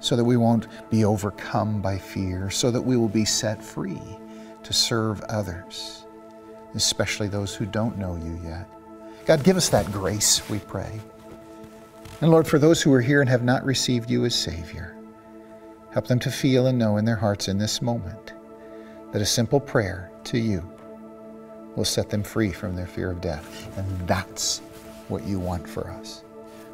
so 0.00 0.16
that 0.16 0.24
we 0.24 0.36
won't 0.36 0.66
be 0.90 1.04
overcome 1.04 1.80
by 1.80 1.98
fear, 1.98 2.50
so 2.50 2.70
that 2.70 2.80
we 2.80 2.96
will 2.96 3.08
be 3.08 3.24
set 3.24 3.62
free 3.62 4.00
to 4.64 4.72
serve 4.72 5.22
others, 5.24 6.04
especially 6.74 7.28
those 7.28 7.54
who 7.54 7.66
don't 7.66 7.98
know 7.98 8.16
you 8.16 8.40
yet. 8.44 8.68
God, 9.24 9.44
give 9.44 9.56
us 9.56 9.68
that 9.68 9.90
grace, 9.92 10.48
we 10.50 10.58
pray. 10.58 11.00
And 12.20 12.30
Lord, 12.30 12.46
for 12.46 12.58
those 12.58 12.82
who 12.82 12.92
are 12.92 13.00
here 13.00 13.20
and 13.20 13.28
have 13.28 13.42
not 13.42 13.64
received 13.64 14.10
you 14.10 14.24
as 14.24 14.34
Savior, 14.34 14.96
help 15.92 16.06
them 16.06 16.18
to 16.20 16.30
feel 16.30 16.68
and 16.68 16.78
know 16.78 16.96
in 16.96 17.04
their 17.04 17.16
hearts 17.16 17.48
in 17.48 17.58
this 17.58 17.82
moment 17.82 18.32
that 19.12 19.22
a 19.22 19.26
simple 19.26 19.60
prayer 19.60 20.10
to 20.24 20.38
you 20.38 20.62
will 21.76 21.84
set 21.84 22.10
them 22.10 22.22
free 22.22 22.52
from 22.52 22.76
their 22.76 22.86
fear 22.86 23.10
of 23.10 23.20
death. 23.20 23.76
And 23.78 24.08
that's 24.08 24.58
what 25.08 25.24
you 25.24 25.38
want 25.38 25.68
for 25.68 25.90
us. 25.90 26.22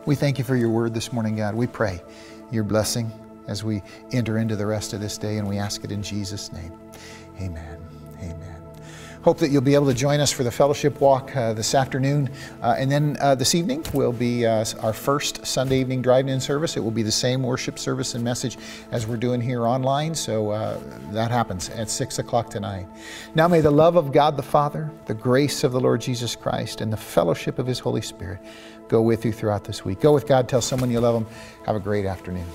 We 0.06 0.14
thank 0.14 0.38
you 0.38 0.44
for 0.44 0.56
your 0.56 0.70
word 0.70 0.94
this 0.94 1.12
morning, 1.12 1.36
God. 1.36 1.54
We 1.54 1.66
pray 1.66 2.02
your 2.50 2.64
blessing 2.64 3.12
as 3.46 3.64
we 3.64 3.82
enter 4.12 4.38
into 4.38 4.56
the 4.56 4.66
rest 4.66 4.92
of 4.92 5.00
this 5.00 5.18
day, 5.18 5.38
and 5.38 5.48
we 5.48 5.58
ask 5.58 5.84
it 5.84 5.92
in 5.92 6.02
Jesus' 6.02 6.52
name. 6.52 6.72
Amen. 7.40 7.78
Amen. 8.20 8.58
Hope 9.22 9.38
that 9.38 9.50
you'll 9.50 9.62
be 9.62 9.74
able 9.74 9.86
to 9.86 9.94
join 9.94 10.20
us 10.20 10.32
for 10.32 10.42
the 10.42 10.50
fellowship 10.50 11.00
walk 11.00 11.34
uh, 11.36 11.52
this 11.52 11.74
afternoon. 11.74 12.30
Uh, 12.62 12.76
and 12.78 12.90
then 12.90 13.16
uh, 13.20 13.34
this 13.34 13.54
evening 13.54 13.84
will 13.92 14.12
be 14.12 14.46
uh, 14.46 14.64
our 14.80 14.92
first 14.92 15.44
Sunday 15.44 15.80
evening 15.80 16.00
drive 16.02 16.28
in 16.28 16.40
service. 16.40 16.76
It 16.76 16.80
will 16.80 16.92
be 16.92 17.02
the 17.02 17.12
same 17.12 17.42
worship 17.42 17.78
service 17.78 18.14
and 18.14 18.22
message 18.22 18.56
as 18.92 19.06
we're 19.06 19.16
doing 19.16 19.40
here 19.40 19.66
online. 19.66 20.14
So 20.14 20.50
uh, 20.50 20.80
that 21.10 21.30
happens 21.30 21.68
at 21.70 21.90
6 21.90 22.20
o'clock 22.20 22.50
tonight. 22.50 22.86
Now 23.34 23.48
may 23.48 23.60
the 23.60 23.70
love 23.70 23.96
of 23.96 24.12
God 24.12 24.36
the 24.36 24.42
Father, 24.42 24.90
the 25.06 25.14
grace 25.14 25.64
of 25.64 25.72
the 25.72 25.80
Lord 25.80 26.00
Jesus 26.00 26.36
Christ, 26.36 26.80
and 26.80 26.92
the 26.92 26.96
fellowship 26.96 27.58
of 27.58 27.66
His 27.66 27.80
Holy 27.80 28.02
Spirit 28.02 28.40
go 28.88 29.02
with 29.02 29.24
you 29.24 29.32
throughout 29.32 29.64
this 29.64 29.84
week. 29.84 30.00
Go 30.00 30.12
with 30.12 30.26
God. 30.26 30.48
Tell 30.48 30.62
someone 30.62 30.90
you 30.90 31.00
love 31.00 31.14
them. 31.14 31.34
Have 31.66 31.76
a 31.76 31.80
great 31.80 32.06
afternoon. 32.06 32.46